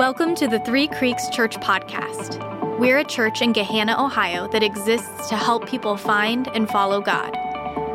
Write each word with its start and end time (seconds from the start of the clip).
Welcome 0.00 0.34
to 0.36 0.48
the 0.48 0.58
Three 0.60 0.88
Creeks 0.88 1.28
Church 1.28 1.56
Podcast. 1.58 2.78
We're 2.78 3.00
a 3.00 3.04
church 3.04 3.42
in 3.42 3.52
Gahanna, 3.52 3.98
Ohio 3.98 4.48
that 4.48 4.62
exists 4.62 5.28
to 5.28 5.36
help 5.36 5.68
people 5.68 5.98
find 5.98 6.48
and 6.54 6.66
follow 6.70 7.02
God. 7.02 7.36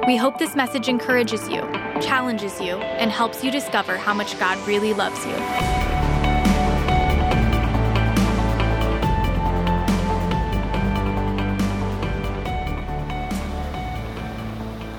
We 0.06 0.16
hope 0.16 0.38
this 0.38 0.56
message 0.56 0.88
encourages 0.88 1.50
you, 1.50 1.62
challenges 2.00 2.62
you, 2.62 2.76
and 2.76 3.10
helps 3.10 3.44
you 3.44 3.50
discover 3.50 3.98
how 3.98 4.14
much 4.14 4.38
God 4.38 4.56
really 4.68 4.94
loves 4.94 5.26
you. 5.26 5.32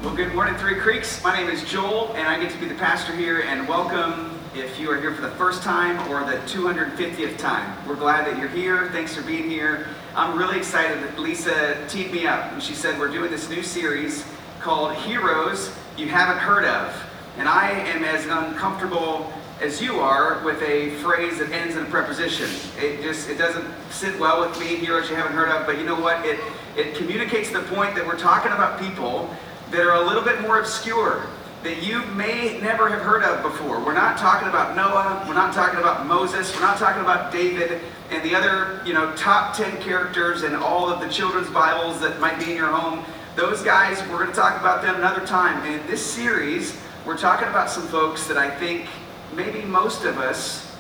Well, 0.02 0.16
good 0.16 0.34
morning, 0.34 0.57
Three 0.57 0.75
Creeks. 0.75 1.23
My 1.23 1.38
name 1.38 1.48
is 1.50 1.62
Joel, 1.62 2.14
and 2.16 2.27
I 2.27 2.41
get 2.41 2.50
to 2.50 2.59
be 2.59 2.66
the 2.66 2.75
pastor 2.75 3.14
here. 3.14 3.43
And 3.43 3.68
welcome 3.68 4.36
if 4.59 4.80
you 4.80 4.91
are 4.91 4.98
here 4.98 5.12
for 5.12 5.20
the 5.20 5.30
first 5.32 5.62
time 5.62 5.98
or 6.11 6.25
the 6.25 6.39
250th 6.48 7.36
time. 7.36 7.77
We're 7.86 7.95
glad 7.95 8.27
that 8.27 8.39
you're 8.39 8.48
here. 8.48 8.89
Thanks 8.90 9.14
for 9.14 9.21
being 9.22 9.50
here. 9.50 9.89
I'm 10.14 10.39
really 10.39 10.57
excited 10.57 11.03
that 11.03 11.18
Lisa 11.18 11.86
teed 11.89 12.11
me 12.11 12.26
up 12.26 12.53
and 12.53 12.62
she 12.62 12.72
said 12.72 12.98
we're 12.98 13.12
doing 13.12 13.31
this 13.31 13.50
new 13.50 13.62
series 13.62 14.25
called 14.61 14.95
Heroes 14.95 15.76
You 15.98 16.08
Haven't 16.08 16.39
Heard 16.39 16.64
of. 16.64 17.04
And 17.36 17.46
I 17.46 17.71
am 17.71 18.03
as 18.03 18.25
uncomfortable 18.25 19.31
as 19.61 19.82
you 19.82 19.96
are 19.96 20.43
with 20.43 20.62
a 20.62 20.89
phrase 21.03 21.39
that 21.39 21.50
ends 21.53 21.76
in 21.76 21.82
a 21.82 21.90
preposition. 21.90 22.48
It 22.79 23.03
just 23.03 23.29
it 23.29 23.36
doesn't 23.36 23.67
sit 23.90 24.18
well 24.18 24.40
with 24.40 24.59
me, 24.59 24.76
heroes 24.76 25.11
you 25.11 25.17
haven't 25.17 25.32
heard 25.32 25.50
of, 25.50 25.67
but 25.67 25.76
you 25.79 25.84
know 25.84 26.00
what? 26.00 26.25
It 26.25 26.40
it 26.76 26.95
communicates 26.95 27.50
the 27.50 27.62
point 27.62 27.95
that 27.95 28.07
we're 28.07 28.18
talking 28.18 28.53
about 28.53 28.81
people 28.81 29.34
that 29.70 29.81
are 29.81 29.95
a 29.95 30.07
little 30.07 30.23
bit 30.23 30.40
more 30.40 30.61
obscure 30.61 31.26
that 31.66 31.82
you 31.82 32.00
may 32.14 32.61
never 32.61 32.88
have 32.88 33.00
heard 33.00 33.25
of 33.25 33.42
before. 33.42 33.84
We're 33.84 33.92
not 33.92 34.16
talking 34.16 34.47
about 34.47 34.77
Noah, 34.77 35.25
we're 35.27 35.34
not 35.34 35.52
talking 35.52 35.80
about 35.80 36.06
Moses, 36.06 36.55
we're 36.55 36.61
not 36.61 36.78
talking 36.78 37.02
about 37.02 37.33
David 37.33 37.80
and 38.11 38.22
the 38.22 38.36
other, 38.36 38.80
you 38.86 38.92
know, 38.92 39.12
top 39.16 39.56
10 39.56 39.83
characters 39.83 40.44
in 40.44 40.55
all 40.55 40.89
of 40.89 41.00
the 41.00 41.08
children's 41.08 41.50
Bibles 41.50 41.98
that 42.03 42.20
might 42.20 42.39
be 42.39 42.53
in 42.53 42.56
your 42.56 42.69
home. 42.69 43.05
Those 43.34 43.62
guys, 43.62 44.00
we're 44.03 44.19
going 44.19 44.28
to 44.28 44.33
talk 44.33 44.61
about 44.61 44.81
them 44.81 44.95
another 44.95 45.27
time. 45.27 45.61
And 45.67 45.81
in 45.81 45.86
this 45.89 46.06
series, 46.06 46.78
we're 47.05 47.19
talking 47.19 47.48
about 47.48 47.69
some 47.69 47.89
folks 47.89 48.28
that 48.28 48.36
I 48.36 48.48
think 48.48 48.86
maybe 49.34 49.62
most 49.62 50.05
of 50.05 50.19
us 50.19 50.73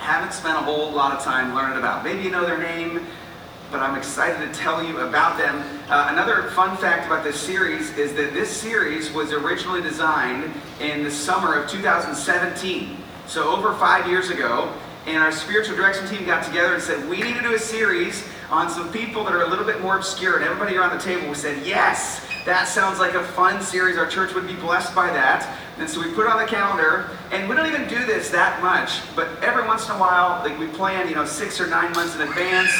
haven't 0.00 0.32
spent 0.32 0.56
a 0.56 0.62
whole 0.62 0.90
lot 0.90 1.12
of 1.12 1.22
time 1.22 1.54
learning 1.54 1.76
about. 1.76 2.02
Maybe 2.02 2.22
you 2.22 2.30
know 2.30 2.46
their 2.46 2.58
name, 2.58 3.06
but 3.74 3.82
I'm 3.82 3.98
excited 3.98 4.38
to 4.38 4.56
tell 4.56 4.84
you 4.84 5.00
about 5.00 5.36
them. 5.36 5.60
Uh, 5.88 6.06
another 6.12 6.44
fun 6.50 6.76
fact 6.76 7.06
about 7.06 7.24
this 7.24 7.34
series 7.34 7.90
is 7.98 8.14
that 8.14 8.32
this 8.32 8.48
series 8.48 9.10
was 9.10 9.32
originally 9.32 9.82
designed 9.82 10.48
in 10.80 11.02
the 11.02 11.10
summer 11.10 11.54
of 11.60 11.68
2017. 11.68 12.96
So 13.26 13.48
over 13.52 13.74
five 13.74 14.06
years 14.06 14.30
ago, 14.30 14.72
and 15.06 15.20
our 15.20 15.32
spiritual 15.32 15.74
direction 15.74 16.06
team 16.06 16.24
got 16.24 16.44
together 16.44 16.74
and 16.74 16.80
said, 16.80 17.08
we 17.10 17.20
need 17.20 17.34
to 17.34 17.42
do 17.42 17.54
a 17.54 17.58
series 17.58 18.24
on 18.48 18.70
some 18.70 18.92
people 18.92 19.24
that 19.24 19.32
are 19.34 19.42
a 19.42 19.48
little 19.48 19.64
bit 19.64 19.80
more 19.82 19.96
obscure. 19.96 20.36
And 20.36 20.44
everybody 20.44 20.76
around 20.76 20.96
the 20.96 21.02
table 21.02 21.34
said, 21.34 21.66
yes, 21.66 22.24
that 22.46 22.68
sounds 22.68 23.00
like 23.00 23.14
a 23.14 23.24
fun 23.24 23.60
series. 23.60 23.98
Our 23.98 24.06
church 24.06 24.34
would 24.34 24.46
be 24.46 24.54
blessed 24.54 24.94
by 24.94 25.08
that. 25.08 25.58
And 25.78 25.90
so 25.90 26.00
we 26.00 26.12
put 26.12 26.26
it 26.26 26.30
on 26.30 26.38
the 26.38 26.46
calendar, 26.46 27.10
and 27.32 27.48
we 27.48 27.56
don't 27.56 27.66
even 27.66 27.88
do 27.88 28.06
this 28.06 28.30
that 28.30 28.62
much, 28.62 29.02
but 29.16 29.26
every 29.42 29.66
once 29.66 29.86
in 29.86 29.96
a 29.96 29.98
while, 29.98 30.38
like 30.48 30.56
we 30.56 30.68
plan, 30.68 31.08
you 31.08 31.16
know, 31.16 31.24
six 31.24 31.60
or 31.60 31.66
nine 31.66 31.90
months 31.92 32.14
in 32.14 32.20
advance, 32.20 32.70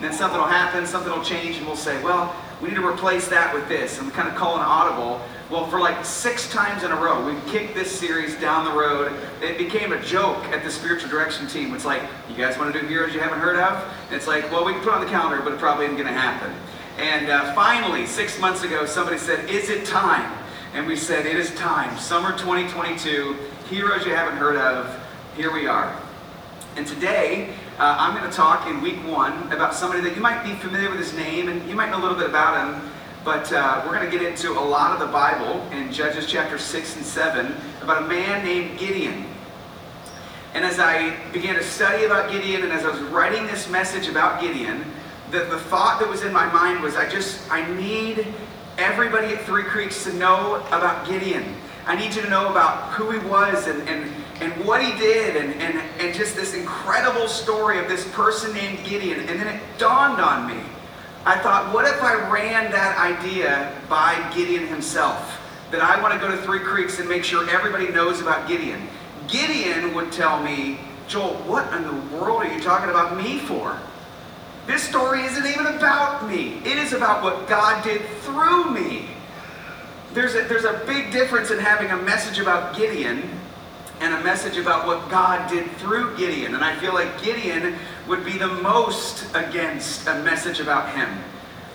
then 0.00 0.12
something 0.12 0.38
will 0.38 0.46
happen, 0.46 0.86
something 0.86 1.12
will 1.12 1.24
change, 1.24 1.56
and 1.56 1.66
we'll 1.66 1.76
say, 1.76 2.02
well, 2.02 2.34
we 2.60 2.68
need 2.68 2.76
to 2.76 2.86
replace 2.86 3.28
that 3.28 3.54
with 3.54 3.68
this. 3.68 3.98
And 3.98 4.06
we 4.06 4.12
kind 4.12 4.28
of 4.28 4.34
call 4.34 4.56
an 4.56 4.62
audible. 4.62 5.20
Well, 5.50 5.66
for 5.66 5.78
like 5.78 6.04
six 6.04 6.50
times 6.50 6.82
in 6.82 6.90
a 6.90 6.96
row, 6.96 7.24
we've 7.24 7.46
kicked 7.46 7.74
this 7.74 7.90
series 7.90 8.34
down 8.36 8.64
the 8.64 8.72
road. 8.72 9.12
It 9.42 9.58
became 9.58 9.92
a 9.92 10.02
joke 10.02 10.42
at 10.46 10.64
the 10.64 10.70
spiritual 10.70 11.10
direction 11.10 11.46
team. 11.46 11.74
It's 11.74 11.84
like, 11.84 12.02
you 12.28 12.36
guys 12.36 12.58
want 12.58 12.72
to 12.72 12.80
do 12.80 12.86
heroes 12.86 13.14
you 13.14 13.20
haven't 13.20 13.40
heard 13.40 13.56
of? 13.56 13.84
And 14.06 14.16
it's 14.16 14.26
like, 14.26 14.50
well, 14.50 14.64
we 14.64 14.72
can 14.72 14.82
put 14.82 14.94
on 14.94 15.04
the 15.04 15.10
calendar, 15.10 15.42
but 15.42 15.52
it 15.52 15.58
probably 15.58 15.84
isn't 15.84 15.96
going 15.96 16.08
to 16.08 16.18
happen. 16.18 16.52
And 16.98 17.28
uh, 17.28 17.54
finally, 17.54 18.06
six 18.06 18.38
months 18.40 18.62
ago, 18.62 18.86
somebody 18.86 19.18
said, 19.18 19.50
is 19.50 19.68
it 19.68 19.84
time? 19.84 20.32
And 20.74 20.86
we 20.86 20.96
said, 20.96 21.26
it 21.26 21.36
is 21.36 21.54
time. 21.54 21.96
Summer 21.98 22.30
2022, 22.32 23.36
heroes 23.68 24.04
you 24.06 24.14
haven't 24.14 24.38
heard 24.38 24.56
of, 24.56 25.00
here 25.36 25.52
we 25.52 25.66
are. 25.66 25.96
And 26.76 26.86
today, 26.86 27.54
uh, 27.78 27.96
I'm 27.98 28.16
going 28.16 28.30
to 28.30 28.36
talk 28.36 28.68
in 28.68 28.80
week 28.80 29.04
one 29.04 29.52
about 29.52 29.74
somebody 29.74 30.00
that 30.02 30.14
you 30.14 30.22
might 30.22 30.44
be 30.44 30.54
familiar 30.54 30.90
with 30.90 30.98
his 31.00 31.12
name 31.14 31.48
and 31.48 31.68
you 31.68 31.74
might 31.74 31.90
know 31.90 31.98
a 31.98 32.02
little 32.02 32.16
bit 32.16 32.28
about 32.28 32.72
him. 32.72 32.90
But 33.24 33.52
uh, 33.52 33.82
we're 33.84 33.96
going 33.96 34.08
to 34.08 34.16
get 34.16 34.24
into 34.24 34.52
a 34.52 34.60
lot 34.60 34.92
of 34.92 35.00
the 35.00 35.12
Bible 35.12 35.60
in 35.72 35.92
Judges 35.92 36.26
chapter 36.26 36.56
6 36.56 36.96
and 36.96 37.04
7 37.04 37.52
about 37.82 38.04
a 38.04 38.06
man 38.06 38.44
named 38.44 38.78
Gideon. 38.78 39.26
And 40.52 40.64
as 40.64 40.78
I 40.78 41.16
began 41.32 41.56
to 41.56 41.64
study 41.64 42.04
about 42.04 42.30
Gideon 42.30 42.62
and 42.62 42.70
as 42.70 42.84
I 42.84 42.90
was 42.90 43.00
writing 43.00 43.44
this 43.46 43.68
message 43.68 44.06
about 44.06 44.40
Gideon, 44.40 44.84
the, 45.32 45.40
the 45.40 45.58
thought 45.58 45.98
that 45.98 46.08
was 46.08 46.22
in 46.22 46.32
my 46.32 46.46
mind 46.52 46.80
was 46.80 46.94
I 46.94 47.08
just, 47.08 47.50
I 47.50 47.68
need 47.74 48.24
everybody 48.78 49.34
at 49.34 49.42
Three 49.42 49.64
Creeks 49.64 50.04
to 50.04 50.12
know 50.12 50.64
about 50.68 51.08
Gideon. 51.08 51.56
I 51.86 51.96
need 51.96 52.14
you 52.14 52.22
to 52.22 52.30
know 52.30 52.50
about 52.50 52.92
who 52.92 53.10
he 53.10 53.18
was 53.26 53.66
and, 53.66 53.88
and 53.88 54.12
and 54.40 54.52
what 54.64 54.82
he 54.82 54.92
did 54.98 55.36
and, 55.36 55.54
and, 55.60 55.78
and 56.00 56.14
just 56.14 56.34
this 56.34 56.54
incredible 56.54 57.28
story 57.28 57.78
of 57.78 57.88
this 57.88 58.06
person 58.12 58.52
named 58.52 58.84
Gideon. 58.84 59.20
And 59.28 59.40
then 59.40 59.46
it 59.46 59.62
dawned 59.78 60.20
on 60.20 60.46
me. 60.46 60.60
I 61.24 61.38
thought, 61.38 61.72
what 61.72 61.86
if 61.86 62.02
I 62.02 62.30
ran 62.30 62.70
that 62.72 62.98
idea 62.98 63.74
by 63.88 64.14
Gideon 64.34 64.66
himself? 64.66 65.40
That 65.70 65.80
I 65.80 66.00
want 66.02 66.14
to 66.14 66.20
go 66.20 66.30
to 66.30 66.36
Three 66.42 66.60
Creeks 66.60 66.98
and 66.98 67.08
make 67.08 67.24
sure 67.24 67.48
everybody 67.48 67.88
knows 67.88 68.20
about 68.20 68.46
Gideon. 68.46 68.88
Gideon 69.28 69.94
would 69.94 70.12
tell 70.12 70.42
me, 70.42 70.78
Joel, 71.08 71.34
what 71.44 71.72
in 71.72 71.82
the 71.84 72.16
world 72.16 72.42
are 72.42 72.52
you 72.52 72.60
talking 72.60 72.90
about 72.90 73.16
me 73.16 73.38
for? 73.38 73.78
This 74.66 74.82
story 74.82 75.24
isn't 75.24 75.46
even 75.46 75.66
about 75.66 76.28
me. 76.28 76.58
It 76.64 76.78
is 76.78 76.92
about 76.92 77.22
what 77.22 77.48
God 77.48 77.82
did 77.84 78.02
through 78.22 78.70
me. 78.70 79.06
There's 80.12 80.34
a, 80.34 80.42
there's 80.42 80.64
a 80.64 80.82
big 80.86 81.10
difference 81.10 81.50
in 81.50 81.58
having 81.58 81.90
a 81.90 81.96
message 81.96 82.38
about 82.38 82.76
Gideon 82.76 83.28
and 84.00 84.14
a 84.14 84.22
message 84.22 84.56
about 84.56 84.86
what 84.86 85.08
God 85.08 85.48
did 85.48 85.70
through 85.76 86.16
Gideon. 86.16 86.54
And 86.54 86.64
I 86.64 86.76
feel 86.76 86.94
like 86.94 87.22
Gideon 87.22 87.76
would 88.08 88.24
be 88.24 88.36
the 88.38 88.48
most 88.48 89.26
against 89.34 90.06
a 90.06 90.22
message 90.22 90.60
about 90.60 90.94
him. 90.94 91.08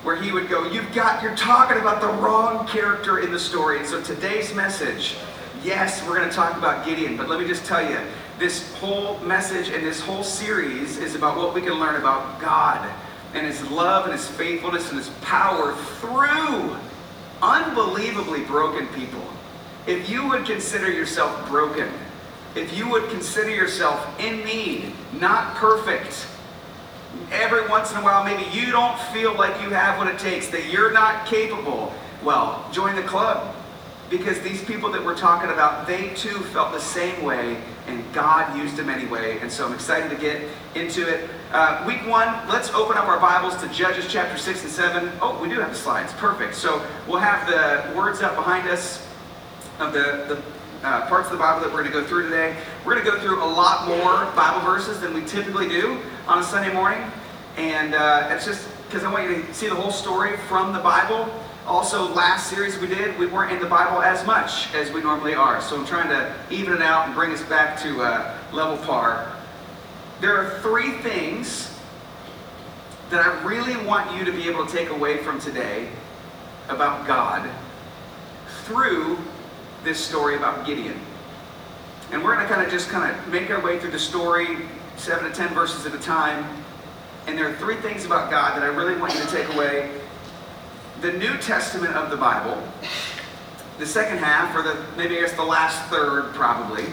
Where 0.02 0.16
he 0.16 0.32
would 0.32 0.48
go, 0.48 0.70
You've 0.70 0.92
got, 0.94 1.22
you're 1.22 1.36
talking 1.36 1.76
about 1.78 2.00
the 2.00 2.08
wrong 2.22 2.66
character 2.66 3.20
in 3.20 3.30
the 3.30 3.38
story. 3.38 3.78
And 3.78 3.86
so 3.86 4.02
today's 4.02 4.54
message, 4.54 5.16
yes, 5.62 6.06
we're 6.06 6.16
going 6.16 6.28
to 6.28 6.34
talk 6.34 6.56
about 6.56 6.86
Gideon, 6.86 7.16
but 7.16 7.28
let 7.28 7.38
me 7.38 7.46
just 7.46 7.64
tell 7.66 7.86
you, 7.88 7.98
this 8.38 8.74
whole 8.76 9.18
message 9.18 9.68
and 9.68 9.84
this 9.86 10.00
whole 10.00 10.24
series 10.24 10.96
is 10.96 11.14
about 11.14 11.36
what 11.36 11.54
we 11.54 11.60
can 11.60 11.74
learn 11.74 11.96
about 11.96 12.40
God 12.40 12.90
and 13.34 13.46
his 13.46 13.62
love 13.70 14.04
and 14.04 14.12
his 14.12 14.26
faithfulness 14.26 14.88
and 14.88 14.98
his 14.98 15.10
power 15.20 15.74
through 16.00 16.76
unbelievably 17.42 18.44
broken 18.44 18.86
people. 18.88 19.22
If 19.86 20.08
you 20.08 20.26
would 20.28 20.46
consider 20.46 20.90
yourself 20.90 21.48
broken, 21.48 21.90
if 22.54 22.76
you 22.76 22.88
would 22.88 23.08
consider 23.10 23.50
yourself 23.50 24.18
in 24.20 24.44
need, 24.44 24.92
not 25.12 25.54
perfect, 25.56 26.26
every 27.30 27.66
once 27.68 27.92
in 27.92 27.98
a 27.98 28.02
while 28.02 28.24
maybe 28.24 28.44
you 28.50 28.70
don't 28.70 28.98
feel 29.12 29.34
like 29.34 29.60
you 29.62 29.70
have 29.70 29.98
what 29.98 30.08
it 30.08 30.18
takes, 30.18 30.48
that 30.48 30.70
you're 30.70 30.92
not 30.92 31.26
capable, 31.26 31.92
well, 32.24 32.68
join 32.72 32.96
the 32.96 33.02
club. 33.02 33.56
Because 34.08 34.40
these 34.40 34.64
people 34.64 34.90
that 34.90 35.04
we're 35.04 35.16
talking 35.16 35.50
about, 35.50 35.86
they 35.86 36.08
too 36.14 36.40
felt 36.52 36.72
the 36.72 36.80
same 36.80 37.22
way, 37.22 37.56
and 37.86 38.12
God 38.12 38.58
used 38.58 38.76
them 38.76 38.90
anyway. 38.90 39.38
And 39.38 39.50
so 39.50 39.64
I'm 39.64 39.72
excited 39.72 40.10
to 40.10 40.16
get 40.16 40.42
into 40.74 41.08
it. 41.08 41.30
Uh, 41.52 41.84
week 41.86 42.04
one, 42.08 42.26
let's 42.48 42.70
open 42.70 42.96
up 42.96 43.04
our 43.04 43.20
Bibles 43.20 43.56
to 43.62 43.68
Judges 43.68 44.06
chapter 44.08 44.36
6 44.36 44.64
and 44.64 44.72
7. 44.72 45.12
Oh, 45.22 45.40
we 45.40 45.48
do 45.48 45.60
have 45.60 45.70
the 45.70 45.76
slides. 45.76 46.12
Perfect. 46.14 46.56
So 46.56 46.84
we'll 47.06 47.20
have 47.20 47.46
the 47.46 47.96
words 47.96 48.20
up 48.20 48.34
behind 48.34 48.68
us 48.68 49.06
of 49.78 49.92
the, 49.92 50.24
the 50.26 50.42
uh, 50.82 51.06
parts 51.06 51.26
of 51.26 51.32
the 51.32 51.38
Bible 51.38 51.60
that 51.60 51.72
we're 51.72 51.82
going 51.82 51.92
to 51.92 52.00
go 52.00 52.04
through 52.04 52.24
today. 52.24 52.56
We're 52.84 52.94
going 52.94 53.04
to 53.04 53.10
go 53.10 53.20
through 53.20 53.42
a 53.42 53.44
lot 53.44 53.86
more 53.86 54.24
Bible 54.34 54.60
verses 54.60 55.00
than 55.00 55.12
we 55.12 55.24
typically 55.24 55.68
do 55.68 56.00
on 56.26 56.38
a 56.38 56.42
Sunday 56.42 56.72
morning. 56.72 57.02
And 57.56 57.94
uh, 57.94 58.28
it's 58.30 58.46
just 58.46 58.68
because 58.86 59.04
I 59.04 59.12
want 59.12 59.28
you 59.28 59.42
to 59.42 59.54
see 59.54 59.68
the 59.68 59.74
whole 59.74 59.90
story 59.90 60.36
from 60.48 60.72
the 60.72 60.78
Bible. 60.78 61.32
Also, 61.66 62.12
last 62.14 62.48
series 62.48 62.78
we 62.78 62.86
did, 62.86 63.16
we 63.18 63.26
weren't 63.26 63.52
in 63.52 63.60
the 63.60 63.68
Bible 63.68 64.02
as 64.02 64.26
much 64.26 64.74
as 64.74 64.90
we 64.90 65.02
normally 65.02 65.34
are. 65.34 65.60
So 65.60 65.76
I'm 65.76 65.86
trying 65.86 66.08
to 66.08 66.34
even 66.50 66.72
it 66.72 66.82
out 66.82 67.06
and 67.06 67.14
bring 67.14 67.32
us 67.32 67.42
back 67.42 67.78
to 67.82 68.02
uh, 68.02 68.38
level 68.52 68.78
par. 68.78 69.36
There 70.20 70.36
are 70.36 70.58
three 70.60 70.92
things 70.98 71.78
that 73.10 73.24
I 73.24 73.42
really 73.42 73.76
want 73.84 74.16
you 74.16 74.24
to 74.24 74.32
be 74.32 74.48
able 74.48 74.66
to 74.66 74.72
take 74.72 74.88
away 74.88 75.18
from 75.18 75.40
today 75.40 75.88
about 76.68 77.06
God 77.06 77.50
through 78.64 79.18
this 79.84 79.98
story 79.98 80.36
about 80.36 80.66
Gideon. 80.66 80.98
And 82.12 82.22
we're 82.22 82.34
going 82.34 82.46
to 82.46 82.52
kind 82.52 82.64
of 82.64 82.72
just 82.72 82.88
kind 82.88 83.14
of 83.14 83.28
make 83.28 83.50
our 83.50 83.60
way 83.60 83.78
through 83.78 83.92
the 83.92 83.98
story, 83.98 84.58
seven 84.96 85.30
to 85.30 85.36
ten 85.36 85.54
verses 85.54 85.86
at 85.86 85.94
a 85.94 85.98
time. 85.98 86.44
And 87.26 87.38
there 87.38 87.48
are 87.48 87.54
three 87.56 87.76
things 87.76 88.04
about 88.04 88.30
God 88.30 88.56
that 88.56 88.64
I 88.64 88.66
really 88.66 88.96
want 88.96 89.14
you 89.14 89.20
to 89.20 89.28
take 89.28 89.48
away. 89.54 89.90
The 91.00 91.12
New 91.12 91.36
Testament 91.38 91.94
of 91.94 92.10
the 92.10 92.16
Bible, 92.16 92.60
the 93.78 93.86
second 93.86 94.18
half, 94.18 94.54
or 94.56 94.62
the 94.62 94.84
maybe 94.96 95.16
I 95.16 95.20
guess 95.20 95.32
the 95.32 95.44
last 95.44 95.88
third 95.88 96.34
probably, 96.34 96.84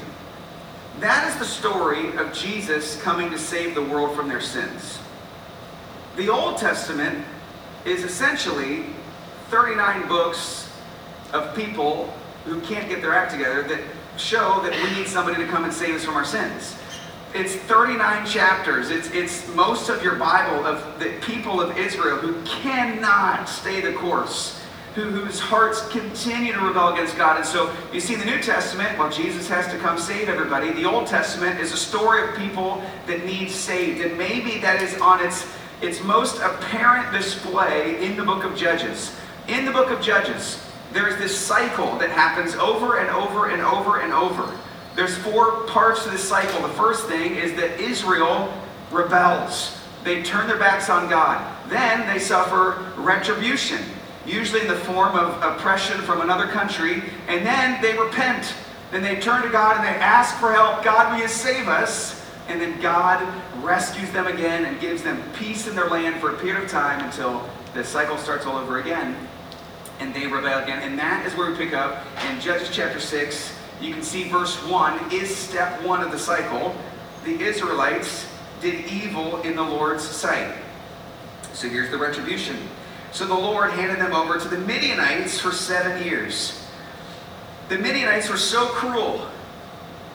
That 1.00 1.28
is 1.30 1.38
the 1.40 1.46
story 1.46 2.16
of 2.18 2.32
Jesus 2.32 3.02
coming 3.02 3.32
to 3.32 3.40
save 3.40 3.76
the 3.76 3.82
world 3.82 4.16
from 4.16 4.30
their 4.30 4.42
sins. 4.42 5.00
The 6.16 6.30
Old 6.30 6.58
Testament 6.58 7.26
is 7.86 8.04
essentially 8.04 8.86
39 9.50 10.08
books 10.08 10.72
of 11.34 11.56
people 11.56 12.14
who 12.48 12.62
can't 12.62 12.90
get 12.90 13.02
their 13.02 13.14
act 13.14 13.32
together 13.32 13.64
that 13.64 13.82
show 14.18 14.62
that 14.64 14.72
we 14.72 15.00
need 15.00 15.08
somebody 15.08 15.38
to 15.44 15.48
come 15.50 15.64
and 15.64 15.74
save 15.74 15.96
us 15.96 16.04
from 16.04 16.16
our 16.16 16.26
sins. 16.26 16.76
It's 17.34 17.56
39 17.56 18.26
chapters. 18.26 18.90
It's, 18.90 19.12
it's 19.12 19.48
most 19.54 19.90
of 19.90 20.02
your 20.02 20.16
Bible 20.16 20.66
of 20.66 21.00
the 21.00 21.14
people 21.22 21.62
of 21.62 21.78
Israel 21.78 22.18
who 22.18 22.42
cannot 22.46 23.48
stay 23.50 23.82
the 23.82 23.94
course, 23.94 24.60
who, 24.96 25.04
whose 25.04 25.40
hearts 25.40 25.88
continue 25.90 26.54
to 26.54 26.60
rebel 26.60 26.94
against 26.94 27.18
God. 27.18 27.38
And 27.38 27.46
so 27.46 27.72
you 27.94 28.00
see, 28.00 28.16
the 28.16 28.26
New 28.26 28.42
Testament, 28.42 28.98
well, 28.98 29.12
Jesus 29.12 29.48
has 29.50 29.68
to 29.72 29.78
come 29.80 30.00
save 30.00 30.30
everybody. 30.30 30.72
The 30.72 30.86
Old 30.86 31.06
Testament 31.06 31.60
is 31.60 31.74
a 31.74 31.78
story 31.78 32.28
of 32.28 32.36
people 32.38 32.82
that 33.08 33.26
need 33.26 33.52
saved. 33.52 34.02
And 34.02 34.18
maybe 34.18 34.60
that 34.62 34.82
is 34.82 35.00
on 35.00 35.24
its, 35.24 35.46
its 35.82 36.02
most 36.04 36.40
apparent 36.42 37.12
display 37.12 38.04
in 38.04 38.16
the 38.16 38.24
book 38.24 38.46
of 38.46 38.56
Judges. 38.56 39.16
In 39.50 39.66
the 39.66 39.72
book 39.72 39.92
of 39.92 40.02
Judges, 40.02 40.67
there's 40.94 41.18
this 41.18 41.38
cycle 41.38 41.98
that 41.98 42.10
happens 42.10 42.56
over 42.56 43.00
and 43.00 43.10
over 43.10 43.50
and 43.50 43.62
over 43.62 44.00
and 44.00 44.14
over. 44.14 44.58
There's 44.96 45.18
four 45.18 45.64
parts 45.68 46.04
to 46.06 46.10
this 46.10 46.28
cycle. 46.28 46.62
The 46.62 46.74
first 46.74 47.08
thing 47.08 47.36
is 47.36 47.54
that 47.56 47.80
Israel 47.80 48.52
rebels. 48.92 49.78
They 50.04 50.24
turn 50.24 50.48
their 50.48 50.58
backs 50.58 50.90
on 50.90 51.10
God. 51.10 51.46
Then 51.70 52.08
they 52.08 52.20
suffer 52.20 52.92
retribution, 52.96 53.84
usually 54.26 54.62
in 54.62 54.68
the 54.68 54.78
form 54.78 55.16
of 55.16 55.42
oppression 55.44 56.02
from 56.02 56.22
another 56.22 56.48
country. 56.48 57.04
And 57.28 57.46
then 57.46 57.82
they 57.82 57.98
repent. 57.98 58.54
Then 58.92 59.04
they 59.04 59.20
turn 59.20 59.44
to 59.44 59.50
God 59.50 59.78
and 59.78 59.86
they 59.86 60.00
ask 60.02 60.38
for 60.38 60.54
help. 60.54 60.84
God, 60.84 61.14
will 61.14 61.22
you 61.22 61.28
save 61.28 61.68
us? 61.68 62.26
And 62.48 62.62
then 62.62 62.80
God 62.80 63.22
rescues 63.62 64.10
them 64.12 64.28
again 64.28 64.64
and 64.64 64.80
gives 64.80 65.04
them 65.04 65.22
peace 65.36 65.68
in 65.68 65.76
their 65.76 65.90
land 65.90 66.22
for 66.22 66.34
a 66.34 66.38
period 66.38 66.64
of 66.64 66.70
time 66.70 67.04
until 67.04 67.48
the 67.74 67.84
cycle 67.84 68.18
starts 68.18 68.46
all 68.46 68.58
over 68.58 68.80
again 68.80 69.16
and 70.00 70.14
they 70.14 70.28
rebel 70.28 70.64
again. 70.64 70.82
And 70.84 70.98
that 71.00 71.26
is 71.26 71.36
where 71.36 71.52
we 71.52 71.58
pick 71.58 71.74
up 71.74 72.06
in 72.30 72.40
Judges 72.40 72.70
chapter 72.72 73.00
6 73.00 73.58
you 73.80 73.94
can 73.94 74.02
see 74.02 74.28
verse 74.28 74.56
1 74.66 75.12
is 75.12 75.36
step 75.36 75.84
one 75.84 76.02
of 76.02 76.12
the 76.12 76.18
cycle. 76.18 76.76
The 77.26 77.40
Israelites 77.40 78.28
did 78.60 78.86
evil 78.86 79.42
in 79.42 79.56
the 79.56 79.62
Lord's 79.62 80.04
sight. 80.04 80.56
So 81.54 81.70
here's 81.70 81.92
the 81.92 81.98
retribution. 81.98 82.58
So 83.12 83.26
the 83.26 83.36
Lord 83.36 83.72
handed 83.72 84.00
them 84.00 84.14
over 84.14 84.40
to 84.40 84.48
the 84.48 84.58
Midianites 84.58 85.40
for 85.40 85.52
seven 85.52 86.04
years. 86.04 86.64
The 87.70 87.78
Midianites 87.78 88.30
were 88.30 88.38
so 88.38 88.66
cruel 88.68 89.28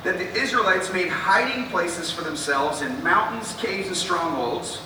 that 0.02 0.18
the 0.18 0.32
Israelites 0.34 0.92
made 0.92 1.08
hiding 1.08 1.68
places 1.68 2.10
for 2.10 2.22
themselves 2.22 2.82
in 2.82 3.04
mountains, 3.04 3.54
caves, 3.60 3.86
and 3.86 3.96
strongholds. 3.96 4.78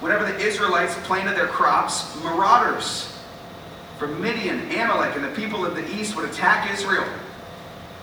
Whenever 0.00 0.30
the 0.30 0.38
Israelites 0.38 0.94
planted 1.04 1.34
their 1.34 1.46
crops, 1.46 2.14
marauders 2.22 3.13
from 3.98 4.20
Midian, 4.20 4.70
Amalek, 4.72 5.16
and 5.16 5.24
the 5.24 5.30
people 5.30 5.64
of 5.64 5.74
the 5.76 5.88
east 5.94 6.16
would 6.16 6.28
attack 6.28 6.72
Israel. 6.72 7.06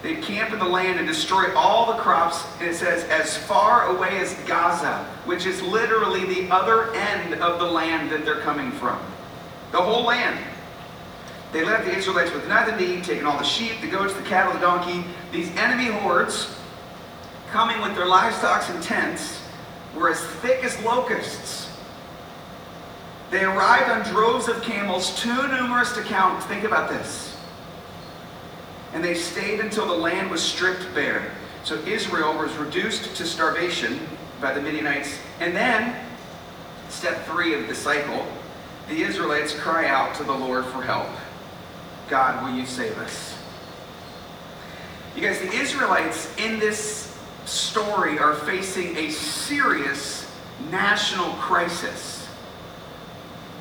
They'd 0.01 0.23
camp 0.23 0.51
in 0.51 0.59
the 0.59 0.65
land 0.65 0.97
and 0.97 1.07
destroy 1.07 1.53
all 1.55 1.93
the 1.93 2.01
crops, 2.01 2.43
and 2.59 2.69
it 2.69 2.75
says, 2.75 3.03
as 3.05 3.37
far 3.37 3.95
away 3.95 4.17
as 4.17 4.33
Gaza, 4.47 5.05
which 5.25 5.45
is 5.45 5.61
literally 5.61 6.25
the 6.25 6.51
other 6.51 6.91
end 6.95 7.35
of 7.35 7.59
the 7.59 7.65
land 7.65 8.09
that 8.11 8.25
they're 8.25 8.39
coming 8.39 8.71
from. 8.71 8.99
The 9.71 9.77
whole 9.77 10.03
land. 10.03 10.43
They 11.51 11.63
left 11.63 11.85
the 11.85 11.95
Israelites 11.95 12.33
with 12.33 12.47
nothing 12.47 12.77
to 12.77 12.97
eat, 12.97 13.03
taking 13.03 13.27
all 13.27 13.37
the 13.37 13.43
sheep, 13.43 13.81
the 13.81 13.87
goats, 13.87 14.13
the 14.13 14.23
cattle, 14.23 14.53
the 14.53 14.59
donkey. 14.59 15.05
These 15.31 15.55
enemy 15.57 15.85
hordes, 15.85 16.55
coming 17.51 17.79
with 17.81 17.93
their 17.95 18.07
livestock 18.07 18.67
and 18.69 18.81
tents, 18.81 19.41
were 19.95 20.09
as 20.09 20.19
thick 20.19 20.63
as 20.63 20.81
locusts. 20.83 21.70
They 23.31 23.43
arrived 23.43 23.89
on 23.89 24.13
droves 24.13 24.47
of 24.47 24.61
camels, 24.61 25.19
too 25.19 25.47
numerous 25.47 25.93
to 25.93 26.01
count. 26.03 26.43
Think 26.43 26.63
about 26.63 26.89
this 26.89 27.31
and 28.93 29.03
they 29.03 29.13
stayed 29.13 29.59
until 29.59 29.87
the 29.87 29.93
land 29.93 30.29
was 30.29 30.41
stripped 30.41 30.93
bare. 30.93 31.31
So 31.63 31.75
Israel 31.85 32.37
was 32.37 32.53
reduced 32.57 33.15
to 33.15 33.25
starvation 33.25 33.99
by 34.41 34.53
the 34.53 34.61
Midianites. 34.61 35.17
And 35.39 35.55
then, 35.55 35.95
step 36.89 37.25
three 37.25 37.53
of 37.53 37.67
the 37.67 37.75
cycle, 37.75 38.25
the 38.89 39.01
Israelites 39.01 39.53
cry 39.53 39.87
out 39.87 40.15
to 40.15 40.23
the 40.23 40.33
Lord 40.33 40.65
for 40.65 40.81
help. 40.81 41.07
God, 42.09 42.43
will 42.43 42.57
you 42.57 42.65
save 42.65 42.97
us? 42.97 43.37
You 45.15 45.21
guys, 45.21 45.39
the 45.39 45.51
Israelites 45.51 46.33
in 46.37 46.59
this 46.59 47.17
story 47.45 48.17
are 48.19 48.35
facing 48.35 48.97
a 48.97 49.09
serious 49.09 50.29
national 50.69 51.33
crisis. 51.35 52.20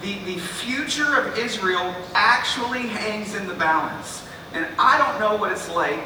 The, 0.03 0.19
the 0.25 0.39
future 0.39 1.17
of 1.17 1.37
Israel 1.37 1.95
actually 2.15 2.87
hangs 2.89 3.35
in 3.35 3.47
the 3.47 3.55
balance. 3.55 4.27
And 4.55 4.67
I 4.79 4.99
don't 4.99 5.21
know 5.21 5.37
what 5.37 5.53
it's 5.53 5.69
like 5.71 6.01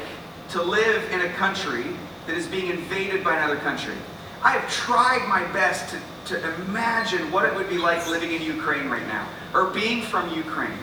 to 0.49 0.61
live 0.61 1.09
in 1.11 1.21
a 1.21 1.29
country 1.29 1.85
that 2.27 2.35
is 2.35 2.47
being 2.47 2.67
invaded 2.67 3.23
by 3.23 3.37
another 3.37 3.57
country. 3.57 3.95
I 4.43 4.51
have 4.51 4.69
tried 4.69 5.27
my 5.27 5.43
best 5.53 5.95
to, 6.25 6.33
to 6.33 6.55
imagine 6.65 7.31
what 7.31 7.45
it 7.45 7.55
would 7.55 7.69
be 7.69 7.77
like 7.77 8.07
living 8.07 8.33
in 8.33 8.41
Ukraine 8.41 8.89
right 8.89 9.05
now, 9.07 9.27
or 9.53 9.71
being 9.71 10.03
from 10.03 10.29
Ukraine. 10.35 10.77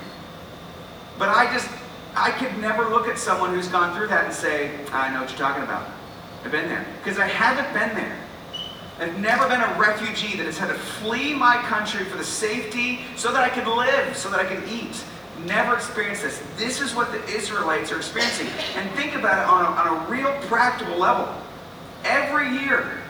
But 1.18 1.28
I 1.28 1.52
just, 1.52 1.68
I 2.16 2.30
could 2.32 2.56
never 2.58 2.88
look 2.88 3.08
at 3.08 3.18
someone 3.18 3.54
who's 3.54 3.68
gone 3.68 3.96
through 3.96 4.08
that 4.08 4.24
and 4.24 4.34
say, 4.34 4.70
I 4.92 5.12
know 5.12 5.20
what 5.20 5.30
you're 5.30 5.38
talking 5.38 5.62
about. 5.62 5.88
I've 6.44 6.50
been 6.50 6.68
there. 6.68 6.84
Because 7.02 7.18
I 7.18 7.26
haven't 7.26 7.72
been 7.72 7.94
there. 7.94 8.18
I've 9.02 9.18
never 9.18 9.48
been 9.48 9.60
a 9.60 9.78
refugee 9.78 10.36
that 10.36 10.46
has 10.46 10.58
had 10.58 10.68
to 10.68 10.74
flee 10.74 11.34
my 11.34 11.56
country 11.56 12.04
for 12.04 12.16
the 12.16 12.24
safety 12.24 13.00
so 13.16 13.32
that 13.32 13.42
I 13.42 13.48
can 13.48 13.66
live, 13.76 14.16
so 14.16 14.30
that 14.30 14.40
I 14.40 14.44
can 14.44 14.62
eat 14.68 15.04
never 15.46 15.74
experienced 15.74 16.22
this. 16.22 16.42
This 16.56 16.80
is 16.80 16.94
what 16.94 17.10
the 17.12 17.24
Israelites 17.26 17.92
are 17.92 17.96
experiencing. 17.96 18.48
And 18.76 18.90
think 18.92 19.14
about 19.14 19.38
it 19.38 19.48
on 19.48 19.64
a, 19.64 19.68
on 19.68 20.06
a 20.06 20.10
real 20.10 20.32
practical 20.46 20.96
level. 20.98 21.32
Every 22.04 22.48
year, 22.58 23.00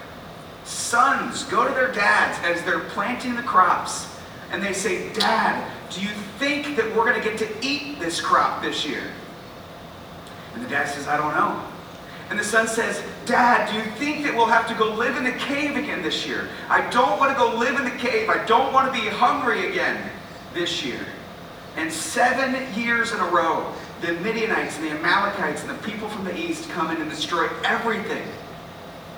sons 0.64 1.44
go 1.44 1.66
to 1.66 1.74
their 1.74 1.92
dads 1.92 2.38
as 2.42 2.62
they're 2.64 2.80
planting 2.80 3.34
the 3.34 3.42
crops 3.42 4.08
and 4.50 4.62
they 4.62 4.72
say, 4.72 5.12
Dad, 5.14 5.70
do 5.90 6.00
you 6.00 6.10
think 6.38 6.76
that 6.76 6.86
we're 6.94 7.04
going 7.04 7.20
to 7.20 7.26
get 7.26 7.38
to 7.38 7.66
eat 7.66 7.98
this 7.98 8.20
crop 8.20 8.62
this 8.62 8.86
year? 8.86 9.02
And 10.54 10.64
the 10.64 10.68
dad 10.68 10.88
says, 10.88 11.08
I 11.08 11.16
don't 11.16 11.34
know. 11.34 11.71
And 12.32 12.40
the 12.40 12.44
son 12.44 12.66
says, 12.66 13.04
Dad, 13.26 13.70
do 13.70 13.76
you 13.76 13.84
think 13.96 14.24
that 14.24 14.34
we'll 14.34 14.46
have 14.46 14.66
to 14.68 14.74
go 14.74 14.94
live 14.94 15.18
in 15.18 15.24
the 15.24 15.32
cave 15.32 15.76
again 15.76 16.00
this 16.00 16.26
year? 16.26 16.48
I 16.70 16.88
don't 16.88 17.20
want 17.20 17.30
to 17.30 17.36
go 17.36 17.54
live 17.58 17.78
in 17.78 17.84
the 17.84 17.98
cave. 17.98 18.30
I 18.30 18.42
don't 18.46 18.72
want 18.72 18.86
to 18.86 18.98
be 18.98 19.06
hungry 19.06 19.68
again 19.68 20.10
this 20.54 20.82
year. 20.82 21.04
And 21.76 21.92
seven 21.92 22.56
years 22.74 23.12
in 23.12 23.20
a 23.20 23.26
row, 23.26 23.70
the 24.00 24.14
Midianites 24.14 24.78
and 24.78 24.86
the 24.86 24.92
Amalekites 24.92 25.60
and 25.60 25.68
the 25.68 25.82
people 25.82 26.08
from 26.08 26.24
the 26.24 26.34
east 26.34 26.70
come 26.70 26.90
in 26.90 27.02
and 27.02 27.10
destroy 27.10 27.50
everything. 27.64 28.26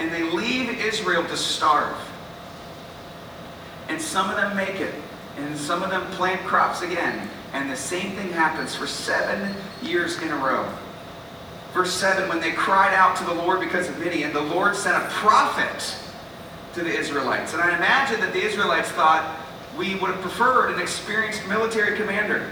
And 0.01 0.11
they 0.13 0.25
leave 0.25 0.69
Israel 0.81 1.23
to 1.23 1.37
starve. 1.37 1.97
And 3.89 4.03
some 4.03 4.29
of 4.29 4.35
them 4.35 4.57
make 4.57 4.81
it. 4.81 4.95
And 5.37 5.57
some 5.57 5.85
of 5.85 5.91
them 5.91 6.05
plant 6.17 6.45
crops 6.49 6.83
again. 6.83 7.31
And 7.53 7.71
the 7.71 7.77
same 7.77 8.17
thing 8.17 8.33
happens 8.33 8.75
for 8.75 8.89
seven 8.89 9.55
years 9.85 10.21
in 10.21 10.33
a 10.33 10.37
row. 10.37 10.69
Verse 11.75 11.93
7 11.93 12.29
When 12.29 12.41
they 12.41 12.53
cried 12.53 12.95
out 12.95 13.17
to 13.17 13.25
the 13.25 13.35
Lord 13.35 13.61
because 13.61 13.89
of 13.89 13.99
Midian, 13.99 14.33
the 14.33 14.41
Lord 14.41 14.77
sent 14.77 14.97
a 14.97 15.07
prophet 15.09 15.97
to 16.75 16.83
the 16.83 16.97
Israelites. 16.97 17.53
And 17.53 17.63
I 17.63 17.77
imagine 17.77 18.21
that 18.21 18.33
the 18.33 18.43
Israelites 18.43 18.89
thought, 18.91 19.41
we 19.77 19.97
would 19.97 20.11
have 20.11 20.21
preferred 20.21 20.73
an 20.73 20.81
experienced 20.81 21.47
military 21.49 21.97
commander. 21.97 22.49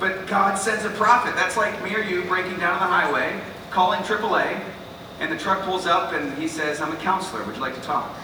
But 0.00 0.26
God 0.26 0.56
sends 0.56 0.84
a 0.84 0.90
prophet. 0.90 1.34
That's 1.36 1.56
like 1.56 1.82
me 1.84 1.94
or 1.94 2.00
you 2.00 2.22
breaking 2.22 2.58
down 2.58 2.72
on 2.74 2.80
the 2.80 2.86
highway, 2.86 3.38
calling 3.70 4.00
AAA, 4.00 4.62
and 5.20 5.30
the 5.30 5.36
truck 5.36 5.62
pulls 5.62 5.86
up 5.86 6.12
and 6.12 6.36
he 6.38 6.48
says, 6.48 6.80
I'm 6.80 6.92
a 6.92 6.96
counselor. 6.96 7.44
Would 7.44 7.56
you 7.56 7.60
like 7.60 7.74
to 7.74 7.80
talk? 7.82 8.14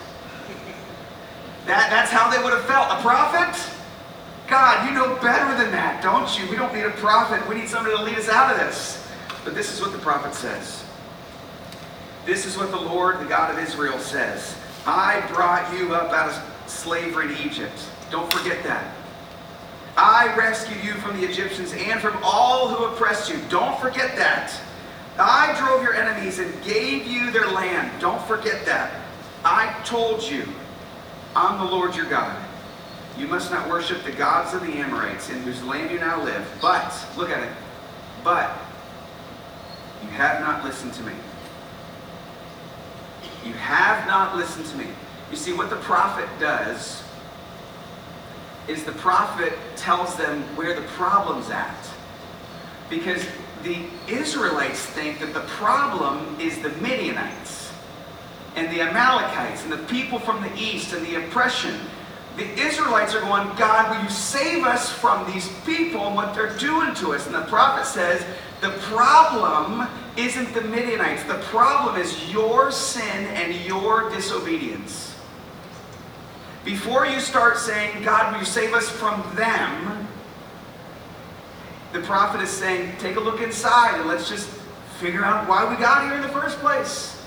That, 1.66 1.90
that's 1.90 2.10
how 2.10 2.30
they 2.30 2.42
would 2.42 2.52
have 2.52 2.64
felt. 2.64 2.90
A 2.90 3.00
prophet? 3.00 3.78
God, 4.48 4.88
you 4.88 4.94
know 4.94 5.14
better 5.22 5.56
than 5.62 5.70
that, 5.72 6.02
don't 6.02 6.38
you? 6.38 6.50
We 6.50 6.56
don't 6.56 6.74
need 6.74 6.84
a 6.84 6.90
prophet. 6.90 7.46
We 7.48 7.54
need 7.54 7.68
somebody 7.68 7.96
to 7.96 8.02
lead 8.02 8.18
us 8.18 8.28
out 8.28 8.52
of 8.52 8.58
this. 8.58 9.01
But 9.44 9.54
this 9.54 9.72
is 9.72 9.80
what 9.80 9.92
the 9.92 9.98
prophet 9.98 10.34
says. 10.34 10.84
This 12.24 12.46
is 12.46 12.56
what 12.56 12.70
the 12.70 12.80
Lord, 12.80 13.20
the 13.20 13.24
God 13.24 13.52
of 13.52 13.58
Israel, 13.58 13.98
says. 13.98 14.56
I 14.86 15.20
brought 15.32 15.76
you 15.76 15.94
up 15.94 16.12
out 16.12 16.30
of 16.30 16.70
slavery 16.70 17.34
in 17.34 17.46
Egypt. 17.46 17.88
Don't 18.10 18.32
forget 18.32 18.62
that. 18.64 18.94
I 19.96 20.34
rescued 20.36 20.82
you 20.84 20.94
from 20.94 21.20
the 21.20 21.26
Egyptians 21.26 21.72
and 21.72 22.00
from 22.00 22.16
all 22.22 22.68
who 22.68 22.84
oppressed 22.86 23.30
you. 23.30 23.38
Don't 23.48 23.78
forget 23.80 24.16
that. 24.16 24.58
I 25.18 25.54
drove 25.58 25.82
your 25.82 25.94
enemies 25.94 26.38
and 26.38 26.64
gave 26.64 27.06
you 27.06 27.30
their 27.30 27.48
land. 27.48 28.00
Don't 28.00 28.22
forget 28.26 28.64
that. 28.64 28.92
I 29.44 29.74
told 29.84 30.22
you, 30.22 30.48
I'm 31.36 31.58
the 31.58 31.70
Lord 31.70 31.94
your 31.94 32.06
God. 32.06 32.40
You 33.18 33.26
must 33.26 33.50
not 33.50 33.68
worship 33.68 34.02
the 34.04 34.12
gods 34.12 34.54
of 34.54 34.62
the 34.62 34.72
Amorites 34.72 35.28
in 35.28 35.42
whose 35.42 35.62
land 35.62 35.90
you 35.90 35.98
now 35.98 36.22
live. 36.22 36.46
But, 36.62 36.94
look 37.16 37.28
at 37.28 37.42
it, 37.42 37.52
but 38.24 38.56
you 40.02 40.08
have 40.10 40.40
not 40.40 40.64
listened 40.64 40.94
to 40.94 41.02
me. 41.02 41.12
You 43.44 43.54
have 43.54 44.06
not 44.06 44.36
listened 44.36 44.66
to 44.66 44.76
me. 44.76 44.86
You 45.30 45.36
see, 45.36 45.52
what 45.52 45.70
the 45.70 45.76
prophet 45.76 46.28
does 46.38 47.02
is 48.68 48.84
the 48.84 48.92
prophet 48.92 49.52
tells 49.76 50.16
them 50.16 50.42
where 50.56 50.74
the 50.74 50.86
problem's 50.88 51.50
at. 51.50 51.88
Because 52.88 53.26
the 53.62 53.84
Israelites 54.08 54.80
think 54.80 55.20
that 55.20 55.34
the 55.34 55.40
problem 55.40 56.38
is 56.40 56.60
the 56.60 56.70
Midianites 56.80 57.72
and 58.56 58.70
the 58.72 58.82
Amalekites 58.82 59.62
and 59.64 59.72
the 59.72 59.84
people 59.84 60.18
from 60.18 60.42
the 60.42 60.54
east 60.56 60.92
and 60.92 61.04
the 61.06 61.24
oppression. 61.24 61.74
The 62.36 62.48
Israelites 62.60 63.14
are 63.14 63.20
going, 63.20 63.46
God, 63.56 63.94
will 63.94 64.02
you 64.04 64.10
save 64.10 64.64
us 64.64 64.90
from 64.90 65.30
these 65.30 65.48
people 65.66 66.06
and 66.06 66.14
what 66.14 66.34
they're 66.34 66.56
doing 66.56 66.94
to 66.96 67.12
us? 67.12 67.26
And 67.26 67.34
the 67.34 67.42
prophet 67.42 67.86
says, 67.86 68.24
the 68.60 68.70
problem 68.70 69.88
isn't 70.16 70.54
the 70.54 70.62
Midianites. 70.62 71.24
The 71.24 71.40
problem 71.44 72.00
is 72.00 72.32
your 72.32 72.70
sin 72.70 73.26
and 73.26 73.54
your 73.66 74.08
disobedience. 74.10 75.14
Before 76.64 77.06
you 77.06 77.20
start 77.20 77.58
saying, 77.58 78.02
God, 78.02 78.32
will 78.32 78.38
you 78.38 78.46
save 78.46 78.72
us 78.72 78.88
from 78.88 79.22
them? 79.34 80.06
The 81.92 82.00
prophet 82.00 82.40
is 82.40 82.50
saying, 82.50 82.96
take 82.98 83.16
a 83.16 83.20
look 83.20 83.42
inside 83.42 83.98
and 83.98 84.08
let's 84.08 84.28
just 84.28 84.48
figure 85.00 85.24
out 85.24 85.48
why 85.48 85.68
we 85.68 85.76
got 85.76 86.04
here 86.04 86.14
in 86.14 86.22
the 86.22 86.28
first 86.28 86.58
place. 86.60 87.21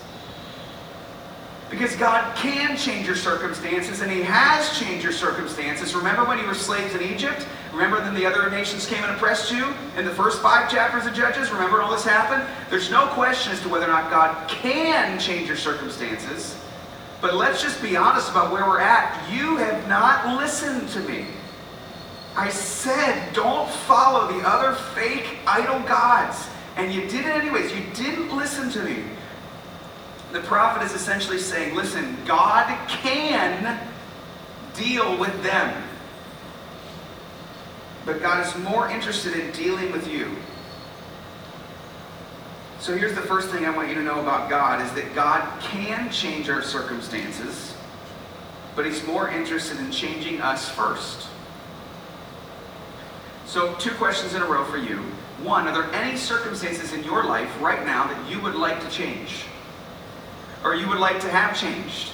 Because 1.69 1.95
God 1.95 2.35
can 2.35 2.77
change 2.77 3.07
your 3.07 3.15
circumstances, 3.15 4.01
and 4.01 4.11
He 4.11 4.21
has 4.21 4.77
changed 4.77 5.03
your 5.03 5.13
circumstances. 5.13 5.95
Remember 5.95 6.23
when 6.23 6.37
you 6.37 6.45
were 6.45 6.53
slaves 6.53 6.93
in 6.93 7.01
Egypt? 7.01 7.47
Remember 7.73 7.99
then 7.99 8.13
the 8.13 8.25
other 8.25 8.49
nations 8.49 8.85
came 8.85 9.03
and 9.03 9.11
oppressed 9.13 9.51
you 9.51 9.73
in 9.97 10.05
the 10.05 10.11
first 10.11 10.41
five 10.41 10.71
chapters 10.71 11.05
of 11.05 11.13
Judges? 11.13 11.51
Remember 11.51 11.81
all 11.81 11.91
this 11.91 12.05
happened? 12.05 12.47
There's 12.69 12.91
no 12.91 13.07
question 13.07 13.51
as 13.51 13.59
to 13.61 13.69
whether 13.69 13.85
or 13.85 13.89
not 13.89 14.11
God 14.11 14.47
can 14.47 15.19
change 15.19 15.47
your 15.47 15.57
circumstances. 15.57 16.55
But 17.19 17.33
let's 17.33 17.61
just 17.61 17.81
be 17.81 17.97
honest 17.97 18.29
about 18.29 18.51
where 18.51 18.65
we're 18.65 18.79
at. 18.79 19.29
You 19.31 19.57
have 19.57 19.87
not 19.87 20.37
listened 20.37 20.87
to 20.89 20.99
me. 20.99 21.25
I 22.35 22.49
said, 22.49 23.33
don't 23.33 23.69
follow 23.69 24.31
the 24.31 24.47
other 24.47 24.75
fake 24.93 25.39
idol 25.47 25.79
gods. 25.87 26.47
And 26.75 26.93
you 26.93 27.01
did 27.01 27.25
it 27.25 27.31
anyways. 27.31 27.71
You 27.71 27.83
didn't 27.93 28.35
listen 28.35 28.69
to 28.71 28.83
me. 28.83 29.03
The 30.35 30.41
prophet 30.41 30.83
is 30.83 30.91
essentially 30.91 31.39
saying, 31.39 31.75
listen, 31.75 32.17
God 32.25 32.67
can 32.89 33.79
deal 34.75 35.17
with 35.17 35.41
them. 35.43 35.81
But 38.05 38.21
God 38.21 38.45
is 38.45 38.53
more 38.57 38.89
interested 38.89 39.31
in 39.39 39.49
dealing 39.53 39.93
with 39.93 40.09
you. 40.09 40.29
So 42.81 42.97
here's 42.97 43.15
the 43.15 43.21
first 43.21 43.47
thing 43.47 43.65
I 43.65 43.69
want 43.69 43.87
you 43.87 43.95
to 43.95 44.03
know 44.03 44.19
about 44.19 44.49
God 44.49 44.85
is 44.85 44.91
that 45.01 45.15
God 45.15 45.47
can 45.61 46.11
change 46.11 46.49
our 46.49 46.61
circumstances, 46.61 47.73
but 48.75 48.85
he's 48.85 49.07
more 49.07 49.29
interested 49.29 49.79
in 49.79 49.89
changing 49.89 50.41
us 50.41 50.67
first. 50.67 51.29
So 53.45 53.73
two 53.75 53.91
questions 53.91 54.33
in 54.33 54.41
a 54.41 54.45
row 54.45 54.65
for 54.65 54.77
you. 54.77 54.97
One, 55.43 55.65
are 55.69 55.73
there 55.73 55.93
any 55.93 56.17
circumstances 56.17 56.91
in 56.91 57.05
your 57.05 57.23
life 57.23 57.49
right 57.61 57.85
now 57.85 58.05
that 58.07 58.29
you 58.29 58.41
would 58.41 58.55
like 58.55 58.81
to 58.81 58.89
change? 58.89 59.45
Or 60.65 60.73
you 60.73 60.89
would 60.89 60.97
like 60.97 61.21
to 61.21 61.29
have 61.29 61.57
changed? 61.57 62.11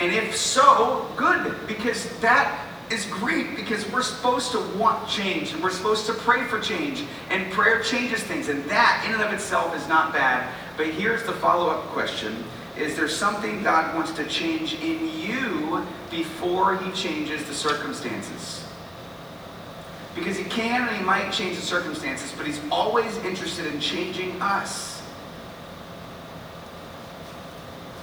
And 0.00 0.12
if 0.12 0.36
so, 0.36 1.10
good, 1.16 1.66
because 1.66 2.08
that 2.20 2.66
is 2.90 3.06
great 3.06 3.56
because 3.56 3.88
we're 3.90 4.02
supposed 4.02 4.50
to 4.52 4.60
want 4.76 5.08
change 5.08 5.52
and 5.52 5.62
we're 5.62 5.70
supposed 5.70 6.06
to 6.06 6.12
pray 6.12 6.44
for 6.44 6.60
change 6.60 7.04
and 7.30 7.50
prayer 7.52 7.82
changes 7.82 8.20
things 8.22 8.48
and 8.48 8.64
that 8.64 9.04
in 9.06 9.14
and 9.14 9.22
of 9.22 9.32
itself 9.32 9.74
is 9.76 9.86
not 9.88 10.12
bad. 10.12 10.52
But 10.76 10.88
here's 10.88 11.22
the 11.24 11.32
follow-up 11.32 11.84
question. 11.88 12.44
Is 12.76 12.96
there 12.96 13.08
something 13.08 13.62
god 13.62 13.94
wants 13.94 14.12
to 14.12 14.24
change 14.26 14.74
in 14.82 15.20
you 15.20 15.86
before 16.10 16.76
he 16.78 16.90
changes 16.92 17.44
the 17.44 17.54
circumstances? 17.54 18.66
Because 20.14 20.36
he 20.36 20.44
can 20.44 20.88
and 20.88 20.96
he 20.96 21.04
might 21.04 21.30
change 21.30 21.56
the 21.56 21.62
circumstances 21.62 22.32
but 22.36 22.46
he's 22.46 22.60
always 22.70 23.16
interested 23.18 23.66
in 23.66 23.80
changing 23.80 24.40
us 24.42 24.99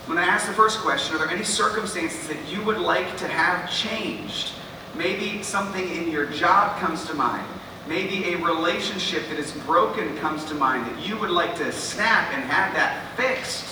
when 0.08 0.18
i 0.18 0.24
ask 0.24 0.48
the 0.48 0.54
first 0.54 0.80
question 0.80 1.16
are 1.16 1.20
there 1.20 1.30
any 1.30 1.44
circumstances 1.44 2.28
that 2.28 2.38
you 2.50 2.62
would 2.64 2.80
like 2.80 3.16
to 3.18 3.28
have 3.28 3.72
changed 3.72 4.54
Maybe 4.98 5.44
something 5.44 5.88
in 5.96 6.10
your 6.10 6.26
job 6.26 6.80
comes 6.80 7.06
to 7.06 7.14
mind. 7.14 7.46
Maybe 7.88 8.34
a 8.34 8.38
relationship 8.38 9.30
that 9.30 9.38
is 9.38 9.52
broken 9.52 10.18
comes 10.18 10.44
to 10.46 10.56
mind 10.56 10.88
that 10.88 11.08
you 11.08 11.18
would 11.20 11.30
like 11.30 11.56
to 11.58 11.72
snap 11.72 12.34
and 12.34 12.44
have 12.44 12.74
that 12.74 13.16
fixed. 13.16 13.66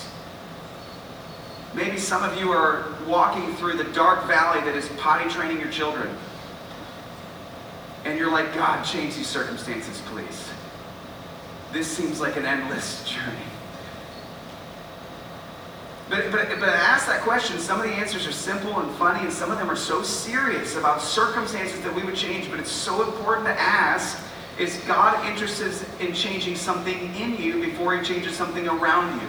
Maybe 1.74 1.98
some 1.98 2.24
of 2.24 2.39
you 2.39 2.51
are 2.51 2.94
walking 3.08 3.54
through 3.56 3.77
the 3.77 3.84
dark 3.86 4.25
valley 4.27 4.62
that 4.62 4.75
is 4.75 4.88
potty 4.98 5.30
training 5.30 5.60
your 5.60 5.72
children. 5.72 6.15
And 8.06 8.18
you're 8.20 8.32
like, 8.32 8.54
God, 8.54 8.84
change 8.84 9.15
these 9.15 9.27
circumstances, 9.27 10.01
please. 10.06 10.50
This 11.74 11.88
seems 11.88 12.22
like 12.22 12.38
an 12.38 12.46
endless 12.46 13.04
journey. 13.10 13.55
But, 16.10 16.32
but, 16.32 16.48
but 16.60 16.70
I 16.70 16.76
ask 16.76 17.08
that 17.08 17.22
question, 17.22 17.58
some 17.60 17.80
of 17.80 17.88
the 17.88 17.94
answers 17.94 18.28
are 18.28 18.32
simple 18.32 18.80
and 18.80 18.92
funny, 18.98 19.22
and 19.22 19.34
some 19.34 19.52
of 19.52 19.58
them 19.58 19.72
are 19.72 19.76
so 19.76 20.04
serious 20.04 20.76
about 20.76 21.02
circumstances 21.02 21.82
that 21.82 21.94
we 21.94 22.04
would 22.04 22.16
change. 22.16 22.50
But 22.50 22.60
it's 22.60 22.72
so 22.72 23.04
important 23.04 23.48
to 23.48 23.60
ask 23.60 24.24
is 24.60 24.78
God 24.88 25.26
interested 25.28 25.74
in 26.00 26.14
changing 26.14 26.56
something 26.56 27.14
in 27.16 27.36
you 27.38 27.62
before 27.62 27.98
he 27.98 28.04
changes 28.04 28.36
something 28.36 28.68
around 28.68 29.20
you? 29.20 29.28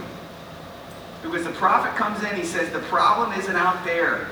Because 1.23 1.45
the 1.45 1.53
prophet 1.53 1.97
comes 1.97 2.23
in, 2.23 2.37
he 2.37 2.45
says, 2.45 2.71
the 2.73 2.81
problem 2.81 3.37
isn't 3.39 3.57
out 3.57 3.85
there. 3.85 4.29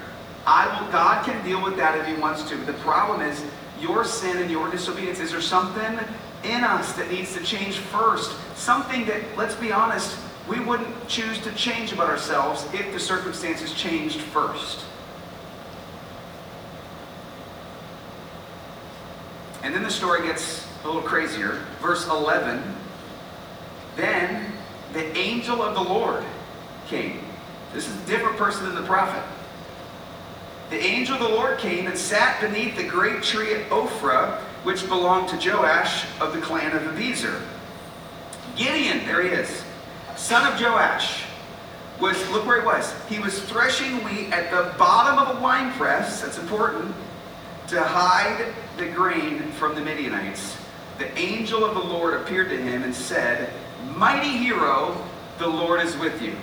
I 0.47 0.67
will, 0.81 0.93
God 0.93 1.25
can 1.25 1.43
deal 1.45 1.63
with 1.63 1.77
that 1.79 1.99
if 1.99 2.07
he 2.07 2.15
wants 2.21 2.49
to. 2.51 2.57
But 2.57 2.67
the 2.67 2.73
problem 2.75 3.23
is 3.23 3.45
your 3.81 4.05
sin 4.05 4.37
and 4.39 4.51
your 4.51 4.71
disobedience. 4.71 5.19
Is 5.19 5.33
there 5.33 5.41
something 5.41 5.99
in 6.45 6.63
us 6.63 6.93
that 6.93 7.11
needs 7.11 7.35
to 7.35 7.43
change 7.43 7.79
first? 7.79 8.37
Something 8.55 9.05
that, 9.07 9.23
let's 9.37 9.57
be 9.57 9.73
honest, 9.73 10.17
we 10.49 10.61
wouldn't 10.61 11.09
choose 11.09 11.39
to 11.41 11.53
change 11.53 11.93
about 11.93 12.09
ourselves 12.09 12.67
if 12.75 12.93
the 12.93 13.01
circumstances 13.01 13.73
changed 13.73 14.21
first. 14.21 14.85
And 19.63 19.75
then 19.75 19.83
the 19.83 19.91
story 19.91 20.27
gets 20.27 20.69
a 20.83 20.87
little 20.87 21.03
crazier. 21.03 21.65
Verse 21.81 22.07
11 22.07 22.63
Then 23.97 24.53
the 24.93 25.17
angel 25.17 25.63
of 25.63 25.75
the 25.75 25.83
Lord 25.83 26.23
came. 26.89 27.21
This 27.73 27.89
is 27.89 28.03
a 28.03 28.07
different 28.07 28.37
person 28.37 28.67
than 28.67 28.75
the 28.75 28.83
prophet. 28.83 29.23
The 30.69 30.79
angel 30.79 31.15
of 31.15 31.23
the 31.23 31.29
Lord 31.29 31.59
came 31.59 31.87
and 31.87 31.97
sat 31.97 32.41
beneath 32.41 32.77
the 32.77 32.85
great 32.85 33.23
tree 33.23 33.55
at 33.55 33.69
Ophrah, 33.71 34.39
which 34.65 34.87
belonged 34.89 35.29
to 35.31 35.37
Joash 35.37 36.05
of 36.21 36.35
the 36.35 36.41
clan 36.41 36.77
of 36.77 36.83
Abiezer. 36.83 37.41
Gideon, 38.57 39.07
there 39.07 39.23
he 39.23 39.29
is 39.29 39.65
son 40.17 40.53
of 40.53 40.61
Joash, 40.61 41.25
was, 42.01 42.29
look 42.31 42.47
where 42.47 42.61
he 42.61 42.67
was. 42.67 42.95
He 43.09 43.19
was 43.19 43.41
threshing 43.43 44.03
wheat 44.05 44.33
at 44.33 44.51
the 44.51 44.77
bottom 44.79 45.19
of 45.19 45.37
a 45.37 45.41
wine 45.41 45.73
press, 45.73 46.23
that's 46.23 46.39
important, 46.39 46.95
to 47.69 47.83
hide 47.83 48.53
the 48.77 48.87
grain 48.87 49.51
from 49.53 49.75
the 49.75 49.81
Midianites. 49.81 50.57
The 50.99 51.17
angel 51.19 51.65
of 51.65 51.75
the 51.75 51.83
Lord 51.83 52.15
appeared 52.15 52.49
to 52.51 52.57
him 52.57 52.83
and 52.83 52.95
said, 52.95 53.53
Mighty 53.97 54.29
hero, 54.29 54.97
the 55.39 55.47
Lord 55.49 55.81
is 55.81 55.97
with 55.97 56.21
you. 56.21 56.37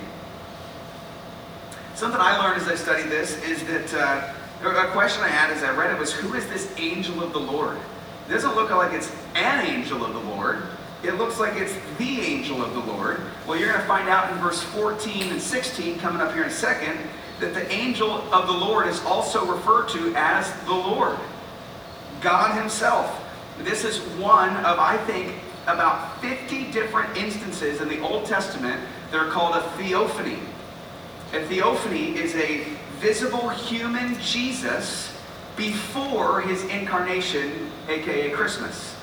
Something 1.95 2.19
I 2.19 2.37
learned 2.37 2.61
as 2.61 2.67
I 2.67 2.75
studied 2.75 3.09
this 3.09 3.41
is 3.43 3.63
that 3.65 3.93
uh, 3.93 4.67
a 4.67 4.91
question 4.91 5.23
I 5.23 5.27
had 5.27 5.51
as 5.51 5.63
I 5.63 5.75
read 5.75 5.93
it 5.93 5.99
was, 5.99 6.11
Who 6.13 6.33
is 6.33 6.47
this 6.47 6.73
angel 6.77 7.21
of 7.23 7.33
the 7.33 7.39
Lord? 7.39 7.77
It 8.27 8.31
doesn't 8.31 8.55
look 8.55 8.69
like 8.71 8.93
it's 8.93 9.13
an 9.35 9.65
angel 9.65 10.03
of 10.05 10.13
the 10.13 10.19
Lord 10.19 10.63
it 11.03 11.13
looks 11.15 11.39
like 11.39 11.55
it's 11.55 11.75
the 11.97 12.21
angel 12.21 12.63
of 12.63 12.73
the 12.73 12.79
Lord. 12.79 13.21
Well, 13.47 13.57
you're 13.57 13.69
going 13.69 13.81
to 13.81 13.87
find 13.87 14.07
out 14.07 14.31
in 14.31 14.37
verse 14.37 14.61
14 14.61 15.31
and 15.31 15.41
16, 15.41 15.99
coming 15.99 16.21
up 16.21 16.33
here 16.33 16.43
in 16.43 16.49
a 16.49 16.53
second, 16.53 16.97
that 17.39 17.55
the 17.55 17.69
angel 17.71 18.11
of 18.31 18.47
the 18.47 18.53
Lord 18.53 18.87
is 18.87 19.01
also 19.03 19.45
referred 19.45 19.89
to 19.89 20.13
as 20.15 20.53
the 20.65 20.73
Lord, 20.73 21.17
God 22.21 22.59
Himself. 22.59 23.19
This 23.59 23.83
is 23.83 23.99
one 24.19 24.55
of, 24.57 24.77
I 24.77 24.97
think, 25.07 25.33
about 25.63 26.21
50 26.21 26.71
different 26.71 27.17
instances 27.17 27.81
in 27.81 27.87
the 27.87 27.99
Old 28.01 28.25
Testament 28.25 28.79
that 29.09 29.19
are 29.19 29.29
called 29.29 29.55
a 29.55 29.61
theophany. 29.71 30.39
A 31.33 31.43
theophany 31.47 32.15
is 32.15 32.35
a 32.35 32.63
visible 32.99 33.49
human 33.49 34.19
Jesus 34.19 35.15
before 35.55 36.41
his 36.41 36.63
incarnation, 36.65 37.71
aka 37.87 38.29
Christmas 38.29 38.95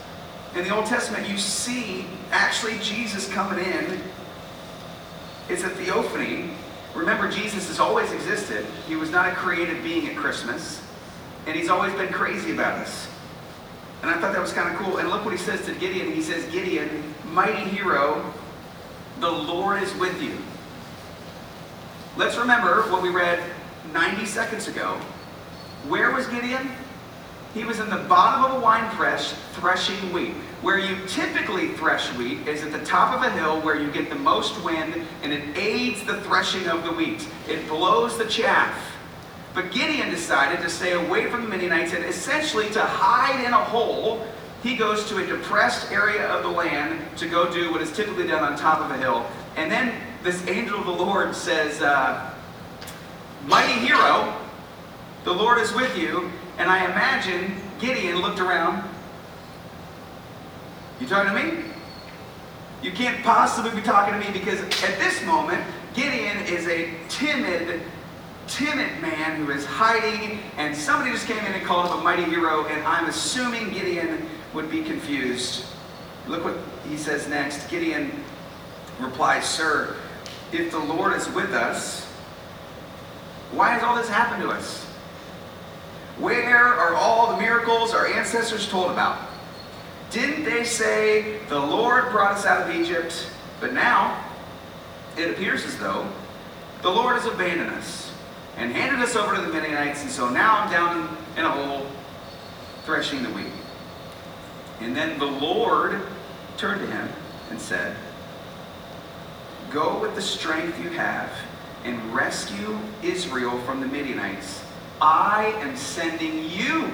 in 0.54 0.64
the 0.64 0.74
Old 0.74 0.86
Testament, 0.86 1.28
you 1.28 1.38
see 1.38 2.06
actually 2.30 2.78
Jesus 2.78 3.28
coming 3.32 3.64
in. 3.64 4.00
It's 5.48 5.62
a 5.62 5.68
theophany. 5.70 6.50
Remember, 6.94 7.30
Jesus 7.30 7.68
has 7.68 7.78
always 7.78 8.10
existed. 8.12 8.66
He 8.86 8.96
was 8.96 9.10
not 9.10 9.28
a 9.28 9.34
created 9.34 9.82
being 9.82 10.08
at 10.08 10.16
Christmas. 10.16 10.82
And 11.46 11.56
he's 11.56 11.68
always 11.68 11.92
been 11.94 12.12
crazy 12.12 12.52
about 12.52 12.78
us. 12.78 13.08
And 14.02 14.10
I 14.10 14.14
thought 14.20 14.32
that 14.32 14.40
was 14.40 14.52
kind 14.52 14.74
of 14.74 14.80
cool. 14.80 14.98
And 14.98 15.08
look 15.08 15.24
what 15.24 15.32
he 15.32 15.38
says 15.38 15.64
to 15.66 15.74
Gideon. 15.74 16.12
He 16.12 16.22
says, 16.22 16.44
Gideon, 16.52 17.14
mighty 17.32 17.68
hero, 17.68 18.32
the 19.20 19.30
Lord 19.30 19.82
is 19.82 19.94
with 19.96 20.20
you. 20.22 20.36
let's 22.16 22.36
remember 22.36 22.82
what 22.90 23.02
we 23.02 23.10
read 23.10 23.42
90 23.92 24.26
seconds 24.26 24.68
ago. 24.68 25.00
Where 25.88 26.10
was 26.10 26.26
Gideon? 26.26 26.70
He 27.54 27.64
was 27.64 27.80
in 27.80 27.88
the 27.88 28.04
bottom 28.08 28.44
of 28.44 28.58
a 28.58 28.60
wine 28.60 28.88
press 28.90 29.34
threshing 29.52 30.12
wheat. 30.12 30.34
Where 30.60 30.78
you 30.78 30.96
typically 31.06 31.68
thresh 31.74 32.12
wheat 32.14 32.46
is 32.48 32.62
at 32.62 32.72
the 32.72 32.84
top 32.84 33.14
of 33.14 33.22
a 33.22 33.30
hill 33.30 33.60
where 33.62 33.80
you 33.80 33.90
get 33.90 34.10
the 34.10 34.16
most 34.16 34.62
wind 34.64 35.06
and 35.22 35.32
it 35.32 35.56
aids 35.56 36.04
the 36.04 36.20
threshing 36.22 36.66
of 36.68 36.82
the 36.84 36.92
wheat. 36.92 37.26
It 37.48 37.66
blows 37.68 38.18
the 38.18 38.26
chaff. 38.26 38.76
But 39.54 39.72
Gideon 39.72 40.10
decided 40.10 40.60
to 40.60 40.68
stay 40.68 40.92
away 40.92 41.30
from 41.30 41.42
the 41.42 41.48
Midianites 41.48 41.92
and 41.92 42.04
essentially 42.04 42.68
to 42.70 42.80
hide 42.80 43.44
in 43.44 43.52
a 43.52 43.64
hole. 43.64 44.26
He 44.62 44.76
goes 44.76 45.08
to 45.08 45.18
a 45.18 45.26
depressed 45.26 45.90
area 45.90 46.26
of 46.28 46.42
the 46.42 46.50
land 46.50 47.00
to 47.18 47.28
go 47.28 47.50
do 47.50 47.70
what 47.70 47.80
is 47.80 47.92
typically 47.92 48.26
done 48.26 48.42
on 48.42 48.58
top 48.58 48.80
of 48.80 48.90
a 48.90 48.98
hill. 48.98 49.26
And 49.56 49.70
then 49.70 49.94
this 50.22 50.46
angel 50.48 50.78
of 50.80 50.86
the 50.86 50.92
Lord 50.92 51.34
says, 51.34 51.80
uh, 51.80 52.34
Mighty 53.46 53.80
hero, 53.80 54.36
the 55.24 55.32
Lord 55.32 55.58
is 55.58 55.72
with 55.72 55.96
you. 55.96 56.30
And 56.58 56.68
I 56.68 56.84
imagine 56.84 57.54
Gideon 57.78 58.20
looked 58.20 58.40
around. 58.40 58.88
You 61.00 61.06
talking 61.06 61.32
to 61.32 61.42
me? 61.42 61.64
You 62.82 62.92
can't 62.92 63.24
possibly 63.24 63.70
be 63.70 63.80
talking 63.80 64.14
to 64.14 64.20
me 64.20 64.32
because 64.32 64.60
at 64.60 64.98
this 64.98 65.24
moment, 65.24 65.64
Gideon 65.94 66.38
is 66.46 66.66
a 66.66 66.92
timid, 67.08 67.80
timid 68.48 69.00
man 69.00 69.36
who 69.44 69.52
is 69.52 69.64
hiding, 69.64 70.40
and 70.56 70.76
somebody 70.76 71.12
just 71.12 71.26
came 71.26 71.38
in 71.38 71.52
and 71.52 71.64
called 71.64 71.90
him 71.90 71.98
a 71.98 72.02
mighty 72.02 72.24
hero, 72.24 72.66
and 72.66 72.84
I'm 72.84 73.08
assuming 73.08 73.72
Gideon 73.72 74.28
would 74.54 74.70
be 74.70 74.82
confused. 74.82 75.64
Look 76.26 76.44
what 76.44 76.56
he 76.88 76.96
says 76.96 77.28
next. 77.28 77.68
Gideon 77.68 78.12
replies, 79.00 79.44
Sir, 79.44 79.96
if 80.52 80.70
the 80.70 80.78
Lord 80.78 81.14
is 81.14 81.28
with 81.30 81.52
us, 81.52 82.04
why 83.52 83.70
has 83.70 83.82
all 83.82 83.96
this 83.96 84.08
happened 84.08 84.42
to 84.42 84.50
us? 84.50 84.87
Where 86.18 86.66
are 86.66 86.94
all 86.94 87.32
the 87.32 87.36
miracles 87.38 87.94
our 87.94 88.06
ancestors 88.06 88.68
told 88.68 88.90
about? 88.90 89.28
Didn't 90.10 90.44
they 90.44 90.64
say, 90.64 91.38
The 91.48 91.58
Lord 91.58 92.10
brought 92.10 92.32
us 92.32 92.46
out 92.46 92.68
of 92.68 92.74
Egypt? 92.74 93.30
But 93.60 93.72
now, 93.72 94.24
it 95.16 95.30
appears 95.30 95.64
as 95.64 95.76
though 95.78 96.10
the 96.82 96.90
Lord 96.90 97.16
has 97.16 97.26
abandoned 97.26 97.70
us 97.70 98.12
and 98.56 98.72
handed 98.72 99.00
us 99.00 99.16
over 99.16 99.34
to 99.34 99.40
the 99.40 99.52
Midianites, 99.52 100.02
and 100.02 100.10
so 100.10 100.28
now 100.28 100.58
I'm 100.58 100.70
down 100.70 101.16
in 101.36 101.44
a 101.44 101.50
hole 101.50 101.86
threshing 102.84 103.22
the 103.22 103.30
wheat. 103.30 103.52
And 104.80 104.96
then 104.96 105.18
the 105.18 105.26
Lord 105.26 106.00
turned 106.56 106.80
to 106.80 106.86
him 106.86 107.08
and 107.50 107.60
said, 107.60 107.96
Go 109.70 109.98
with 110.00 110.14
the 110.14 110.22
strength 110.22 110.82
you 110.82 110.90
have 110.90 111.30
and 111.84 112.14
rescue 112.14 112.78
Israel 113.02 113.58
from 113.60 113.80
the 113.80 113.86
Midianites. 113.86 114.64
I 115.00 115.54
am 115.60 115.76
sending 115.76 116.50
you. 116.50 116.90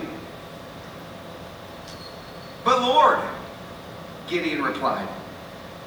But 2.64 2.80
Lord, 2.82 3.18
Gideon 4.28 4.62
replied, 4.62 5.08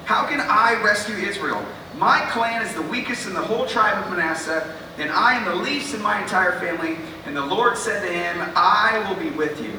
How 0.04 0.26
can 0.26 0.40
I 0.40 0.80
rescue 0.82 1.16
Israel? 1.16 1.64
My 1.96 2.20
clan 2.30 2.62
is 2.62 2.72
the 2.74 2.82
weakest 2.82 3.26
in 3.26 3.34
the 3.34 3.42
whole 3.42 3.66
tribe 3.66 4.04
of 4.04 4.10
Manasseh, 4.10 4.76
and 4.98 5.10
I 5.10 5.34
am 5.34 5.44
the 5.44 5.54
least 5.54 5.94
in 5.94 6.02
my 6.02 6.22
entire 6.22 6.58
family. 6.60 6.96
And 7.26 7.36
the 7.36 7.44
Lord 7.44 7.76
said 7.76 8.06
to 8.06 8.12
him, 8.12 8.52
I 8.54 9.04
will 9.08 9.20
be 9.20 9.30
with 9.36 9.60
you, 9.60 9.72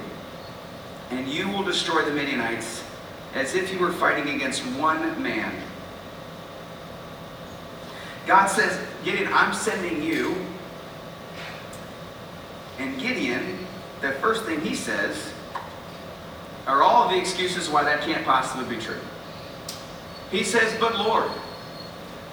and 1.11 1.27
you 1.27 1.47
will 1.49 1.63
destroy 1.63 2.03
the 2.03 2.11
Midianites 2.11 2.83
as 3.33 3.55
if 3.55 3.71
you 3.71 3.79
were 3.79 3.91
fighting 3.91 4.35
against 4.35 4.63
one 4.77 5.21
man. 5.21 5.53
God 8.25 8.47
says, 8.47 8.79
Gideon, 9.03 9.31
I'm 9.33 9.53
sending 9.53 10.03
you. 10.03 10.35
And 12.79 12.99
Gideon, 12.99 13.59
the 14.01 14.13
first 14.13 14.45
thing 14.45 14.61
he 14.61 14.73
says 14.73 15.33
are 16.65 16.81
all 16.81 17.03
of 17.03 17.11
the 17.11 17.17
excuses 17.17 17.69
why 17.69 17.83
that 17.83 18.01
can't 18.01 18.23
possibly 18.25 18.75
be 18.75 18.81
true. 18.81 18.99
He 20.31 20.43
says, 20.43 20.75
But 20.79 20.97
Lord, 20.97 21.29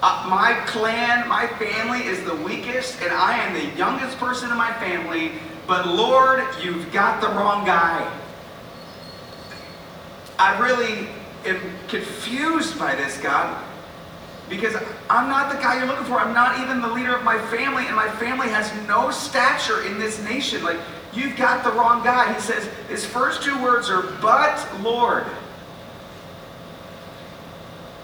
uh, 0.03 0.27
my 0.31 0.53
clan, 0.67 1.29
my 1.29 1.47
family 1.47 2.01
is 2.01 2.23
the 2.25 2.37
weakest, 2.37 3.01
and 3.03 3.11
I 3.13 3.39
am 3.39 3.55
the 3.55 3.77
youngest 3.77 4.19
person 4.19 4.51
in 4.51 4.57
my 4.57 4.73
family. 4.75 5.33
But 5.67 5.89
Lord, 5.89 6.45
you've 6.63 6.93
got 6.93 7.21
the 7.21 7.29
wrong 7.29 7.65
guy. 7.65 8.09
I 10.39 10.59
really 10.61 11.09
am 11.47 11.61
confused 11.89 12.79
by 12.79 12.95
this, 12.95 13.19
God, 13.19 13.65
because 14.49 14.75
I'm 15.11 15.29
not 15.29 15.53
the 15.53 15.59
guy 15.59 15.79
you're 15.79 15.87
looking 15.87 16.05
for. 16.05 16.21
I'm 16.21 16.35
not 16.35 16.61
even 16.61 16.81
the 16.81 16.89
leader 16.89 17.15
of 17.15 17.25
my 17.25 17.39
family, 17.49 17.87
and 17.87 17.97
my 17.97 18.09
family 18.17 18.49
has 18.49 18.73
no 18.87 19.11
stature 19.11 19.85
in 19.85 19.99
this 19.99 20.23
nation. 20.23 20.63
Like, 20.63 20.79
you've 21.13 21.37
got 21.37 21.65
the 21.65 21.73
wrong 21.73 22.05
guy. 22.05 22.33
He 22.33 22.41
says, 22.41 22.65
his 22.89 23.05
first 23.05 23.43
two 23.43 23.61
words 23.63 23.91
are, 23.91 24.03
but 24.23 24.65
Lord. 24.83 25.27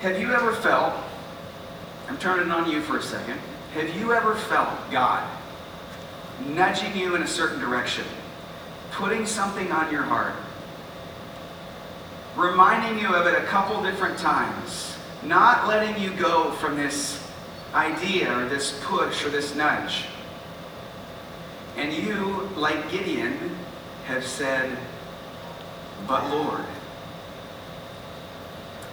Have 0.00 0.18
you 0.18 0.32
ever 0.32 0.52
felt, 0.52 0.94
I'm 2.08 2.18
turning 2.18 2.50
on 2.50 2.68
you 2.68 2.80
for 2.80 2.98
a 2.98 3.02
second, 3.02 3.38
have 3.74 3.96
you 3.96 4.12
ever 4.12 4.34
felt 4.34 4.68
God 4.90 5.24
nudging 6.48 6.96
you 6.96 7.14
in 7.14 7.22
a 7.22 7.26
certain 7.26 7.60
direction, 7.60 8.04
putting 8.90 9.26
something 9.26 9.70
on 9.70 9.92
your 9.92 10.02
heart, 10.02 10.34
reminding 12.36 12.98
you 12.98 13.14
of 13.14 13.28
it 13.28 13.40
a 13.40 13.46
couple 13.46 13.80
different 13.82 14.18
times, 14.18 14.91
not 15.24 15.68
letting 15.68 16.02
you 16.02 16.10
go 16.14 16.52
from 16.52 16.76
this 16.76 17.22
idea 17.74 18.36
or 18.36 18.48
this 18.48 18.78
push 18.84 19.24
or 19.24 19.30
this 19.30 19.54
nudge? 19.54 20.04
And 21.76 21.92
you, 21.92 22.48
like 22.56 22.90
Gideon, 22.90 23.56
have 24.06 24.26
said, 24.26 24.76
But 26.06 26.28
Lord. 26.30 26.64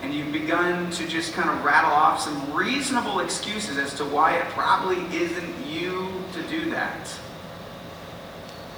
And 0.01 0.13
you've 0.13 0.31
begun 0.31 0.89
to 0.91 1.07
just 1.07 1.33
kind 1.33 1.49
of 1.49 1.65
rattle 1.65 1.91
off 1.91 2.21
some 2.21 2.53
reasonable 2.53 3.19
excuses 3.19 3.77
as 3.77 3.93
to 3.95 4.05
why 4.05 4.37
it 4.37 4.45
probably 4.49 4.97
isn't 5.17 5.65
you 5.67 6.07
to 6.33 6.41
do 6.43 6.69
that. 6.69 7.09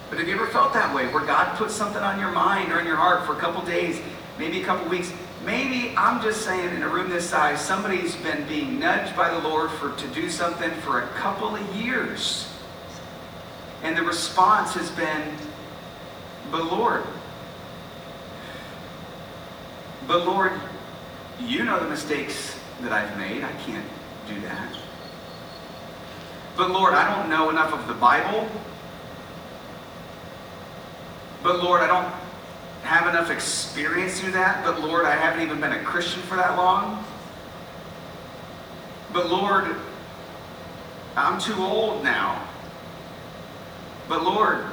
But 0.10 0.18
have 0.20 0.28
you 0.28 0.34
ever 0.34 0.48
felt 0.48 0.74
that 0.74 0.94
way, 0.94 1.08
where 1.14 1.24
God 1.26 1.56
puts 1.58 1.76
something 1.76 2.02
on 2.02 2.20
your 2.20 2.32
mind 2.32 2.72
or 2.72 2.80
in 2.80 2.88
your 2.88 2.96
heart 2.96 3.26
for 3.26 3.34
a 3.34 3.40
couple 3.40 3.62
days, 3.62 4.02
maybe 4.40 4.62
a 4.62 4.66
couple 4.66 4.90
weeks? 4.90 5.14
Maybe 5.46 5.96
I'm 5.98 6.22
just 6.22 6.42
saying, 6.44 6.76
in 6.76 6.84
a 6.84 6.88
room 6.88 7.10
this 7.10 7.30
size, 7.30 7.60
somebody's 7.60 8.16
been 8.18 8.48
being 8.48 8.80
nudged 8.80 9.16
by 9.16 9.30
the 9.30 9.40
Lord 9.40 9.72
for 9.72 9.96
to 9.96 10.08
do 10.10 10.30
something 10.30 10.72
for 10.82 11.02
a 11.02 11.08
couple 11.10 11.56
of 11.56 11.76
years. 11.76 12.48
And 13.82 13.98
the 13.98 14.04
response 14.04 14.76
has 14.76 14.92
been, 14.92 15.36
but 16.52 16.66
Lord, 16.72 17.04
but 20.08 20.26
Lord, 20.26 20.52
you 21.40 21.64
know 21.64 21.80
the 21.80 21.90
mistakes 21.90 22.60
that 22.82 22.92
I've 22.92 23.18
made. 23.18 23.44
I 23.44 23.52
can't 23.54 23.86
do 24.28 24.40
that. 24.42 24.76
But 26.56 26.72
Lord, 26.72 26.94
I 26.94 27.16
don't 27.16 27.30
know 27.30 27.50
enough 27.50 27.74
of 27.74 27.88
the 27.88 27.94
Bible. 27.94 28.48
But 31.42 31.64
Lord, 31.64 31.82
I 31.82 31.88
don't 31.88 32.21
have 32.84 33.08
enough 33.08 33.30
experience 33.30 34.20
through 34.20 34.32
that. 34.32 34.64
But 34.64 34.82
Lord, 34.82 35.06
I 35.06 35.16
haven't 35.16 35.44
even 35.44 35.62
been 35.62 35.74
a 35.74 35.84
Christian 35.84 36.22
for 36.24 36.36
that 36.36 36.58
long. 36.58 37.04
But 39.14 39.30
Lord, 39.30 39.76
I'm 41.16 41.40
too 41.40 41.56
old 41.56 42.04
now. 42.04 42.48
But 44.08 44.24
Lord, 44.24 44.66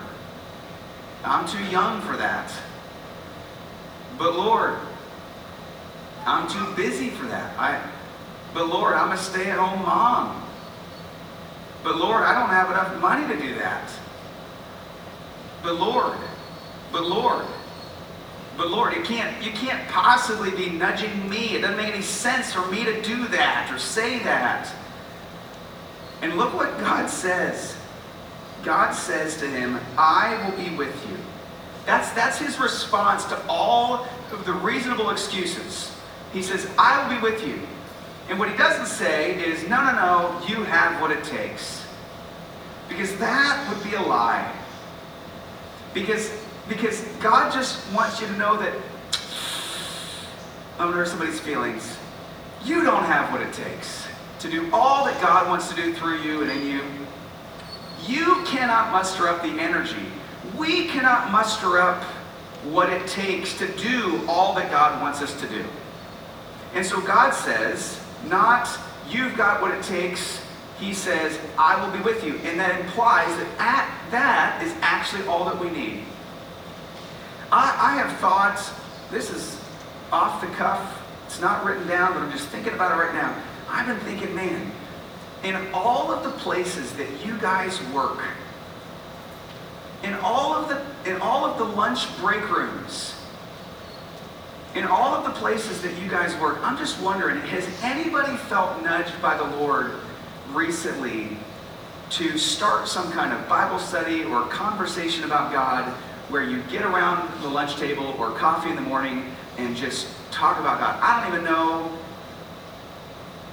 I'm 1.24 1.46
too 1.46 1.62
young 1.64 2.00
for 2.02 2.16
that. 2.16 2.52
But 4.16 4.34
Lord, 4.34 4.76
I'm 6.26 6.48
too 6.48 6.74
busy 6.74 7.10
for 7.10 7.26
that. 7.26 7.58
I, 7.58 7.80
but 8.54 8.68
Lord, 8.68 8.94
I'm 8.94 9.12
a 9.12 9.16
stay-at-home 9.16 9.82
mom. 9.82 10.44
But 11.84 11.96
Lord, 11.96 12.22
I 12.22 12.34
don't 12.38 12.50
have 12.50 12.70
enough 12.70 13.00
money 13.00 13.32
to 13.32 13.40
do 13.40 13.54
that. 13.56 13.90
But 15.62 15.74
Lord, 15.74 16.16
but 16.92 17.04
Lord, 17.04 17.44
but 18.58 18.70
Lord, 18.70 18.92
you 18.92 19.02
can't, 19.02 19.40
you 19.42 19.52
can't 19.52 19.88
possibly 19.88 20.50
be 20.50 20.68
nudging 20.68 21.30
me. 21.30 21.54
It 21.54 21.60
doesn't 21.60 21.76
make 21.76 21.94
any 21.94 22.02
sense 22.02 22.52
for 22.52 22.66
me 22.66 22.84
to 22.84 23.00
do 23.02 23.28
that 23.28 23.70
or 23.72 23.78
say 23.78 24.18
that. 24.24 24.68
And 26.22 26.36
look 26.36 26.52
what 26.54 26.76
God 26.80 27.08
says. 27.08 27.76
God 28.64 28.90
says 28.90 29.36
to 29.36 29.46
him, 29.46 29.78
I 29.96 30.44
will 30.44 30.56
be 30.56 30.74
with 30.76 30.92
you. 31.08 31.16
That's, 31.86 32.10
that's 32.10 32.38
his 32.38 32.58
response 32.58 33.24
to 33.26 33.40
all 33.48 34.08
of 34.32 34.44
the 34.44 34.52
reasonable 34.52 35.10
excuses. 35.10 35.94
He 36.32 36.42
says, 36.42 36.68
I 36.76 37.00
will 37.00 37.14
be 37.14 37.22
with 37.22 37.46
you. 37.46 37.60
And 38.28 38.40
what 38.40 38.50
he 38.50 38.56
doesn't 38.56 38.86
say 38.86 39.36
is, 39.42 39.66
no, 39.68 39.82
no, 39.84 39.92
no, 39.92 40.46
you 40.48 40.64
have 40.64 41.00
what 41.00 41.12
it 41.12 41.22
takes. 41.22 41.86
Because 42.88 43.16
that 43.18 43.72
would 43.72 43.88
be 43.88 43.96
a 43.96 44.02
lie. 44.02 44.52
Because, 45.94 46.30
because 46.68 47.02
God 47.20 47.52
just 47.52 47.80
wants 47.92 48.20
you 48.20 48.26
to 48.26 48.36
know 48.36 48.56
that, 48.58 48.74
I'm 50.78 50.86
going 50.86 50.92
to 50.92 50.98
hurt 50.98 51.08
somebody's 51.08 51.40
feelings. 51.40 51.96
You 52.64 52.84
don't 52.84 53.04
have 53.04 53.32
what 53.32 53.40
it 53.40 53.52
takes. 53.52 54.06
to 54.40 54.50
do 54.50 54.68
all 54.72 55.04
that 55.04 55.20
God 55.20 55.48
wants 55.48 55.68
to 55.68 55.76
do 55.76 55.92
through 55.92 56.20
you 56.22 56.42
and 56.42 56.50
in 56.50 56.66
you, 56.66 56.82
you 58.06 58.42
cannot 58.46 58.92
muster 58.92 59.28
up 59.28 59.42
the 59.42 59.48
energy. 59.48 59.96
We 60.56 60.86
cannot 60.86 61.30
muster 61.30 61.78
up 61.78 62.02
what 62.64 62.90
it 62.90 63.06
takes 63.06 63.56
to 63.58 63.68
do 63.76 64.22
all 64.28 64.54
that 64.54 64.70
God 64.70 65.00
wants 65.02 65.22
us 65.22 65.38
to 65.40 65.48
do. 65.48 65.64
And 66.74 66.84
so 66.84 67.00
God 67.00 67.32
says, 67.32 68.00
not 68.28 68.68
you've 69.08 69.36
got 69.36 69.60
what 69.60 69.72
it 69.72 69.82
takes. 69.82 70.42
He 70.78 70.94
says, 70.94 71.38
I 71.56 71.84
will 71.84 71.92
be 71.96 72.02
with 72.04 72.24
you. 72.24 72.36
And 72.44 72.58
that 72.60 72.80
implies 72.80 73.26
that 73.36 73.48
at, 73.58 74.10
that 74.10 74.62
is 74.62 74.72
actually 74.80 75.26
all 75.26 75.44
that 75.46 75.58
we 75.58 75.70
need. 75.70 76.04
I, 77.50 77.92
I 77.92 77.96
have 77.96 78.18
thoughts, 78.18 78.72
this 79.10 79.30
is 79.30 79.60
off 80.12 80.40
the 80.40 80.48
cuff, 80.48 81.02
it's 81.26 81.40
not 81.40 81.64
written 81.64 81.86
down, 81.86 82.14
but 82.14 82.22
I'm 82.22 82.32
just 82.32 82.48
thinking 82.48 82.72
about 82.72 82.92
it 82.92 83.02
right 83.02 83.14
now. 83.14 83.34
I've 83.68 83.86
been 83.86 84.00
thinking, 84.00 84.34
man, 84.34 84.70
in 85.44 85.56
all 85.72 86.10
of 86.10 86.24
the 86.24 86.30
places 86.30 86.92
that 86.94 87.08
you 87.24 87.38
guys 87.38 87.82
work, 87.90 88.18
in 90.02 90.14
all 90.14 90.54
of 90.54 90.68
the 90.68 91.10
in 91.10 91.20
all 91.20 91.44
of 91.44 91.58
the 91.58 91.64
lunch 91.64 92.06
break 92.18 92.48
rooms, 92.50 93.14
in 94.74 94.84
all 94.84 95.14
of 95.14 95.24
the 95.24 95.38
places 95.38 95.80
that 95.82 95.96
you 96.00 96.08
guys 96.08 96.36
work, 96.40 96.58
I'm 96.62 96.76
just 96.76 97.00
wondering, 97.02 97.40
has 97.40 97.68
anybody 97.82 98.36
felt 98.36 98.82
nudged 98.82 99.20
by 99.20 99.36
the 99.36 99.56
Lord 99.56 99.92
recently 100.52 101.36
to 102.10 102.38
start 102.38 102.88
some 102.88 103.12
kind 103.12 103.32
of 103.32 103.48
Bible 103.48 103.78
study 103.78 104.24
or 104.24 104.42
conversation 104.46 105.24
about 105.24 105.52
God 105.52 105.94
where 106.28 106.42
you 106.42 106.62
get 106.64 106.82
around 106.82 107.42
the 107.42 107.48
lunch 107.48 107.76
table 107.76 108.14
or 108.18 108.30
coffee 108.32 108.70
in 108.70 108.76
the 108.76 108.82
morning 108.82 109.30
and 109.56 109.76
just 109.76 110.08
talk 110.30 110.58
about 110.58 110.78
God? 110.78 110.98
I 111.02 111.20
don't 111.20 111.32
even 111.32 111.44
know. 111.44 111.90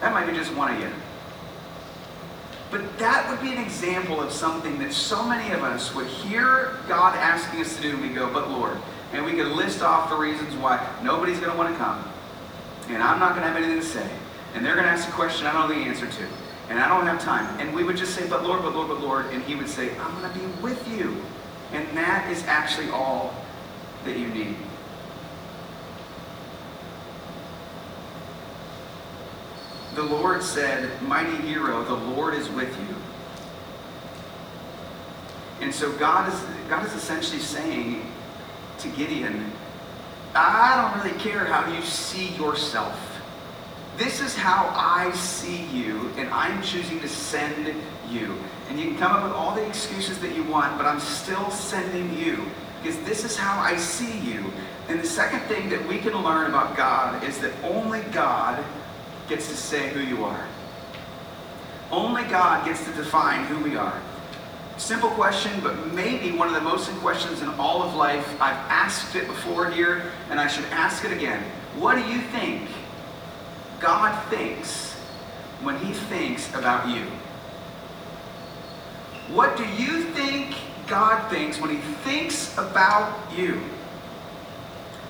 That 0.02 0.14
might 0.14 0.28
be 0.28 0.34
just 0.34 0.54
one 0.56 0.74
of 0.74 0.80
you. 0.80 0.90
But 2.72 2.98
that 3.00 3.30
would 3.30 3.42
be 3.42 3.56
an 3.56 3.64
example 3.64 4.22
of 4.22 4.32
something 4.32 4.78
that 4.80 4.92
so 4.92 5.26
many 5.26 5.54
of 5.54 5.64
us 5.64 5.96
would 5.96 6.08
hear 6.08 6.78
God 6.88 7.16
asking 7.16 7.62
us 7.62 7.76
to 7.78 7.82
do, 7.82 7.92
and 7.92 8.02
we 8.02 8.10
go, 8.10 8.32
but 8.32 8.50
Lord. 8.50 8.78
And 9.14 9.24
we 9.24 9.34
could 9.34 9.48
list 9.48 9.82
off 9.82 10.10
the 10.10 10.16
reasons 10.16 10.54
why 10.56 10.86
nobody's 11.02 11.40
going 11.40 11.52
to 11.52 11.58
want 11.58 11.72
to 11.72 11.78
come. 11.78 12.04
And 12.90 13.02
I'm 13.02 13.20
not 13.20 13.30
going 13.30 13.42
to 13.42 13.48
have 13.48 13.56
anything 13.56 13.80
to 13.80 13.86
say. 13.86 14.10
And 14.54 14.66
they're 14.66 14.76
going 14.76 14.86
to 14.86 14.92
ask 14.92 15.08
a 15.08 15.12
question 15.12 15.48
I 15.48 15.54
don't 15.54 15.70
know 15.70 15.76
the 15.76 15.82
answer 15.82 16.08
to. 16.08 16.28
And 16.70 16.80
I 16.80 16.88
don't 16.88 17.06
have 17.06 17.22
time. 17.22 17.60
And 17.60 17.74
we 17.74 17.84
would 17.84 17.98
just 17.98 18.16
say, 18.16 18.28
but 18.28 18.44
Lord, 18.44 18.62
but 18.62 18.74
Lord, 18.74 18.90
but 18.90 19.00
Lord. 19.00 19.28
And 19.28 19.44
he 19.44 19.56
would 19.56 19.70
say, 19.70 19.96
I'm 19.98 20.20
going 20.20 20.32
to 20.32 20.40
be 20.40 20.46
with 20.62 20.88
you. 20.98 21.22
And 21.72 21.98
that 21.98 22.30
is 22.32 22.44
actually 22.46 22.90
all 22.90 23.34
that 24.04 24.18
you 24.18 24.28
need. 24.28 24.56
the 29.96 30.04
Lord 30.04 30.44
said, 30.44 31.02
Mighty 31.02 31.38
hero, 31.38 31.84
the 31.84 31.94
Lord 31.94 32.34
is 32.34 32.50
with 32.50 32.70
you. 32.78 32.96
And 35.62 35.74
so 35.74 35.92
God 35.94 36.32
is, 36.32 36.40
God 36.70 36.86
is 36.86 36.94
essentially 36.94 37.40
saying 37.40 38.06
to 38.80 38.90
Gideon, 38.90 39.52
I 40.36 40.92
don't 40.92 41.02
really 41.02 41.18
care 41.18 41.46
how 41.46 41.72
you 41.74 41.82
see 41.82 42.36
yourself. 42.36 43.00
This 43.96 44.20
is 44.20 44.36
how 44.36 44.70
I 44.76 45.12
see 45.16 45.64
you, 45.68 46.12
and 46.18 46.30
I'm 46.30 46.62
choosing 46.62 47.00
to 47.00 47.08
send 47.08 47.74
you. 48.12 48.36
And 48.70 48.80
you 48.80 48.88
can 48.88 48.98
come 48.98 49.12
up 49.12 49.24
with 49.24 49.34
all 49.34 49.56
the 49.56 49.66
excuses 49.66 50.20
that 50.20 50.36
you 50.36 50.44
want, 50.44 50.78
but 50.78 50.86
I'm 50.86 51.00
still 51.00 51.50
sending 51.52 52.18
you 52.18 52.46
because 52.82 53.00
this 53.02 53.24
is 53.24 53.36
how 53.36 53.60
I 53.60 53.78
see 53.78 54.20
you. 54.20 54.46
And 54.88 55.00
the 55.00 55.08
second 55.08 55.40
thing 55.42 55.70
that 55.70 55.88
we 55.88 55.98
can 55.98 56.14
learn 56.24 56.50
about 56.50 56.78
God 56.78 57.24
is 57.24 57.40
that 57.40 57.52
only 57.64 58.02
God 58.12 58.64
gets 59.28 59.50
to 59.50 59.56
say 59.56 59.90
who 59.90 60.02
you 60.02 60.24
are. 60.24 60.48
Only 61.92 62.24
God 62.24 62.66
gets 62.66 62.84
to 62.86 62.92
define 62.94 63.46
who 63.46 63.64
we 63.64 63.76
are. 63.76 64.00
Simple 64.78 65.10
question, 65.12 65.60
but 65.62 65.94
maybe 65.94 66.38
one 66.38 66.48
of 66.48 66.54
the 66.54 66.62
most 66.62 66.90
important 66.90 67.02
questions 67.02 67.42
in 67.42 67.50
all 67.60 67.82
of 67.82 67.96
life. 67.96 68.40
I've 68.42 68.58
asked 68.70 69.16
it 69.16 69.26
before 69.26 69.72
here, 69.72 70.12
and 70.30 70.40
I 70.40 70.48
should 70.48 70.66
ask 70.66 71.06
it 71.06 71.12
again. 71.12 71.42
What 71.78 71.96
do 71.96 72.02
you 72.12 72.20
think 72.22 72.70
God 73.80 74.22
thinks 74.30 74.94
when 75.62 75.78
he 75.80 75.94
thinks 75.94 76.54
about 76.54 76.90
you? 76.90 77.06
What 79.32 79.58
do 79.58 79.66
you 79.66 80.04
think 80.04 80.56
God 80.88 81.30
thinks 81.30 81.60
when 81.60 81.72
he 81.72 81.78
thinks 81.78 82.54
about 82.58 83.18
you? 83.36 83.62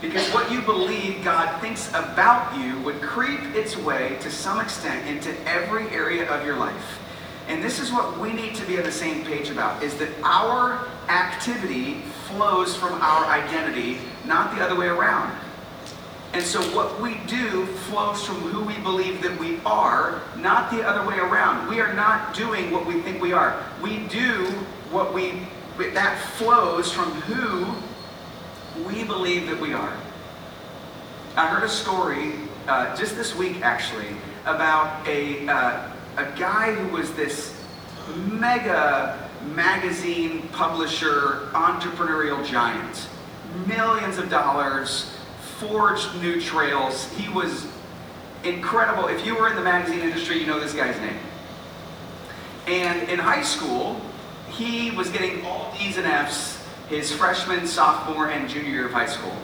Because 0.01 0.27
what 0.33 0.51
you 0.51 0.61
believe 0.61 1.23
God 1.23 1.59
thinks 1.61 1.89
about 1.89 2.57
you 2.57 2.79
would 2.81 3.01
creep 3.01 3.41
its 3.55 3.75
way 3.75 4.17
to 4.21 4.31
some 4.31 4.59
extent 4.59 5.07
into 5.07 5.35
every 5.47 5.89
area 5.89 6.29
of 6.29 6.45
your 6.45 6.57
life. 6.57 6.99
And 7.47 7.63
this 7.63 7.79
is 7.79 7.91
what 7.91 8.19
we 8.19 8.31
need 8.33 8.55
to 8.55 8.65
be 8.65 8.77
on 8.77 8.83
the 8.83 8.91
same 8.91 9.25
page 9.25 9.49
about 9.49 9.83
is 9.83 9.95
that 9.97 10.09
our 10.23 10.87
activity 11.09 12.01
flows 12.27 12.75
from 12.75 12.93
our 13.01 13.25
identity, 13.25 13.97
not 14.25 14.55
the 14.55 14.63
other 14.63 14.75
way 14.75 14.87
around. 14.87 15.35
And 16.35 16.43
so 16.43 16.59
what 16.75 16.99
we 16.99 17.15
do 17.27 17.65
flows 17.65 18.25
from 18.25 18.35
who 18.35 18.65
we 18.65 18.77
believe 18.79 19.21
that 19.21 19.39
we 19.39 19.61
are, 19.65 20.21
not 20.35 20.69
the 20.69 20.83
other 20.85 21.07
way 21.07 21.17
around. 21.17 21.69
We 21.69 21.79
are 21.79 21.93
not 21.93 22.33
doing 22.33 22.71
what 22.71 22.85
we 22.85 22.99
think 23.03 23.21
we 23.21 23.31
are. 23.31 23.63
We 23.81 23.99
do 24.07 24.43
what 24.91 25.13
we 25.13 25.47
that 25.93 26.19
flows 26.31 26.91
from 26.91 27.09
who 27.21 27.73
we 28.85 29.05
believe 29.05 29.47
that 29.47 29.57
we 29.61 29.71
are. 29.71 29.95
I 31.37 31.47
heard 31.47 31.63
a 31.63 31.69
story 31.69 32.33
uh, 32.67 32.93
just 32.97 33.15
this 33.15 33.33
week, 33.33 33.61
actually, 33.61 34.09
about 34.45 35.07
a, 35.07 35.47
uh, 35.47 35.89
a 36.17 36.37
guy 36.37 36.73
who 36.73 36.97
was 36.97 37.13
this 37.13 37.63
mega 38.27 39.29
magazine 39.53 40.49
publisher, 40.49 41.47
entrepreneurial 41.53 42.45
giant. 42.45 43.07
Millions 43.67 44.17
of 44.17 44.29
dollars, 44.29 45.14
forged 45.59 46.13
new 46.21 46.41
trails. 46.41 47.11
He 47.13 47.29
was 47.29 47.67
incredible. 48.43 49.07
If 49.07 49.25
you 49.25 49.35
were 49.35 49.49
in 49.49 49.55
the 49.55 49.61
magazine 49.61 49.99
industry, 49.99 50.39
you 50.39 50.47
know 50.47 50.59
this 50.59 50.73
guy's 50.73 50.99
name. 51.01 51.17
And 52.67 53.09
in 53.09 53.19
high 53.19 53.43
school, 53.43 53.99
he 54.49 54.91
was 54.91 55.09
getting 55.09 55.45
all 55.45 55.73
D's 55.77 55.97
and 55.97 56.07
F's 56.07 56.55
his 56.89 57.11
freshman, 57.11 57.65
sophomore, 57.65 58.29
and 58.29 58.49
junior 58.49 58.69
year 58.69 58.85
of 58.85 58.91
high 58.91 59.07
school. 59.07 59.35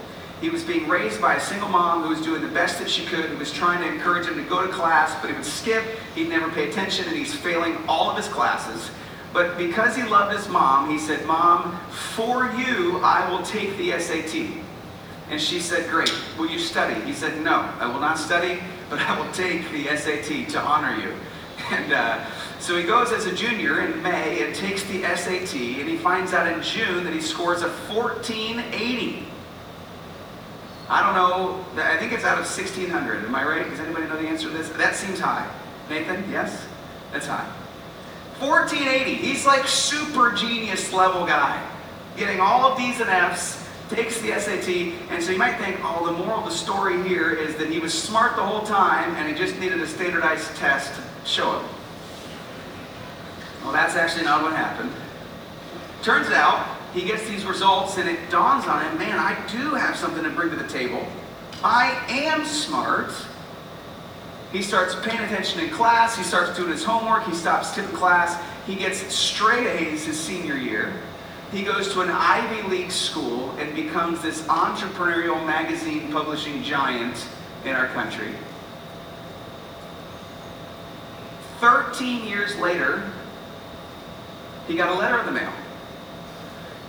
He 0.41 0.49
was 0.49 0.63
being 0.63 0.87
raised 0.87 1.21
by 1.21 1.35
a 1.35 1.39
single 1.39 1.69
mom 1.69 2.03
who 2.03 2.09
was 2.09 2.21
doing 2.21 2.41
the 2.41 2.47
best 2.47 2.79
that 2.79 2.89
she 2.89 3.05
could, 3.05 3.25
who 3.25 3.37
was 3.37 3.51
trying 3.51 3.81
to 3.81 3.87
encourage 3.87 4.27
him 4.27 4.35
to 4.35 4.43
go 4.43 4.65
to 4.65 4.71
class, 4.71 5.15
but 5.21 5.29
he 5.29 5.35
would 5.35 5.45
skip, 5.45 5.83
he'd 6.15 6.29
never 6.29 6.49
pay 6.51 6.69
attention, 6.69 7.07
and 7.07 7.15
he's 7.15 7.33
failing 7.33 7.77
all 7.87 8.09
of 8.09 8.17
his 8.17 8.27
classes. 8.27 8.89
But 9.33 9.57
because 9.57 9.95
he 9.95 10.03
loved 10.03 10.35
his 10.35 10.47
mom, 10.49 10.89
he 10.89 10.97
said, 10.97 11.25
Mom, 11.25 11.79
for 11.89 12.51
you, 12.57 12.99
I 13.03 13.29
will 13.29 13.43
take 13.43 13.77
the 13.77 13.97
SAT. 13.99 14.60
And 15.31 15.41
she 15.41 15.61
said, 15.61 15.89
Great, 15.89 16.13
will 16.37 16.49
you 16.49 16.59
study? 16.59 16.99
He 17.05 17.13
said, 17.13 17.41
No, 17.41 17.73
I 17.79 17.87
will 17.87 18.01
not 18.01 18.19
study, 18.19 18.59
but 18.89 18.99
I 18.99 19.17
will 19.17 19.31
take 19.31 19.71
the 19.71 19.85
SAT 19.95 20.49
to 20.49 20.59
honor 20.59 21.01
you. 21.01 21.13
And 21.69 21.93
uh, 21.93 22.25
so 22.59 22.75
he 22.75 22.83
goes 22.83 23.13
as 23.13 23.27
a 23.27 23.33
junior 23.33 23.81
in 23.81 24.03
May 24.03 24.43
and 24.43 24.53
takes 24.53 24.83
the 24.85 25.03
SAT, 25.03 25.55
and 25.55 25.87
he 25.87 25.95
finds 25.95 26.33
out 26.33 26.51
in 26.51 26.61
June 26.61 27.05
that 27.05 27.13
he 27.13 27.21
scores 27.21 27.61
a 27.61 27.69
1480. 27.69 29.25
I 30.89 31.05
don't 31.05 31.15
know, 31.15 31.63
I 31.81 31.95
think 31.97 32.11
it's 32.11 32.25
out 32.25 32.39
of 32.39 32.45
1600. 32.45 33.23
Am 33.23 33.33
I 33.33 33.45
right? 33.45 33.69
Does 33.69 33.79
anybody 33.79 34.07
know 34.07 34.21
the 34.21 34.27
answer 34.27 34.49
to 34.49 34.57
this? 34.57 34.67
That 34.69 34.95
seems 34.95 35.19
high. 35.19 35.49
Nathan, 35.89 36.29
yes? 36.29 36.65
That's 37.13 37.27
high. 37.27 37.47
1480. 38.39 39.13
He's 39.13 39.45
like 39.45 39.65
super 39.67 40.33
genius 40.33 40.91
level 40.91 41.25
guy. 41.25 41.65
Getting 42.17 42.41
all 42.41 42.69
of 42.69 42.77
D's 42.77 42.99
and 42.99 43.09
F's, 43.09 43.60
takes 43.91 44.21
the 44.21 44.39
SAT, 44.39 44.69
and 45.11 45.21
so 45.21 45.31
you 45.31 45.37
might 45.37 45.57
think, 45.57 45.77
oh, 45.83 46.05
the 46.05 46.13
moral 46.13 46.39
of 46.39 46.45
the 46.45 46.51
story 46.51 47.03
here 47.07 47.31
is 47.31 47.55
that 47.57 47.69
he 47.69 47.79
was 47.79 47.93
smart 47.93 48.37
the 48.37 48.41
whole 48.41 48.65
time 48.65 49.13
and 49.15 49.27
he 49.27 49.35
just 49.35 49.59
needed 49.59 49.81
a 49.81 49.87
standardized 49.87 50.55
test 50.55 50.95
to 50.95 51.29
show 51.29 51.59
him. 51.59 51.69
Well, 53.63 53.73
that's 53.73 53.95
actually 53.95 54.23
not 54.23 54.43
what 54.43 54.53
happened. 54.53 54.91
Turns 56.01 56.27
out, 56.29 56.77
he 56.93 57.01
gets 57.01 57.27
these 57.27 57.45
results 57.45 57.97
and 57.97 58.09
it 58.09 58.29
dawns 58.29 58.65
on 58.65 58.83
him, 58.83 58.97
man, 58.97 59.19
I 59.19 59.35
do 59.47 59.75
have 59.75 59.95
something 59.95 60.23
to 60.23 60.29
bring 60.29 60.49
to 60.51 60.55
the 60.55 60.67
table. 60.67 61.05
I 61.63 62.03
am 62.09 62.45
smart. 62.45 63.11
He 64.51 64.61
starts 64.61 64.95
paying 64.95 65.19
attention 65.19 65.59
in 65.59 65.69
class. 65.69 66.17
He 66.17 66.23
starts 66.23 66.57
doing 66.57 66.71
his 66.71 66.83
homework. 66.83 67.25
He 67.25 67.33
stops 67.33 67.71
skipping 67.71 67.95
class. 67.95 68.41
He 68.65 68.75
gets 68.75 68.99
straight 69.13 69.67
A's 69.67 70.05
his 70.05 70.19
senior 70.19 70.55
year. 70.55 70.93
He 71.51 71.63
goes 71.63 71.91
to 71.93 72.01
an 72.01 72.09
Ivy 72.09 72.69
League 72.69 72.91
school 72.91 73.51
and 73.57 73.75
becomes 73.75 74.21
this 74.21 74.41
entrepreneurial 74.43 75.45
magazine 75.45 76.09
publishing 76.09 76.63
giant 76.63 77.27
in 77.65 77.75
our 77.75 77.87
country. 77.87 78.33
13 81.59 82.25
years 82.25 82.55
later, 82.55 83.03
he 84.65 84.77
got 84.77 84.95
a 84.95 84.97
letter 84.97 85.19
in 85.19 85.25
the 85.25 85.31
mail. 85.33 85.51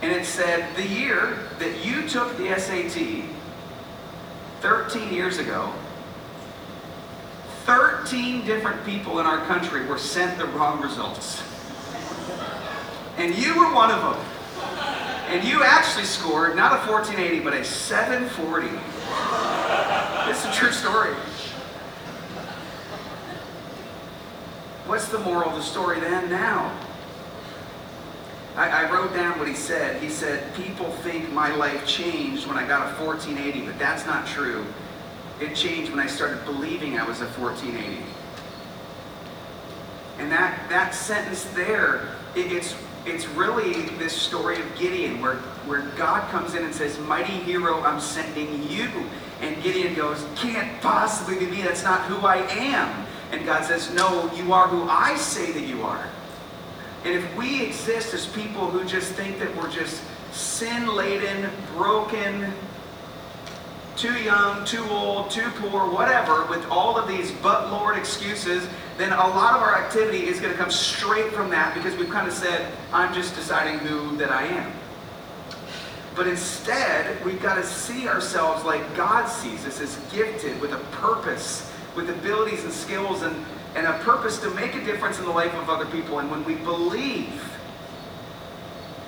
And 0.01 0.11
it 0.11 0.25
said, 0.25 0.73
the 0.77 0.87
year 0.87 1.39
that 1.59 1.85
you 1.85 2.07
took 2.07 2.37
the 2.37 2.57
SAT, 2.57 3.25
13 4.61 5.13
years 5.13 5.39
ago, 5.39 5.73
13 7.65 8.45
different 8.45 8.85
people 8.85 9.19
in 9.19 9.25
our 9.25 9.45
country 9.45 9.85
were 9.85 9.97
sent 9.97 10.37
the 10.37 10.45
wrong 10.47 10.81
results. 10.81 11.43
And 13.17 13.35
you 13.35 13.57
were 13.59 13.73
one 13.73 13.91
of 13.91 14.01
them. 14.01 14.32
And 15.33 15.43
you 15.43 15.63
actually 15.63 16.05
scored 16.05 16.55
not 16.55 16.73
a 16.73 16.91
1480, 16.91 17.43
but 17.43 17.55
a 17.55 17.65
740. 17.65 18.67
It's 20.29 20.45
a 20.45 20.53
true 20.53 20.71
story. 20.71 21.15
What's 24.85 25.07
the 25.07 25.17
moral 25.17 25.49
of 25.49 25.55
the 25.55 25.63
story 25.63 25.99
then 25.99 26.29
now? 26.29 26.71
I, 28.55 28.85
I, 28.85 28.91
wrote 28.91 29.11
down 29.15 29.39
what 29.39 29.47
he 29.47 29.55
said. 29.55 29.99
He 30.03 30.09
said, 30.09 30.53
People 30.53 30.91
think 30.97 31.31
my 31.31 31.55
life 31.55 31.87
changed 31.87 32.45
when 32.45 32.55
I 32.55 32.67
got 32.67 32.81
a 32.81 33.03
1480, 33.03 33.65
but 33.65 33.79
that's 33.79 34.05
not 34.05 34.27
true. 34.27 34.63
It 35.41 35.55
changed 35.55 35.89
when 35.89 35.99
I 35.99 36.05
started 36.05 36.45
believing 36.45 36.99
I 36.99 37.07
was 37.07 37.21
a 37.21 37.25
1480. 37.25 38.03
And 40.19 40.31
that, 40.31 40.69
that 40.69 40.93
sentence 40.93 41.45
there, 41.55 42.09
it, 42.35 42.51
it's, 42.51 42.75
it's 43.05 43.27
really 43.27 43.81
this 43.97 44.13
story 44.13 44.59
of 44.61 44.77
Gideon 44.77 45.21
where, 45.21 45.35
where 45.65 45.81
God 45.97 46.29
comes 46.31 46.55
in 46.55 46.63
and 46.63 46.73
says, 46.73 46.97
Mighty 46.99 47.33
hero, 47.33 47.81
I'm 47.81 47.99
sending 47.99 48.69
you. 48.69 48.89
And 49.41 49.61
Gideon 49.61 49.93
goes, 49.93 50.25
Can't 50.35 50.81
possibly 50.81 51.37
be 51.37 51.47
me. 51.47 51.61
That's 51.61 51.83
not 51.83 52.01
who 52.01 52.25
I 52.25 52.37
am. 52.37 53.05
And 53.31 53.45
God 53.45 53.65
says, 53.65 53.93
No, 53.93 54.31
you 54.33 54.53
are 54.53 54.67
who 54.67 54.83
I 54.89 55.15
say 55.17 55.51
that 55.51 55.63
you 55.63 55.81
are. 55.83 56.07
And 57.03 57.13
if 57.13 57.35
we 57.35 57.61
exist 57.61 58.13
as 58.13 58.25
people 58.27 58.69
who 58.69 58.85
just 58.85 59.11
think 59.13 59.39
that 59.39 59.53
we're 59.57 59.69
just 59.69 60.01
sin 60.31 60.87
laden, 60.87 61.49
broken, 61.75 62.53
too 63.97 64.13
young, 64.13 64.65
too 64.65 64.83
old, 64.89 65.29
too 65.29 65.49
poor, 65.57 65.89
whatever, 65.89 66.45
with 66.45 66.65
all 66.69 66.97
of 66.97 67.07
these 67.07 67.31
but 67.31 67.69
Lord 67.69 67.97
excuses, 67.97 68.67
then 68.97 69.11
a 69.11 69.15
lot 69.15 69.55
of 69.55 69.61
our 69.61 69.75
activity 69.75 70.27
is 70.27 70.39
going 70.39 70.51
to 70.51 70.57
come 70.57 70.69
straight 70.69 71.31
from 71.31 71.49
that 71.49 71.73
because 71.73 71.95
we've 71.97 72.09
kind 72.09 72.27
of 72.27 72.33
said, 72.33 72.71
I'm 72.91 73.13
just 73.13 73.35
deciding 73.35 73.79
who 73.79 74.15
that 74.17 74.31
I 74.31 74.45
am. 74.45 74.71
But 76.15 76.27
instead, 76.27 77.23
we've 77.25 77.41
got 77.41 77.55
to 77.55 77.63
see 77.63 78.07
ourselves 78.07 78.63
like 78.63 78.95
God 78.95 79.27
sees 79.27 79.65
us 79.65 79.81
as 79.81 79.95
gifted 80.11 80.59
with 80.61 80.73
a 80.73 80.77
purpose, 80.91 81.71
with 81.95 82.09
abilities 82.09 82.63
and 82.63 82.73
skills 82.73 83.23
and, 83.23 83.35
and 83.75 83.87
a 83.87 83.97
purpose 83.99 84.39
to 84.41 84.49
make 84.51 84.75
a 84.75 84.85
difference 84.85 85.17
in 85.17 85.25
the 85.25 85.31
life 85.31 85.53
of 85.55 85.69
other 85.69 85.87
people. 85.87 86.19
And 86.19 86.29
when 86.29 86.43
we 86.45 86.53
believe, 86.55 87.41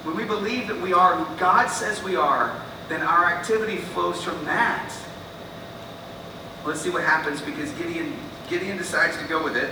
when 0.04 0.16
we 0.16 0.24
believe 0.24 0.68
that 0.68 0.82
we 0.82 0.94
are 0.94 1.16
who 1.16 1.38
God 1.38 1.68
says 1.68 2.02
we 2.02 2.16
are, 2.16 2.60
then 2.90 3.02
our 3.02 3.26
activity 3.26 3.78
flows 3.78 4.24
from 4.24 4.44
that. 4.46 4.92
Let's 6.66 6.82
see 6.82 6.90
what 6.90 7.04
happens 7.04 7.42
because 7.42 7.72
Gideon, 7.74 8.14
Gideon 8.50 8.78
decides 8.78 9.18
to 9.18 9.24
go 9.26 9.44
with 9.44 9.58
it. 9.58 9.70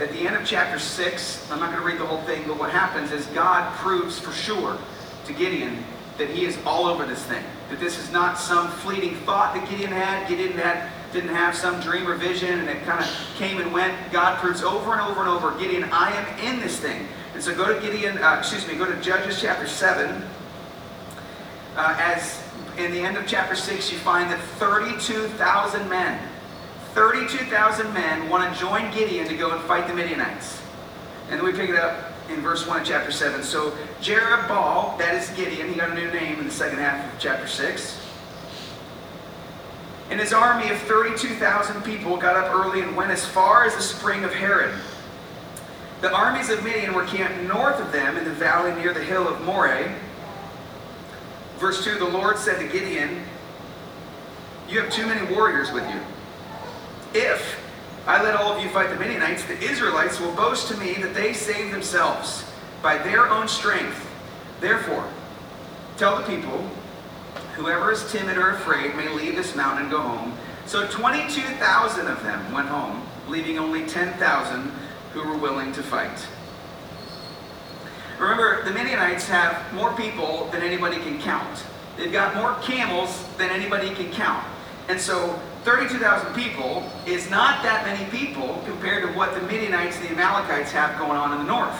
At 0.00 0.10
the 0.12 0.26
end 0.26 0.36
of 0.36 0.44
chapter 0.44 0.78
6, 0.78 1.50
I'm 1.50 1.60
not 1.60 1.70
going 1.70 1.80
to 1.80 1.86
read 1.86 1.98
the 1.98 2.06
whole 2.06 2.22
thing, 2.22 2.44
but 2.46 2.58
what 2.58 2.70
happens 2.70 3.12
is 3.12 3.24
God 3.26 3.72
proves 3.76 4.18
for 4.18 4.32
sure 4.32 4.78
to 5.24 5.32
Gideon 5.32 5.84
that 6.18 6.28
he 6.30 6.44
is 6.44 6.58
all 6.64 6.86
over 6.86 7.06
this 7.06 7.22
thing. 7.24 7.44
That 7.70 7.80
this 7.80 7.98
is 7.98 8.10
not 8.10 8.38
some 8.38 8.68
fleeting 8.68 9.16
thought 9.16 9.54
that 9.54 9.68
Gideon 9.68 9.92
had. 9.92 10.28
Gideon 10.28 10.52
had, 10.52 10.90
didn't 11.12 11.34
have 11.34 11.54
some 11.54 11.80
dream 11.80 12.08
or 12.08 12.14
vision 12.14 12.60
and 12.60 12.68
it 12.68 12.82
kind 12.84 13.02
of 13.02 13.06
came 13.36 13.58
and 13.58 13.72
went. 13.72 13.94
God 14.12 14.38
proves 14.38 14.62
over 14.62 14.92
and 14.92 15.00
over 15.00 15.20
and 15.20 15.28
over, 15.28 15.58
Gideon, 15.58 15.84
I 15.92 16.12
am 16.12 16.54
in 16.54 16.60
this 16.60 16.78
thing. 16.78 17.06
And 17.34 17.42
so 17.42 17.54
go 17.54 17.72
to 17.72 17.80
Gideon, 17.80 18.18
uh, 18.18 18.36
excuse 18.38 18.66
me, 18.66 18.76
go 18.76 18.86
to 18.86 19.00
Judges 19.00 19.40
chapter 19.40 19.66
7. 19.66 20.22
Uh, 21.76 21.96
as 22.00 22.42
in 22.78 22.92
the 22.92 23.00
end 23.00 23.16
of 23.16 23.26
chapter 23.26 23.54
6, 23.54 23.92
you 23.92 23.98
find 23.98 24.30
that 24.30 24.40
32,000 24.40 25.88
men, 25.88 26.18
32,000 26.96 27.92
men 27.92 28.26
want 28.30 28.50
to 28.50 28.58
join 28.58 28.90
Gideon 28.90 29.28
to 29.28 29.36
go 29.36 29.50
and 29.50 29.62
fight 29.64 29.86
the 29.86 29.92
Midianites. 29.92 30.62
And 31.28 31.38
then 31.38 31.44
we 31.44 31.52
pick 31.52 31.68
it 31.68 31.76
up 31.76 32.14
in 32.30 32.40
verse 32.40 32.66
1 32.66 32.80
of 32.80 32.86
chapter 32.86 33.12
7. 33.12 33.42
So 33.42 33.72
Jerubbaal, 34.00 34.96
that 34.96 35.14
is 35.14 35.28
Gideon, 35.36 35.68
he 35.68 35.74
got 35.74 35.90
a 35.90 35.94
new 35.94 36.10
name 36.10 36.38
in 36.38 36.46
the 36.46 36.50
second 36.50 36.78
half 36.78 37.12
of 37.12 37.20
chapter 37.20 37.46
6. 37.46 38.00
And 40.08 40.18
his 40.18 40.32
army 40.32 40.70
of 40.70 40.78
32,000 40.78 41.82
people 41.82 42.16
got 42.16 42.34
up 42.34 42.54
early 42.54 42.80
and 42.80 42.96
went 42.96 43.10
as 43.10 43.26
far 43.26 43.66
as 43.66 43.76
the 43.76 43.82
spring 43.82 44.24
of 44.24 44.32
Harod. 44.32 44.74
The 46.00 46.10
armies 46.10 46.48
of 46.48 46.64
Midian 46.64 46.94
were 46.94 47.04
camped 47.04 47.42
north 47.42 47.78
of 47.78 47.92
them 47.92 48.16
in 48.16 48.24
the 48.24 48.30
valley 48.30 48.74
near 48.80 48.94
the 48.94 49.04
hill 49.04 49.28
of 49.28 49.42
Moreh. 49.42 49.94
Verse 51.58 51.84
2 51.84 51.98
The 51.98 52.08
Lord 52.08 52.38
said 52.38 52.58
to 52.58 52.66
Gideon, 52.66 53.22
You 54.66 54.80
have 54.80 54.90
too 54.90 55.04
many 55.04 55.30
warriors 55.34 55.70
with 55.72 55.86
you. 55.90 56.00
If 57.14 57.60
I 58.06 58.22
let 58.22 58.36
all 58.36 58.52
of 58.52 58.62
you 58.62 58.68
fight 58.68 58.90
the 58.90 58.96
Midianites, 58.96 59.44
the 59.44 59.58
Israelites 59.58 60.20
will 60.20 60.32
boast 60.34 60.68
to 60.68 60.76
me 60.76 60.94
that 60.94 61.14
they 61.14 61.32
saved 61.32 61.72
themselves 61.72 62.44
by 62.82 62.98
their 62.98 63.28
own 63.28 63.48
strength. 63.48 64.08
Therefore, 64.60 65.08
tell 65.96 66.16
the 66.16 66.22
people, 66.24 66.70
whoever 67.54 67.90
is 67.90 68.10
timid 68.12 68.36
or 68.36 68.50
afraid 68.50 68.94
may 68.94 69.08
leave 69.08 69.34
this 69.34 69.56
mountain 69.56 69.82
and 69.82 69.90
go 69.90 70.00
home. 70.00 70.34
So 70.66 70.86
22,000 70.86 72.06
of 72.06 72.22
them 72.22 72.52
went 72.52 72.68
home, 72.68 73.06
leaving 73.28 73.58
only 73.58 73.86
10,000 73.86 74.72
who 75.12 75.28
were 75.28 75.36
willing 75.36 75.72
to 75.72 75.82
fight. 75.82 76.26
Remember, 78.18 78.62
the 78.64 78.70
Midianites 78.70 79.28
have 79.28 79.72
more 79.74 79.92
people 79.94 80.48
than 80.52 80.62
anybody 80.62 80.96
can 80.96 81.20
count. 81.20 81.64
They've 81.96 82.12
got 82.12 82.34
more 82.34 82.54
camels 82.62 83.24
than 83.36 83.50
anybody 83.50 83.94
can 83.94 84.10
count. 84.12 84.44
And 84.88 85.00
so 85.00 85.40
32,000 85.66 86.32
people 86.32 86.88
is 87.06 87.28
not 87.28 87.60
that 87.64 87.84
many 87.84 88.08
people 88.16 88.62
compared 88.66 89.02
to 89.02 89.12
what 89.18 89.34
the 89.34 89.40
Midianites 89.48 89.96
and 89.96 90.04
the 90.06 90.12
Amalekites 90.12 90.70
have 90.70 90.96
going 90.96 91.18
on 91.18 91.32
in 91.32 91.38
the 91.38 91.52
north. 91.52 91.76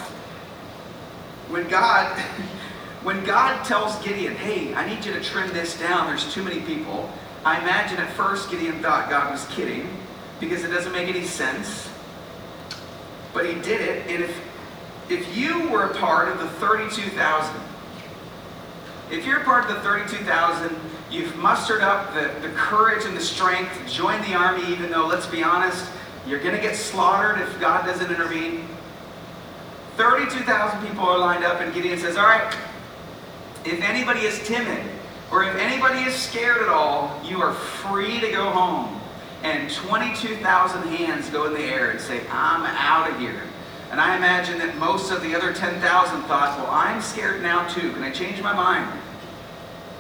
When 1.49 1.69
God, 1.69 2.19
when 3.05 3.25
God 3.25 3.65
tells 3.65 3.95
Gideon, 4.05 4.35
hey, 4.35 4.75
I 4.75 4.93
need 4.93 5.05
you 5.05 5.13
to 5.13 5.23
trim 5.23 5.53
this 5.53 5.79
down, 5.79 6.09
there's 6.09 6.35
too 6.35 6.43
many 6.43 6.63
people, 6.63 7.09
I 7.45 7.61
imagine 7.61 7.99
at 7.99 8.13
first 8.15 8.51
Gideon 8.51 8.83
thought 8.83 9.09
God 9.09 9.31
was 9.31 9.47
kidding 9.51 9.89
because 10.41 10.65
it 10.65 10.71
doesn't 10.71 10.91
make 10.91 11.09
any 11.09 11.25
sense. 11.25 11.89
But 13.33 13.47
he 13.47 13.55
did 13.55 13.81
it, 13.81 14.11
and 14.11 14.25
if 14.25 14.37
if 15.09 15.37
you 15.37 15.69
were 15.69 15.85
a 15.85 15.95
part 15.95 16.27
of 16.27 16.41
the 16.41 16.49
32,000, 16.49 17.55
if 19.13 19.25
you're 19.25 19.43
a 19.43 19.45
part 19.45 19.71
of 19.71 19.77
the 19.77 19.81
32,000, 19.83 20.75
you've 21.11 21.37
mustered 21.37 21.81
up 21.81 22.13
the, 22.15 22.33
the 22.47 22.53
courage 22.55 23.05
and 23.05 23.17
the 23.17 23.21
strength 23.21 23.73
to 23.79 23.93
join 23.93 24.21
the 24.23 24.35
army, 24.35 24.67
even 24.73 24.91
though, 24.91 25.07
let's 25.07 25.27
be 25.27 25.43
honest, 25.43 25.91
you're 26.27 26.41
going 26.41 26.55
to 26.55 26.61
get 26.61 26.77
slaughtered 26.77 27.41
if 27.41 27.61
God 27.61 27.87
doesn't 27.87 28.11
intervene. 28.11 28.67
32,000 29.97 30.87
people 30.87 31.05
are 31.05 31.19
lined 31.19 31.45
up, 31.45 31.61
and 31.61 31.73
Gideon 31.73 31.99
says, 31.99 32.17
All 32.17 32.27
right, 32.27 32.55
if 33.65 33.81
anybody 33.83 34.21
is 34.21 34.47
timid 34.47 34.85
or 35.31 35.45
if 35.45 35.57
anybody 35.57 36.01
is 36.01 36.15
scared 36.15 36.63
at 36.63 36.69
all, 36.69 37.21
you 37.25 37.41
are 37.41 37.55
free 37.55 38.21
to 38.21 38.31
go 38.31 38.51
home. 38.51 39.01
And 39.43 39.71
22,000 39.71 40.83
hands 40.89 41.31
go 41.31 41.47
in 41.47 41.55
the 41.55 41.61
air 41.61 41.91
and 41.91 42.01
say, 42.01 42.21
I'm 42.31 42.65
out 42.65 43.11
of 43.11 43.19
here. 43.19 43.43
And 43.91 44.01
I 44.01 44.17
imagine 44.17 44.59
that 44.59 44.77
most 44.79 45.13
of 45.13 45.23
the 45.23 45.35
other 45.35 45.53
10,000 45.53 45.81
thought, 46.23 46.59
well, 46.59 46.71
I'm 46.71 47.01
scared 47.01 47.43
now 47.43 47.67
too. 47.69 47.93
Can 47.93 48.03
I 48.03 48.11
change 48.11 48.43
my 48.43 48.53
mind? 48.53 49.01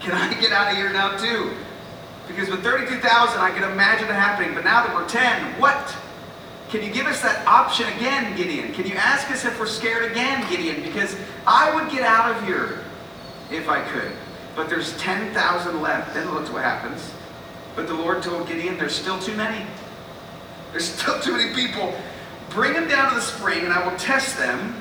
Can 0.06 0.14
I 0.14 0.40
get 0.40 0.52
out 0.52 0.70
of 0.70 0.76
here 0.76 0.92
now 0.92 1.16
too? 1.16 1.50
Because 2.28 2.48
with 2.48 2.62
32,000, 2.62 3.40
I 3.40 3.50
can 3.50 3.68
imagine 3.72 4.06
it 4.06 4.14
happening. 4.14 4.54
But 4.54 4.62
now 4.62 4.86
that 4.86 4.94
we're 4.94 5.08
10, 5.08 5.60
what? 5.60 5.96
Can 6.68 6.84
you 6.84 6.92
give 6.92 7.06
us 7.06 7.22
that 7.22 7.44
option 7.44 7.88
again, 7.94 8.36
Gideon? 8.36 8.72
Can 8.72 8.86
you 8.86 8.94
ask 8.94 9.28
us 9.32 9.44
if 9.44 9.58
we're 9.58 9.66
scared 9.66 10.08
again, 10.08 10.48
Gideon? 10.48 10.80
Because 10.80 11.16
I 11.44 11.74
would 11.74 11.90
get 11.90 12.02
out 12.02 12.30
of 12.30 12.44
here 12.46 12.84
if 13.50 13.68
I 13.68 13.82
could. 13.82 14.12
But 14.54 14.68
there's 14.68 14.96
10,000 14.98 15.82
left. 15.82 16.14
Then 16.14 16.32
look 16.32 16.52
what 16.52 16.62
happens. 16.62 17.12
But 17.74 17.88
the 17.88 17.94
Lord 17.94 18.22
told 18.22 18.46
Gideon, 18.46 18.78
there's 18.78 18.94
still 18.94 19.18
too 19.18 19.34
many. 19.34 19.66
There's 20.70 20.84
still 20.88 21.18
too 21.18 21.36
many 21.36 21.52
people. 21.52 21.92
Bring 22.50 22.74
them 22.74 22.86
down 22.86 23.08
to 23.08 23.16
the 23.16 23.20
spring, 23.20 23.64
and 23.64 23.72
I 23.72 23.84
will 23.84 23.98
test 23.98 24.38
them 24.38 24.80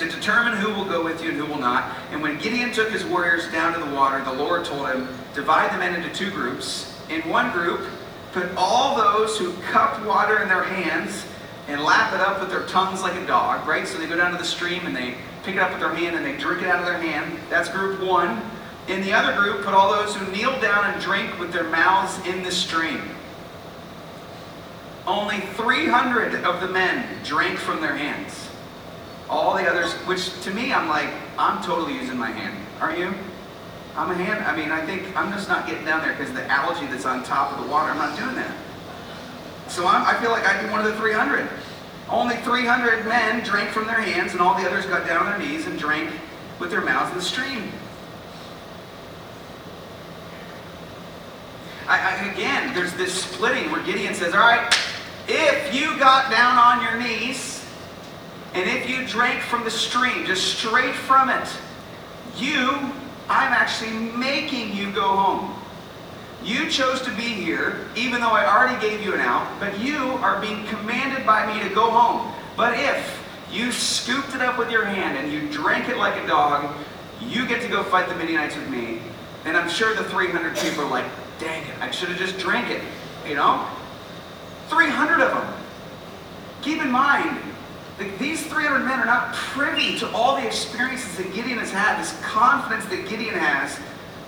to 0.00 0.08
determine 0.08 0.56
who 0.56 0.72
will 0.72 0.86
go 0.86 1.04
with 1.04 1.22
you 1.22 1.28
and 1.28 1.38
who 1.38 1.44
will 1.44 1.58
not. 1.58 1.94
And 2.10 2.22
when 2.22 2.38
Gideon 2.38 2.72
took 2.72 2.90
his 2.90 3.04
warriors 3.04 3.50
down 3.52 3.74
to 3.74 3.78
the 3.78 3.94
water, 3.94 4.24
the 4.24 4.32
Lord 4.32 4.64
told 4.64 4.88
him, 4.88 5.08
Divide 5.34 5.72
the 5.72 5.78
men 5.78 5.94
into 5.94 6.12
two 6.14 6.30
groups. 6.30 6.98
In 7.10 7.20
one 7.28 7.52
group, 7.52 7.86
put 8.32 8.50
all 8.56 8.96
those 8.96 9.36
who 9.38 9.52
cup 9.70 10.04
water 10.06 10.42
in 10.42 10.48
their 10.48 10.64
hands 10.64 11.26
and 11.68 11.82
lap 11.82 12.14
it 12.14 12.20
up 12.20 12.40
with 12.40 12.48
their 12.48 12.66
tongues 12.66 13.02
like 13.02 13.14
a 13.14 13.26
dog, 13.26 13.68
right? 13.68 13.86
So 13.86 13.98
they 13.98 14.06
go 14.06 14.16
down 14.16 14.32
to 14.32 14.38
the 14.38 14.44
stream 14.44 14.86
and 14.86 14.96
they 14.96 15.16
pick 15.44 15.56
it 15.56 15.60
up 15.60 15.70
with 15.70 15.80
their 15.80 15.94
hand 15.94 16.16
and 16.16 16.24
they 16.24 16.36
drink 16.36 16.62
it 16.62 16.68
out 16.68 16.80
of 16.80 16.86
their 16.86 16.98
hand. 16.98 17.38
That's 17.50 17.68
group 17.68 18.02
one. 18.02 18.40
In 18.88 19.02
the 19.02 19.12
other 19.12 19.36
group, 19.40 19.64
put 19.64 19.74
all 19.74 19.92
those 19.92 20.16
who 20.16 20.32
kneel 20.32 20.58
down 20.60 20.92
and 20.92 21.00
drink 21.00 21.38
with 21.38 21.52
their 21.52 21.68
mouths 21.68 22.26
in 22.26 22.42
the 22.42 22.50
stream. 22.50 23.02
Only 25.06 25.40
300 25.40 26.44
of 26.44 26.60
the 26.60 26.68
men 26.68 27.06
drank 27.22 27.58
from 27.58 27.80
their 27.80 27.96
hands. 27.96 28.49
All 29.30 29.54
the 29.54 29.64
others, 29.70 29.92
which 30.08 30.28
to 30.42 30.50
me, 30.50 30.72
I'm 30.72 30.88
like, 30.88 31.08
I'm 31.38 31.62
totally 31.62 31.94
using 31.94 32.18
my 32.18 32.32
hand. 32.32 32.66
Aren't 32.80 32.98
you? 32.98 33.14
I'm 33.94 34.10
a 34.10 34.14
hand. 34.14 34.44
I 34.44 34.56
mean, 34.56 34.72
I 34.72 34.84
think 34.84 35.16
I'm 35.16 35.32
just 35.32 35.48
not 35.48 35.68
getting 35.68 35.84
down 35.84 36.02
there 36.02 36.12
because 36.16 36.34
the 36.34 36.44
algae 36.46 36.86
that's 36.86 37.06
on 37.06 37.22
top 37.22 37.52
of 37.56 37.64
the 37.64 37.70
water, 37.70 37.92
I'm 37.92 37.98
not 37.98 38.18
doing 38.18 38.34
that. 38.34 38.56
So 39.68 39.86
I'm, 39.86 40.02
I 40.04 40.20
feel 40.20 40.32
like 40.32 40.44
I'd 40.44 40.64
be 40.64 40.70
one 40.70 40.80
of 40.80 40.86
the 40.86 40.96
300. 40.96 41.48
Only 42.08 42.36
300 42.38 43.06
men 43.06 43.44
drank 43.44 43.70
from 43.70 43.86
their 43.86 44.00
hands, 44.00 44.32
and 44.32 44.40
all 44.40 44.60
the 44.60 44.68
others 44.68 44.84
got 44.86 45.06
down 45.06 45.24
on 45.24 45.38
their 45.38 45.48
knees 45.48 45.66
and 45.66 45.78
drank 45.78 46.10
with 46.58 46.70
their 46.70 46.80
mouths 46.80 47.12
in 47.12 47.18
the 47.18 47.22
stream. 47.22 47.70
I, 51.86 52.00
I, 52.00 52.32
again, 52.32 52.74
there's 52.74 52.94
this 52.94 53.14
splitting 53.14 53.70
where 53.70 53.82
Gideon 53.84 54.14
says, 54.14 54.34
All 54.34 54.40
right, 54.40 54.76
if 55.28 55.72
you 55.72 55.96
got 56.00 56.32
down 56.32 56.58
on 56.58 56.82
your 56.82 57.00
knees 57.00 57.59
and 58.54 58.68
if 58.68 58.88
you 58.88 59.06
drank 59.06 59.42
from 59.42 59.64
the 59.64 59.70
stream, 59.70 60.26
just 60.26 60.58
straight 60.58 60.94
from 60.94 61.30
it, 61.30 61.48
you, 62.36 62.70
I'm 63.28 63.52
actually 63.52 63.92
making 63.92 64.74
you 64.74 64.90
go 64.92 65.02
home. 65.02 65.54
You 66.42 66.68
chose 66.68 67.00
to 67.02 67.10
be 67.16 67.22
here, 67.22 67.86
even 67.94 68.20
though 68.20 68.30
I 68.30 68.46
already 68.46 68.80
gave 68.80 69.04
you 69.04 69.14
an 69.14 69.20
out, 69.20 69.46
but 69.60 69.78
you 69.78 69.98
are 69.98 70.40
being 70.40 70.66
commanded 70.66 71.26
by 71.26 71.52
me 71.52 71.62
to 71.68 71.74
go 71.74 71.90
home. 71.90 72.32
But 72.56 72.78
if 72.78 73.24
you 73.52 73.70
scooped 73.70 74.34
it 74.34 74.40
up 74.40 74.58
with 74.58 74.70
your 74.70 74.84
hand 74.84 75.18
and 75.18 75.32
you 75.32 75.48
drank 75.50 75.88
it 75.88 75.96
like 75.96 76.22
a 76.22 76.26
dog, 76.26 76.74
you 77.20 77.46
get 77.46 77.60
to 77.62 77.68
go 77.68 77.84
fight 77.84 78.08
the 78.08 78.14
Midianites 78.14 78.56
with 78.56 78.68
me. 78.68 79.00
And 79.44 79.56
I'm 79.56 79.68
sure 79.68 79.94
the 79.94 80.04
300 80.04 80.56
people 80.56 80.84
are 80.84 80.90
like, 80.90 81.04
dang 81.38 81.62
it, 81.66 81.78
I 81.80 81.90
should 81.90 82.08
have 82.08 82.18
just 82.18 82.38
drank 82.38 82.70
it. 82.70 82.82
You 83.28 83.34
know? 83.34 83.66
300 84.68 85.20
of 85.20 85.32
them. 85.32 85.54
Keep 86.62 86.82
in 86.82 86.90
mind, 86.90 87.38
these 88.18 88.46
300 88.46 88.78
men 88.80 88.98
are 88.98 89.04
not 89.04 89.34
privy 89.34 89.98
to 89.98 90.10
all 90.12 90.36
the 90.36 90.46
experiences 90.46 91.16
that 91.18 91.34
Gideon 91.34 91.58
has 91.58 91.70
had, 91.70 92.00
this 92.00 92.18
confidence 92.22 92.86
that 92.86 93.08
Gideon 93.08 93.34
has 93.34 93.78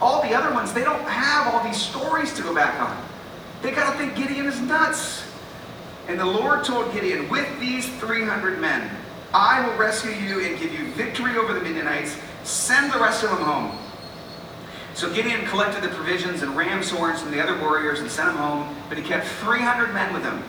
all 0.01 0.23
the 0.23 0.35
other 0.35 0.53
ones, 0.53 0.73
they 0.73 0.85
don't 0.85 1.09
have 1.09 1.55
all 1.55 1.65
these 1.65 1.81
stories 1.81 2.35
to 2.35 2.43
go 2.43 2.55
back 2.55 2.81
on. 2.81 2.97
They 3.63 3.71
got 3.71 3.93
to 3.93 3.99
think 3.99 4.17
Gideon 4.17 4.47
is 4.47 4.61
nuts. 4.61 5.25
And 6.09 6.19
the 6.19 6.27
Lord 6.27 6.65
told 6.65 6.93
Gideon, 6.93 7.29
with 7.29 7.49
these 7.61 7.89
300 8.01 8.59
men, 8.61 8.91
I 9.33 9.67
will 9.67 9.77
rescue 9.77 10.11
you 10.11 10.45
and 10.45 10.59
give 10.59 10.73
you 10.73 10.89
victory 10.93 11.37
over 11.37 11.55
the 11.55 11.61
Midianites. 11.61 12.19
Send 12.43 12.93
the 12.93 12.99
rest 12.99 13.23
of 13.23 13.31
them 13.31 13.41
home. 13.41 13.79
So 14.95 15.11
Gideon 15.15 15.47
collected 15.47 15.83
the 15.83 15.89
provisions 15.89 16.43
and 16.43 16.57
ram's 16.57 16.91
horns 16.91 17.23
from 17.23 17.31
the 17.31 17.41
other 17.41 17.59
warriors 17.61 18.01
and 18.01 18.11
sent 18.11 18.29
them 18.29 18.37
home, 18.37 18.77
but 18.89 18.99
he 18.99 19.05
kept 19.05 19.27
300 19.27 19.95
men 19.95 20.13
with 20.13 20.25
him. 20.25 20.43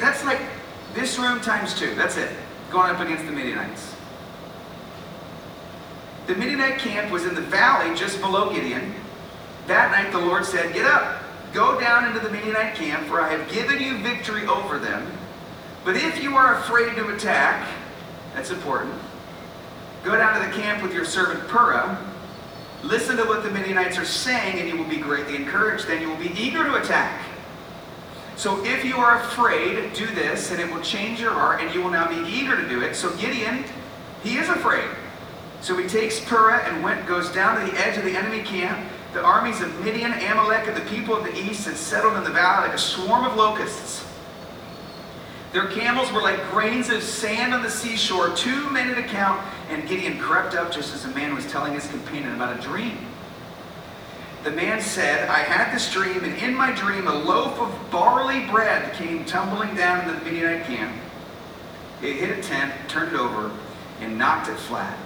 That's 0.00 0.24
like 0.24 0.40
this 0.94 1.18
room 1.18 1.40
times 1.40 1.78
two. 1.78 1.94
That's 1.94 2.16
it. 2.16 2.30
Going 2.70 2.90
up 2.90 3.00
against 3.00 3.26
the 3.26 3.32
Midianites. 3.32 3.94
The 6.26 6.36
Midianite 6.36 6.78
camp 6.78 7.10
was 7.10 7.24
in 7.24 7.34
the 7.34 7.40
valley 7.40 7.94
just 7.96 8.20
below 8.20 8.52
Gideon. 8.52 8.94
That 9.66 9.90
night 9.90 10.12
the 10.12 10.24
Lord 10.24 10.44
said, 10.44 10.72
Get 10.72 10.86
up, 10.86 11.22
go 11.52 11.78
down 11.80 12.06
into 12.06 12.20
the 12.20 12.30
Midianite 12.30 12.74
camp, 12.74 13.06
for 13.06 13.20
I 13.20 13.30
have 13.30 13.50
given 13.50 13.80
you 13.80 13.98
victory 13.98 14.46
over 14.46 14.78
them. 14.78 15.10
But 15.84 15.96
if 15.96 16.22
you 16.22 16.36
are 16.36 16.56
afraid 16.60 16.94
to 16.96 17.08
attack, 17.08 17.68
that's 18.34 18.50
important, 18.50 18.94
go 20.04 20.16
down 20.16 20.40
to 20.40 20.46
the 20.46 20.62
camp 20.62 20.82
with 20.82 20.94
your 20.94 21.04
servant 21.04 21.40
Purah. 21.48 21.98
Listen 22.82 23.16
to 23.16 23.24
what 23.24 23.42
the 23.42 23.50
Midianites 23.50 23.98
are 23.98 24.04
saying, 24.04 24.58
and 24.58 24.68
you 24.68 24.76
will 24.76 24.88
be 24.88 24.96
greatly 24.96 25.36
encouraged. 25.36 25.86
Then 25.86 26.00
you 26.00 26.08
will 26.08 26.16
be 26.16 26.32
eager 26.40 26.64
to 26.64 26.76
attack. 26.76 27.20
So 28.40 28.64
if 28.64 28.86
you 28.86 28.96
are 28.96 29.20
afraid, 29.20 29.92
do 29.92 30.06
this, 30.14 30.50
and 30.50 30.58
it 30.58 30.72
will 30.72 30.80
change 30.80 31.20
your 31.20 31.32
heart, 31.32 31.60
and 31.60 31.74
you 31.74 31.82
will 31.82 31.90
now 31.90 32.08
be 32.08 32.26
eager 32.26 32.56
to 32.56 32.66
do 32.66 32.80
it. 32.80 32.96
So 32.96 33.14
Gideon, 33.18 33.64
he 34.22 34.38
is 34.38 34.48
afraid. 34.48 34.88
So 35.60 35.76
he 35.76 35.86
takes 35.86 36.18
Purah 36.20 36.66
and 36.66 36.82
went, 36.82 37.06
goes 37.06 37.30
down 37.32 37.60
to 37.60 37.70
the 37.70 37.78
edge 37.78 37.98
of 37.98 38.04
the 38.06 38.16
enemy 38.16 38.42
camp. 38.42 38.82
The 39.12 39.22
armies 39.22 39.60
of 39.60 39.84
Midian, 39.84 40.14
Amalek, 40.14 40.68
and 40.68 40.74
the 40.74 40.88
people 40.88 41.14
of 41.14 41.24
the 41.24 41.38
east 41.38 41.66
had 41.66 41.76
settled 41.76 42.16
in 42.16 42.24
the 42.24 42.30
valley 42.30 42.68
like 42.68 42.74
a 42.74 42.80
swarm 42.80 43.26
of 43.26 43.36
locusts. 43.36 44.06
Their 45.52 45.66
camels 45.66 46.10
were 46.10 46.22
like 46.22 46.42
grains 46.50 46.88
of 46.88 47.02
sand 47.02 47.52
on 47.52 47.62
the 47.62 47.68
seashore, 47.68 48.34
too 48.34 48.70
many 48.70 48.94
to 48.94 49.02
count, 49.02 49.38
and 49.68 49.86
Gideon 49.86 50.18
crept 50.18 50.54
up 50.54 50.72
just 50.72 50.94
as 50.94 51.04
a 51.04 51.08
man 51.08 51.34
was 51.34 51.44
telling 51.52 51.74
his 51.74 51.86
companion 51.88 52.34
about 52.36 52.58
a 52.58 52.62
dream. 52.62 53.06
The 54.42 54.50
man 54.50 54.80
said, 54.80 55.28
I 55.28 55.40
had 55.40 55.74
this 55.74 55.92
dream, 55.92 56.24
and 56.24 56.34
in 56.38 56.54
my 56.54 56.72
dream 56.72 57.06
a 57.06 57.14
loaf 57.14 57.58
of 57.60 57.90
barley 57.90 58.46
bread 58.46 58.94
came 58.94 59.26
tumbling 59.26 59.74
down 59.74 60.08
into 60.08 60.18
the 60.18 60.24
Midianite 60.24 60.64
camp. 60.64 60.96
It 62.02 62.16
hit 62.16 62.38
a 62.38 62.42
tent, 62.42 62.72
turned 62.88 63.12
it 63.12 63.18
over, 63.18 63.50
and 64.00 64.16
knocked 64.16 64.48
it 64.48 64.56
flat. 64.56 64.98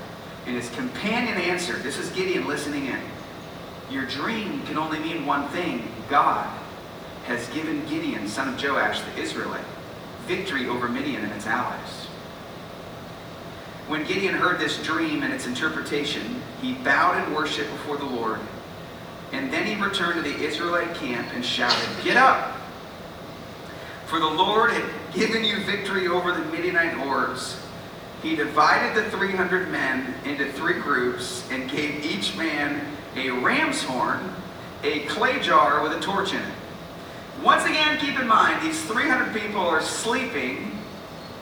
And 0.46 0.54
his 0.54 0.70
companion 0.70 1.36
answered, 1.36 1.82
This 1.82 1.98
is 1.98 2.10
Gideon 2.10 2.46
listening 2.46 2.86
in. 2.86 3.00
Your 3.90 4.06
dream 4.06 4.62
can 4.66 4.78
only 4.78 5.00
mean 5.00 5.26
one 5.26 5.48
thing 5.48 5.88
God 6.08 6.48
has 7.24 7.48
given 7.48 7.84
Gideon, 7.86 8.28
son 8.28 8.48
of 8.48 8.62
Joash, 8.62 9.00
the 9.00 9.20
Israelite, 9.20 9.64
victory 10.26 10.68
over 10.68 10.88
Midian 10.88 11.24
and 11.24 11.32
its 11.32 11.46
allies. 11.46 12.06
When 13.88 14.04
Gideon 14.04 14.34
heard 14.34 14.60
this 14.60 14.80
dream 14.82 15.22
and 15.22 15.32
its 15.32 15.46
interpretation, 15.46 16.40
he 16.62 16.74
bowed 16.74 17.26
in 17.26 17.34
worship 17.34 17.68
before 17.70 17.96
the 17.96 18.04
Lord. 18.04 18.40
And 19.34 19.52
then 19.52 19.66
he 19.66 19.74
returned 19.74 20.24
to 20.24 20.30
the 20.30 20.44
Israelite 20.44 20.94
camp 20.94 21.28
and 21.34 21.44
shouted, 21.44 21.88
Get 22.02 22.16
up! 22.16 22.56
For 24.06 24.18
the 24.18 24.26
Lord 24.26 24.70
had 24.70 24.84
given 25.14 25.44
you 25.44 25.62
victory 25.64 26.08
over 26.08 26.32
the 26.32 26.44
Midianite 26.46 26.94
hordes 26.94 27.60
he 28.24 28.34
divided 28.34 28.96
the 28.96 29.10
300 29.10 29.70
men 29.70 30.14
into 30.24 30.50
three 30.52 30.80
groups 30.80 31.46
and 31.50 31.70
gave 31.70 32.06
each 32.06 32.34
man 32.38 32.80
a 33.16 33.28
ram's 33.28 33.82
horn, 33.82 34.34
a 34.82 35.00
clay 35.00 35.38
jar 35.40 35.82
with 35.82 35.92
a 35.92 36.00
torch 36.00 36.32
in 36.32 36.40
it. 36.40 36.54
Once 37.42 37.66
again, 37.66 37.98
keep 37.98 38.18
in 38.18 38.26
mind, 38.26 38.66
these 38.66 38.82
300 38.86 39.38
people 39.38 39.60
are 39.60 39.82
sleeping. 39.82 40.80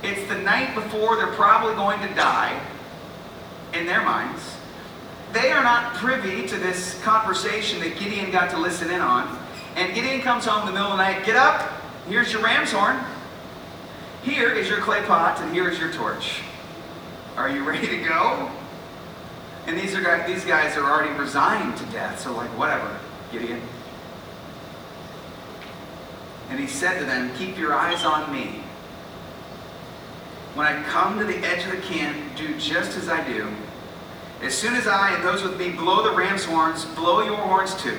It's 0.02 0.28
the 0.28 0.38
night 0.38 0.74
before 0.74 1.14
they're 1.14 1.28
probably 1.28 1.76
going 1.76 2.00
to 2.00 2.12
die 2.16 2.60
in 3.72 3.86
their 3.86 4.02
minds. 4.02 4.51
They 5.32 5.50
are 5.50 5.62
not 5.62 5.94
privy 5.94 6.46
to 6.46 6.58
this 6.58 7.00
conversation 7.02 7.80
that 7.80 7.98
Gideon 7.98 8.30
got 8.30 8.50
to 8.50 8.58
listen 8.58 8.90
in 8.90 9.00
on. 9.00 9.38
And 9.76 9.94
Gideon 9.94 10.20
comes 10.20 10.44
home 10.44 10.60
in 10.60 10.66
the 10.66 10.72
middle 10.72 10.92
of 10.92 10.98
the 10.98 11.02
night, 11.02 11.24
get 11.24 11.36
up, 11.36 11.72
here's 12.06 12.32
your 12.32 12.42
ram's 12.42 12.72
horn. 12.72 12.98
Here 14.22 14.50
is 14.52 14.68
your 14.68 14.80
clay 14.80 15.02
pot, 15.02 15.40
and 15.40 15.52
here 15.54 15.68
is 15.70 15.78
your 15.78 15.90
torch. 15.92 16.42
Are 17.36 17.48
you 17.48 17.64
ready 17.64 17.86
to 17.86 18.04
go? 18.04 18.50
And 19.66 19.78
these 19.78 19.94
are 19.94 20.02
guys, 20.02 20.26
these 20.26 20.44
guys 20.44 20.76
are 20.76 20.84
already 20.84 21.18
resigned 21.18 21.78
to 21.78 21.84
death, 21.86 22.20
so 22.20 22.36
like 22.36 22.50
whatever, 22.58 22.98
Gideon. 23.30 23.62
And 26.50 26.60
he 26.60 26.66
said 26.66 26.98
to 26.98 27.06
them, 27.06 27.34
Keep 27.38 27.58
your 27.58 27.72
eyes 27.72 28.04
on 28.04 28.30
me. 28.30 28.62
When 30.54 30.66
I 30.66 30.82
come 30.82 31.18
to 31.18 31.24
the 31.24 31.38
edge 31.38 31.64
of 31.64 31.70
the 31.70 31.78
camp, 31.78 32.36
do 32.36 32.58
just 32.58 32.98
as 32.98 33.08
I 33.08 33.26
do. 33.26 33.48
As 34.42 34.54
soon 34.54 34.74
as 34.74 34.88
I 34.88 35.14
and 35.14 35.24
those 35.24 35.42
with 35.42 35.56
me 35.56 35.70
blow 35.70 36.02
the 36.02 36.16
ram's 36.16 36.44
horns, 36.44 36.84
blow 36.84 37.22
your 37.22 37.36
horns 37.36 37.80
too. 37.80 37.96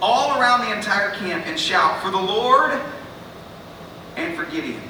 All 0.00 0.40
around 0.40 0.60
the 0.60 0.74
entire 0.74 1.10
camp 1.16 1.46
and 1.46 1.58
shout 1.58 2.00
for 2.00 2.10
the 2.10 2.16
Lord 2.16 2.80
and 4.16 4.36
for 4.36 4.44
Gideon. 4.44 4.80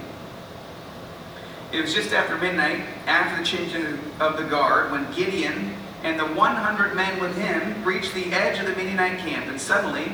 It 1.72 1.80
was 1.80 1.94
just 1.94 2.12
after 2.12 2.36
midnight, 2.36 2.82
after 3.06 3.38
the 3.38 3.44
changing 3.44 3.98
of 4.20 4.36
the 4.36 4.44
guard, 4.44 4.92
when 4.92 5.10
Gideon 5.12 5.74
and 6.02 6.18
the 6.18 6.26
100 6.26 6.94
men 6.94 7.18
with 7.20 7.36
him 7.36 7.82
reached 7.82 8.12
the 8.12 8.32
edge 8.32 8.58
of 8.58 8.66
the 8.66 8.74
Midianite 8.74 9.20
camp, 9.20 9.46
and 9.48 9.60
suddenly 9.60 10.12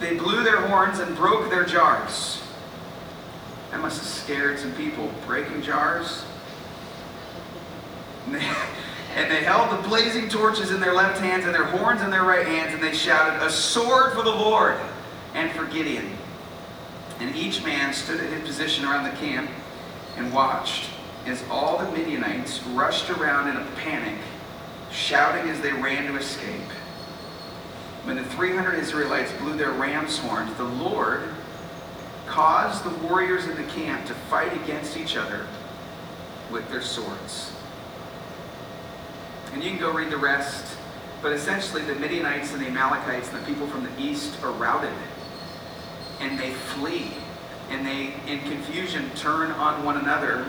they 0.00 0.16
blew 0.16 0.42
their 0.42 0.60
horns 0.66 0.98
and 0.98 1.16
broke 1.16 1.48
their 1.48 1.64
jars. 1.64 2.42
That 3.70 3.80
must 3.80 3.98
have 3.98 4.06
scared 4.06 4.58
some 4.58 4.72
people, 4.72 5.10
breaking 5.26 5.62
jars. 5.62 6.24
And 9.16 9.30
they, 9.30 9.42
held 9.44 9.70
the 9.70 9.88
blazing 9.88 10.28
torches 10.28 10.70
in 10.70 10.78
their 10.78 10.92
left 10.92 11.18
hands 11.20 11.46
and 11.46 11.54
their 11.54 11.64
horns 11.64 12.02
in 12.02 12.10
their 12.10 12.24
right 12.24 12.46
hands, 12.46 12.74
and 12.74 12.82
they 12.82 12.92
shouted, 12.92 13.42
A 13.42 13.48
sword 13.48 14.12
for 14.12 14.22
the 14.22 14.30
Lord 14.30 14.78
and 15.32 15.50
for 15.52 15.64
Gideon. 15.64 16.12
And 17.18 17.34
each 17.34 17.64
man 17.64 17.94
stood 17.94 18.20
at 18.20 18.30
his 18.30 18.42
position 18.42 18.84
around 18.84 19.04
the 19.04 19.16
camp 19.16 19.50
and 20.18 20.30
watched 20.34 20.90
as 21.24 21.42
all 21.50 21.78
the 21.78 21.90
Midianites 21.92 22.62
rushed 22.68 23.08
around 23.08 23.48
in 23.48 23.56
a 23.56 23.66
panic, 23.76 24.20
shouting 24.92 25.50
as 25.50 25.62
they 25.62 25.72
ran 25.72 26.12
to 26.12 26.18
escape. 26.18 26.70
When 28.04 28.16
the 28.16 28.24
300 28.24 28.74
Israelites 28.74 29.32
blew 29.40 29.56
their 29.56 29.72
ram's 29.72 30.18
horns, 30.18 30.54
the 30.58 30.64
Lord 30.64 31.22
caused 32.26 32.84
the 32.84 32.90
warriors 33.06 33.46
in 33.46 33.56
the 33.56 33.64
camp 33.72 34.06
to 34.06 34.14
fight 34.14 34.52
against 34.62 34.98
each 34.98 35.16
other 35.16 35.46
with 36.50 36.68
their 36.70 36.82
swords. 36.82 37.55
And 39.56 39.64
you 39.64 39.70
can 39.70 39.80
go 39.80 39.90
read 39.90 40.10
the 40.10 40.18
rest, 40.18 40.76
but 41.22 41.32
essentially 41.32 41.80
the 41.80 41.94
Midianites 41.94 42.52
and 42.52 42.60
the 42.60 42.66
Amalekites 42.66 43.32
and 43.32 43.42
the 43.42 43.46
people 43.46 43.66
from 43.66 43.84
the 43.84 43.90
east 43.98 44.36
are 44.42 44.52
routed. 44.52 44.92
And 46.20 46.38
they 46.38 46.50
flee. 46.50 47.12
And 47.70 47.86
they, 47.86 48.12
in 48.26 48.40
confusion, 48.40 49.08
turn 49.14 49.50
on 49.52 49.82
one 49.82 49.96
another 49.96 50.44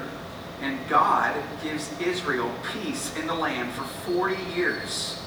and 0.61 0.77
God 0.89 1.41
gives 1.63 1.97
Israel 2.01 2.51
peace 2.73 3.15
in 3.15 3.27
the 3.27 3.33
land 3.33 3.71
for 3.71 3.85
40 4.11 4.43
years 4.53 5.23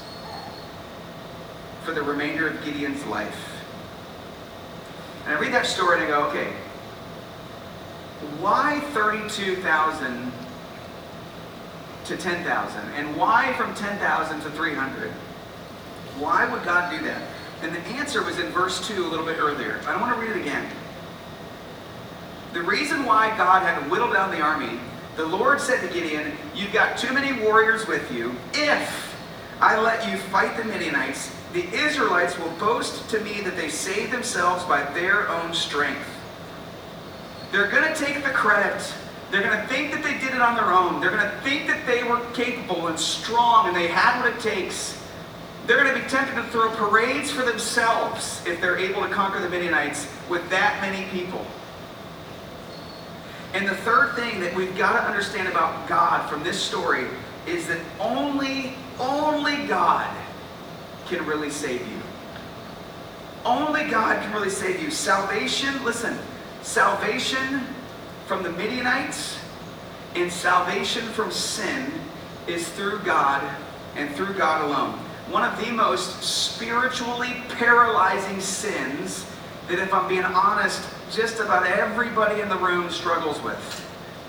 for 1.83 1.91
the 1.91 2.03
remainder 2.03 2.49
of 2.49 2.63
Gideon's 2.63 3.03
life. 3.07 3.63
And 5.25 5.33
I 5.33 5.39
read 5.39 5.53
that 5.53 5.65
story 5.65 5.95
and 5.95 6.05
I 6.05 6.07
go, 6.07 6.27
okay, 6.27 6.53
why 8.39 8.79
32,000 8.93 10.31
to 12.11 12.17
10,000? 12.17 12.81
And 12.95 13.15
why 13.15 13.53
from 13.53 13.73
10,000 13.73 14.41
to 14.41 14.51
300? 14.51 15.11
Why 16.19 16.49
would 16.51 16.63
God 16.63 16.91
do 16.91 17.03
that? 17.05 17.21
And 17.61 17.73
the 17.73 17.79
answer 17.79 18.23
was 18.23 18.37
in 18.37 18.47
verse 18.47 18.85
2 18.87 19.05
a 19.05 19.07
little 19.07 19.25
bit 19.25 19.37
earlier. 19.39 19.79
I 19.87 19.91
don't 19.91 20.01
want 20.01 20.15
to 20.15 20.21
read 20.21 20.31
it 20.31 20.41
again. 20.41 20.69
The 22.53 22.61
reason 22.61 23.05
why 23.05 23.35
God 23.37 23.61
had 23.63 23.81
to 23.81 23.89
whittle 23.89 24.11
down 24.11 24.31
the 24.31 24.41
army, 24.41 24.79
the 25.15 25.25
Lord 25.25 25.61
said 25.61 25.79
to 25.81 25.93
Gideon, 25.93 26.33
You've 26.53 26.73
got 26.73 26.97
too 26.97 27.13
many 27.13 27.41
warriors 27.41 27.87
with 27.87 28.11
you. 28.11 28.35
If 28.53 29.15
I 29.61 29.79
let 29.79 30.09
you 30.09 30.17
fight 30.17 30.57
the 30.57 30.65
Midianites, 30.65 31.33
the 31.53 31.65
Israelites 31.73 32.37
will 32.37 32.51
boast 32.57 33.09
to 33.09 33.19
me 33.21 33.41
that 33.41 33.55
they 33.55 33.69
saved 33.69 34.11
themselves 34.11 34.63
by 34.65 34.83
their 34.91 35.29
own 35.29 35.53
strength. 35.53 36.07
They're 37.51 37.69
going 37.69 37.93
to 37.93 37.95
take 37.95 38.23
the 38.23 38.31
credit. 38.31 38.81
They're 39.31 39.41
going 39.41 39.61
to 39.61 39.67
think 39.67 39.93
that 39.93 40.03
they 40.03 40.19
did 40.19 40.35
it 40.35 40.41
on 40.41 40.55
their 40.55 40.73
own. 40.73 40.99
They're 40.99 41.09
going 41.09 41.23
to 41.23 41.37
think 41.37 41.67
that 41.67 41.85
they 41.85 42.03
were 42.03 42.19
capable 42.33 42.87
and 42.87 42.99
strong 42.99 43.67
and 43.67 43.75
they 43.75 43.87
had 43.87 44.21
what 44.21 44.35
it 44.35 44.41
takes. 44.41 45.01
They're 45.65 45.81
going 45.81 45.95
to 45.95 46.01
be 46.01 46.09
tempted 46.09 46.35
to 46.35 46.43
throw 46.49 46.69
parades 46.71 47.31
for 47.31 47.43
themselves 47.43 48.43
if 48.45 48.59
they're 48.59 48.77
able 48.77 49.01
to 49.03 49.07
conquer 49.07 49.39
the 49.39 49.47
Midianites 49.47 50.11
with 50.29 50.47
that 50.49 50.81
many 50.81 51.09
people. 51.11 51.45
And 53.53 53.67
the 53.67 53.75
third 53.75 54.15
thing 54.15 54.41
that 54.41 54.53
we've 54.53 54.77
got 54.77 54.93
to 54.93 55.07
understand 55.07 55.47
about 55.47 55.87
God 55.87 56.29
from 56.29 56.43
this 56.43 56.61
story 56.61 57.05
is 57.47 57.67
that 57.67 57.79
only, 58.01 58.75
only 58.99 59.65
God 59.65 60.13
can 61.05 61.25
really 61.25 61.49
save 61.49 61.81
you. 61.87 62.01
Only 63.45 63.89
God 63.89 64.21
can 64.21 64.33
really 64.33 64.49
save 64.49 64.81
you. 64.81 64.91
Salvation, 64.91 65.83
listen, 65.85 66.17
salvation 66.63 67.65
from 68.25 68.43
the 68.43 68.51
Midianites 68.51 69.37
and 70.15 70.31
salvation 70.31 71.03
from 71.09 71.31
sin 71.31 71.91
is 72.47 72.67
through 72.69 72.99
God 72.99 73.43
and 73.95 74.13
through 74.15 74.33
God 74.33 74.65
alone. 74.65 74.93
One 75.29 75.43
of 75.43 75.63
the 75.63 75.71
most 75.71 76.21
spiritually 76.23 77.35
paralyzing 77.49 78.41
sins 78.41 79.25
that, 79.67 79.79
if 79.79 79.93
I'm 79.93 80.07
being 80.07 80.23
honest, 80.23 80.87
just 81.11 81.39
about 81.39 81.65
everybody 81.65 82.41
in 82.41 82.49
the 82.49 82.57
room 82.57 82.89
struggles 82.89 83.41
with 83.41 83.87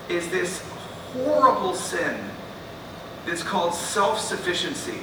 is 0.09 0.28
this 0.30 0.62
horrible 1.12 1.74
sin 1.74 2.18
that's 3.26 3.43
called 3.43 3.74
self 3.74 4.20
sufficiency. 4.20 4.99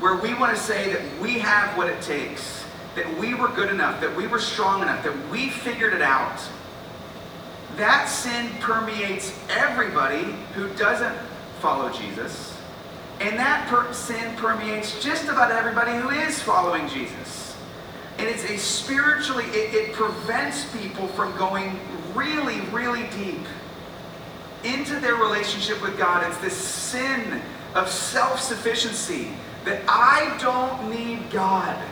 Where 0.00 0.16
we 0.16 0.34
want 0.34 0.56
to 0.56 0.60
say 0.60 0.92
that 0.92 1.20
we 1.20 1.38
have 1.38 1.76
what 1.76 1.88
it 1.88 2.02
takes, 2.02 2.64
that 2.96 3.18
we 3.18 3.34
were 3.34 3.48
good 3.48 3.70
enough, 3.70 4.00
that 4.00 4.14
we 4.14 4.26
were 4.26 4.40
strong 4.40 4.82
enough, 4.82 5.02
that 5.04 5.30
we 5.30 5.50
figured 5.50 5.94
it 5.94 6.02
out. 6.02 6.40
That 7.76 8.06
sin 8.06 8.50
permeates 8.60 9.36
everybody 9.50 10.32
who 10.54 10.68
doesn't 10.74 11.16
follow 11.60 11.90
Jesus. 11.92 12.56
And 13.20 13.38
that 13.38 13.66
per- 13.68 13.92
sin 13.92 14.36
permeates 14.36 15.02
just 15.02 15.24
about 15.24 15.50
everybody 15.50 15.92
who 15.92 16.10
is 16.10 16.40
following 16.40 16.88
Jesus. 16.88 17.56
And 18.18 18.28
it's 18.28 18.44
a 18.44 18.56
spiritually, 18.56 19.44
it, 19.46 19.74
it 19.74 19.92
prevents 19.92 20.70
people 20.76 21.08
from 21.08 21.36
going 21.36 21.78
really, 22.14 22.60
really 22.70 23.08
deep 23.16 23.44
into 24.62 24.98
their 25.00 25.16
relationship 25.16 25.82
with 25.82 25.98
God. 25.98 26.24
It's 26.28 26.38
this 26.38 26.56
sin 26.56 27.42
of 27.74 27.88
self 27.88 28.40
sufficiency 28.40 29.30
that 29.64 29.82
I 29.88 30.36
don't 30.40 30.90
need 30.90 31.30
God, 31.30 31.82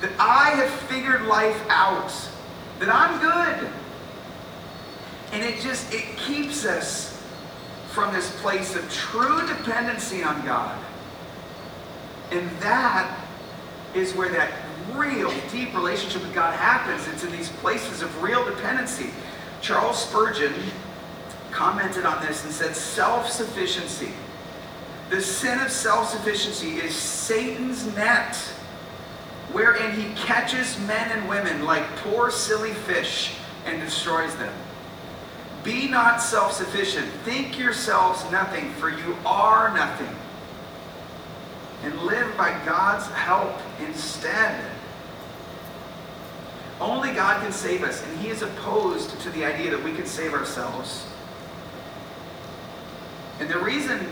that 0.00 0.10
I 0.18 0.50
have 0.50 0.70
figured 0.70 1.22
life 1.22 1.60
out, 1.68 2.12
that 2.80 2.88
I'm 2.88 3.20
good. 3.20 3.70
And 5.34 5.42
it 5.42 5.60
just, 5.60 5.92
it 5.92 6.16
keeps 6.16 6.64
us 6.64 7.20
from 7.90 8.14
this 8.14 8.30
place 8.40 8.76
of 8.76 8.88
true 8.92 9.44
dependency 9.48 10.22
on 10.22 10.44
God. 10.46 10.80
And 12.30 12.48
that 12.60 13.20
is 13.94 14.14
where 14.14 14.30
that 14.30 14.52
real 14.92 15.32
deep 15.50 15.74
relationship 15.74 16.22
with 16.22 16.32
God 16.34 16.54
happens. 16.54 17.08
It's 17.08 17.24
in 17.24 17.32
these 17.32 17.48
places 17.48 18.00
of 18.00 18.22
real 18.22 18.44
dependency. 18.44 19.10
Charles 19.60 20.04
Spurgeon 20.04 20.54
commented 21.50 22.06
on 22.06 22.24
this 22.24 22.44
and 22.44 22.54
said 22.54 22.76
self 22.76 23.28
sufficiency. 23.28 24.12
The 25.10 25.20
sin 25.20 25.58
of 25.58 25.70
self 25.70 26.10
sufficiency 26.10 26.76
is 26.76 26.94
Satan's 26.94 27.92
net 27.96 28.36
wherein 29.50 29.98
he 29.98 30.14
catches 30.14 30.78
men 30.86 31.10
and 31.10 31.28
women 31.28 31.64
like 31.64 31.84
poor 31.96 32.30
silly 32.30 32.72
fish 32.72 33.34
and 33.66 33.80
destroys 33.80 34.34
them. 34.36 34.52
Be 35.64 35.88
not 35.88 36.20
self 36.20 36.52
sufficient. 36.52 37.08
Think 37.24 37.58
yourselves 37.58 38.30
nothing, 38.30 38.70
for 38.74 38.90
you 38.90 39.16
are 39.24 39.74
nothing 39.74 40.14
and 41.82 41.98
live 42.02 42.36
by 42.36 42.50
God's 42.64 43.06
help 43.08 43.58
instead. 43.80 44.64
Only 46.80 47.12
God 47.12 47.42
can 47.42 47.52
save 47.52 47.82
us, 47.82 48.04
and 48.04 48.18
He 48.18 48.28
is 48.28 48.42
opposed 48.42 49.18
to 49.20 49.30
the 49.30 49.44
idea 49.44 49.70
that 49.70 49.82
we 49.82 49.94
can 49.94 50.06
save 50.06 50.32
ourselves. 50.32 51.06
And 53.40 53.48
the 53.48 53.58
reason 53.58 54.06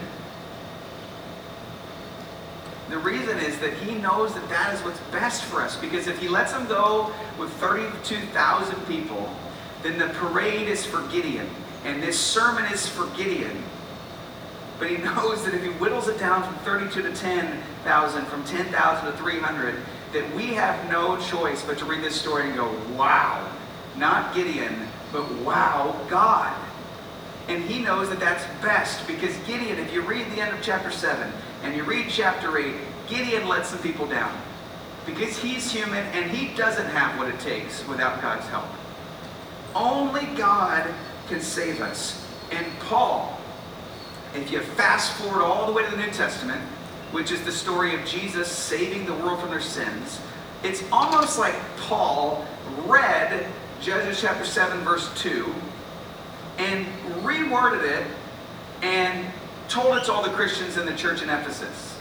the 2.93 2.99
reason 2.99 3.39
is 3.39 3.59
that 3.61 3.73
he 3.73 3.95
knows 3.95 4.35
that 4.35 4.47
that 4.51 4.75
is 4.75 4.81
what's 4.83 5.01
best 5.11 5.45
for 5.45 5.63
us. 5.63 5.77
Because 5.77 6.09
if 6.09 6.19
he 6.19 6.29
lets 6.29 6.53
them 6.53 6.67
go 6.67 7.11
with 7.39 7.51
32,000 7.55 8.87
people, 8.87 9.35
then 9.83 9.99
the 9.99 10.09
parade 10.15 10.69
is 10.69 10.85
for 10.85 11.03
Gideon. 11.09 11.49
And 11.85 12.03
this 12.03 12.19
sermon 12.19 12.65
is 12.73 12.89
for 12.89 13.07
Gideon. 13.17 13.63
But 14.79 14.91
he 14.91 14.97
knows 15.05 15.45
that 15.45 15.55
if 15.55 15.63
he 15.63 15.71
whittles 15.71 16.09
it 16.09 16.19
down 16.19 16.43
from 16.43 16.55
32 16.65 17.03
to 17.03 17.15
10,000, 17.15 18.27
from 18.27 18.45
10,000 18.45 19.07
to 19.07 19.19
300, 19.19 19.77
that 20.13 20.35
we 20.35 20.49
have 20.49 20.91
no 20.91 21.19
choice 21.21 21.63
but 21.63 21.79
to 21.79 21.85
read 21.85 22.03
this 22.03 22.21
story 22.21 22.47
and 22.47 22.57
go, 22.57 22.71
wow, 22.97 23.49
not 23.97 24.35
Gideon, 24.35 24.89
but 25.11 25.31
wow, 25.37 25.99
God. 26.09 26.55
And 27.49 27.63
he 27.65 27.81
knows 27.81 28.09
that 28.11 28.21
that's 28.21 28.45
best 28.63 29.07
because 29.07 29.37
Gideon, 29.47 29.79
if 29.79 29.93
you 29.93 30.03
read 30.03 30.27
the 30.33 30.41
end 30.41 30.55
of 30.55 30.63
chapter 30.63 30.91
7 30.91 31.33
and 31.63 31.75
you 31.75 31.83
read 31.83 32.07
chapter 32.09 32.57
8, 32.57 32.75
Gideon 33.09 33.49
let 33.49 33.67
some 33.67 33.81
people 33.81 34.07
down 34.07 34.41
because 35.07 35.37
he's 35.37 35.71
human 35.73 36.05
and 36.13 36.31
he 36.31 36.55
doesn't 36.57 36.87
have 36.87 37.19
what 37.19 37.29
it 37.29 37.41
takes 37.41 37.87
without 37.89 38.23
God's 38.23 38.47
help. 38.47 38.67
Only 39.75 40.27
God 40.37 40.93
can 41.29 41.41
save 41.41 41.81
us. 41.81 42.27
And 42.51 42.67
Paul, 42.81 43.39
if 44.35 44.51
you 44.51 44.61
fast 44.61 45.13
forward 45.15 45.43
all 45.43 45.67
the 45.67 45.73
way 45.73 45.85
to 45.85 45.91
the 45.91 45.97
New 45.97 46.11
Testament, 46.11 46.61
which 47.13 47.31
is 47.31 47.43
the 47.43 47.53
story 47.53 47.95
of 47.95 48.05
Jesus 48.07 48.51
saving 48.51 49.07
the 49.07 49.15
world 49.15 49.41
from 49.41 49.51
their 49.51 49.61
sins, 49.61 50.21
it's 50.63 50.83
almost 50.93 51.39
like 51.39 51.55
Paul 51.79 52.47
read 52.87 53.47
Judges 53.81 54.21
chapter 54.21 54.45
7, 54.45 54.81
verse 54.81 55.11
2, 55.21 55.53
and 56.59 56.87
reworded 57.23 57.83
it 57.83 58.07
and 58.83 59.27
told 59.69 59.97
it 59.97 60.05
to 60.05 60.13
all 60.13 60.23
the 60.23 60.31
Christians 60.31 60.77
in 60.77 60.87
the 60.87 60.95
church 60.95 61.23
in 61.23 61.29
Ephesus. 61.29 61.99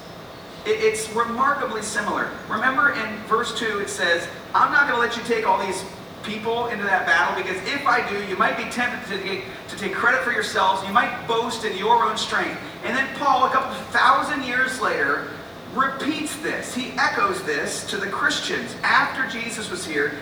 It's 0.65 1.09
remarkably 1.13 1.81
similar. 1.81 2.29
Remember 2.47 2.91
in 2.91 3.17
verse 3.23 3.57
2, 3.57 3.79
it 3.79 3.89
says, 3.89 4.27
I'm 4.53 4.71
not 4.71 4.87
going 4.87 5.01
to 5.01 5.07
let 5.07 5.17
you 5.17 5.23
take 5.23 5.47
all 5.47 5.65
these 5.65 5.83
people 6.23 6.67
into 6.67 6.83
that 6.85 7.05
battle 7.05 7.41
because 7.41 7.57
if 7.67 7.85
I 7.85 8.07
do, 8.09 8.23
you 8.25 8.37
might 8.37 8.57
be 8.57 8.65
tempted 8.65 9.07
to 9.15 9.23
take, 9.23 9.43
to 9.69 9.77
take 9.77 9.93
credit 9.93 10.21
for 10.21 10.31
yourselves. 10.31 10.85
You 10.87 10.93
might 10.93 11.27
boast 11.27 11.65
in 11.65 11.77
your 11.77 12.03
own 12.03 12.17
strength. 12.17 12.59
And 12.83 12.95
then 12.95 13.07
Paul, 13.17 13.47
a 13.47 13.51
couple 13.51 13.73
thousand 13.91 14.43
years 14.43 14.79
later, 14.81 15.29
repeats 15.73 16.35
this. 16.37 16.73
He 16.73 16.91
echoes 16.97 17.43
this 17.43 17.89
to 17.89 17.97
the 17.97 18.07
Christians 18.07 18.75
after 18.83 19.27
Jesus 19.27 19.69
was 19.69 19.85
here. 19.85 20.13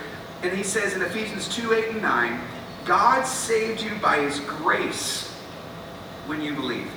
And 0.42 0.56
he 0.56 0.62
says 0.62 0.94
in 0.94 1.02
Ephesians 1.02 1.48
2 1.54 1.72
8 1.74 1.88
and 1.90 2.02
9, 2.02 2.40
God 2.84 3.24
saved 3.24 3.82
you 3.82 3.94
by 3.96 4.18
his 4.18 4.40
grace 4.40 5.30
when 6.26 6.40
you 6.40 6.54
believed. 6.54 6.90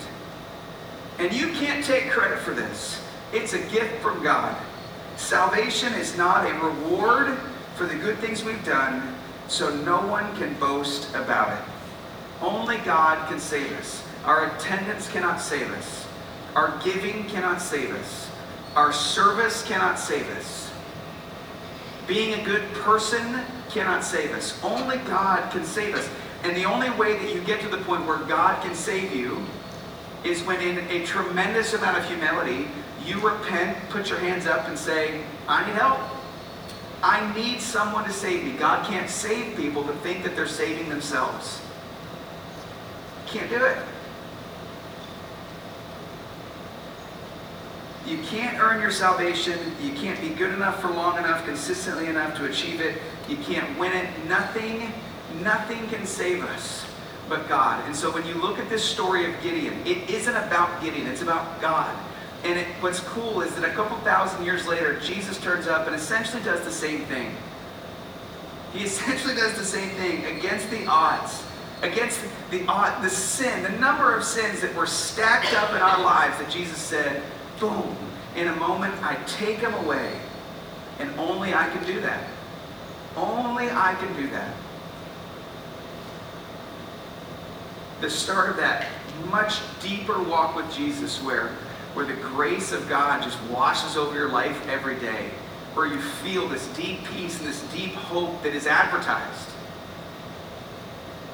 And 1.19 1.33
you 1.33 1.49
can't 1.53 1.83
take 1.83 2.09
credit 2.09 2.39
for 2.39 2.53
this, 2.53 3.01
it's 3.33 3.53
a 3.53 3.59
gift 3.69 4.01
from 4.01 4.23
God. 4.23 4.55
Salvation 5.15 5.93
is 5.93 6.17
not 6.17 6.49
a 6.49 6.53
reward 6.55 7.37
for 7.75 7.85
the 7.85 7.95
good 7.95 8.17
things 8.19 8.43
we've 8.43 8.63
done, 8.65 9.15
so 9.47 9.75
no 9.77 10.05
one 10.07 10.35
can 10.37 10.53
boast 10.55 11.13
about 11.15 11.57
it. 11.57 11.63
Only 12.41 12.77
God 12.79 13.27
can 13.27 13.39
save 13.39 13.71
us. 13.79 14.03
Our 14.25 14.55
attendance 14.55 15.09
cannot 15.09 15.41
save 15.41 15.69
us. 15.71 16.07
Our 16.55 16.79
giving 16.83 17.25
cannot 17.25 17.61
save 17.61 17.93
us. 17.95 18.29
Our 18.75 18.93
service 18.93 19.63
cannot 19.63 19.99
save 19.99 20.27
us. 20.37 20.71
Being 22.07 22.39
a 22.39 22.43
good 22.43 22.63
person 22.73 23.41
cannot 23.69 24.03
save 24.03 24.31
us. 24.31 24.61
Only 24.63 24.97
God 24.97 25.51
can 25.51 25.63
save 25.63 25.95
us. 25.95 26.09
And 26.43 26.55
the 26.55 26.65
only 26.65 26.89
way 26.91 27.17
that 27.17 27.33
you 27.33 27.41
get 27.41 27.61
to 27.61 27.69
the 27.69 27.77
point 27.77 28.05
where 28.05 28.17
God 28.17 28.61
can 28.61 28.75
save 28.75 29.15
you 29.15 29.43
is 30.23 30.43
when, 30.43 30.61
in 30.61 30.79
a 30.89 31.05
tremendous 31.05 31.73
amount 31.73 31.97
of 31.97 32.05
humility, 32.05 32.67
you 33.05 33.19
repent, 33.19 33.77
put 33.89 34.09
your 34.09 34.19
hands 34.19 34.45
up, 34.45 34.67
and 34.67 34.77
say, 34.77 35.21
I 35.47 35.65
need 35.65 35.75
help. 35.75 35.99
I 37.03 37.33
need 37.35 37.59
someone 37.59 38.05
to 38.05 38.13
save 38.13 38.45
me. 38.45 38.53
God 38.53 38.87
can't 38.87 39.09
save 39.09 39.57
people 39.57 39.83
that 39.83 39.97
think 39.97 40.23
that 40.23 40.37
they're 40.37 40.47
saving 40.47 40.87
themselves. 40.87 41.61
Can't 43.27 43.49
do 43.49 43.63
it. 43.63 43.77
You 48.07 48.19
can't 48.19 48.57
earn 48.59 48.81
your 48.81 48.91
salvation. 48.91 49.59
You 49.81 49.91
can't 49.91 50.19
be 50.21 50.29
good 50.29 50.53
enough 50.53 50.79
for 50.79 50.89
long 50.89 51.17
enough, 51.17 51.43
consistently 51.45 52.07
enough 52.07 52.37
to 52.37 52.45
achieve 52.45 52.79
it. 52.79 52.97
You 53.27 53.35
can't 53.37 53.77
win 53.77 53.91
it. 53.91 54.09
Nothing, 54.29 54.93
nothing 55.41 55.85
can 55.89 56.05
save 56.05 56.41
us 56.45 56.85
but 57.27 57.49
God. 57.49 57.83
And 57.85 57.95
so 57.95 58.11
when 58.11 58.25
you 58.25 58.35
look 58.35 58.59
at 58.59 58.69
this 58.69 58.83
story 58.83 59.25
of 59.25 59.41
Gideon, 59.41 59.75
it 59.85 60.09
isn't 60.09 60.35
about 60.35 60.81
Gideon, 60.81 61.07
it's 61.07 61.21
about 61.21 61.59
God. 61.61 61.93
And 62.43 62.59
it, 62.59 62.67
what's 62.81 62.99
cool 62.99 63.41
is 63.41 63.55
that 63.55 63.63
a 63.63 63.73
couple 63.73 63.97
thousand 63.99 64.43
years 64.43 64.67
later, 64.67 64.99
Jesus 64.99 65.39
turns 65.39 65.67
up 65.67 65.87
and 65.87 65.95
essentially 65.95 66.43
does 66.43 66.63
the 66.65 66.71
same 66.71 67.05
thing. 67.05 67.33
He 68.73 68.79
essentially 68.83 69.35
does 69.35 69.57
the 69.57 69.63
same 69.63 69.89
thing 69.91 70.25
against 70.25 70.69
the 70.69 70.85
odds, 70.85 71.43
against 71.81 72.19
the 72.51 72.65
odd, 72.67 73.03
the 73.03 73.09
sin, 73.09 73.63
the 73.63 73.77
number 73.79 74.13
of 74.15 74.23
sins 74.23 74.61
that 74.61 74.75
were 74.75 74.87
stacked 74.87 75.53
up 75.53 75.71
in 75.71 75.77
our 75.77 76.03
lives 76.03 76.37
that 76.39 76.49
Jesus 76.49 76.77
said, 76.77 77.21
boom, 77.59 77.95
in 78.35 78.47
a 78.47 78.55
moment 78.57 78.93
I 79.03 79.15
take 79.27 79.61
them 79.61 79.73
away. 79.85 80.19
And 80.99 81.09
only 81.19 81.53
I 81.53 81.69
can 81.69 81.85
do 81.85 81.99
that. 82.01 82.27
Only 83.15 83.69
I 83.69 83.95
can 83.95 84.15
do 84.15 84.27
that. 84.29 84.53
The 88.01 88.09
start 88.09 88.49
of 88.49 88.57
that 88.57 88.87
much 89.29 89.59
deeper 89.81 90.21
walk 90.21 90.55
with 90.55 90.71
Jesus 90.73 91.21
where, 91.21 91.51
where 91.93 92.05
the 92.05 92.13
grace 92.13 92.71
of 92.71 92.87
God 92.89 93.23
just 93.23 93.41
washes 93.43 93.97
over 93.97 94.15
your 94.15 94.29
life 94.29 94.67
every 94.67 94.99
day, 94.99 95.29
where 95.73 95.87
you 95.87 95.99
feel 95.99 96.47
this 96.47 96.67
deep 96.75 97.03
peace 97.05 97.39
and 97.39 97.47
this 97.47 97.61
deep 97.73 97.93
hope 97.93 98.41
that 98.43 98.53
is 98.53 98.67
advertised. 98.67 99.49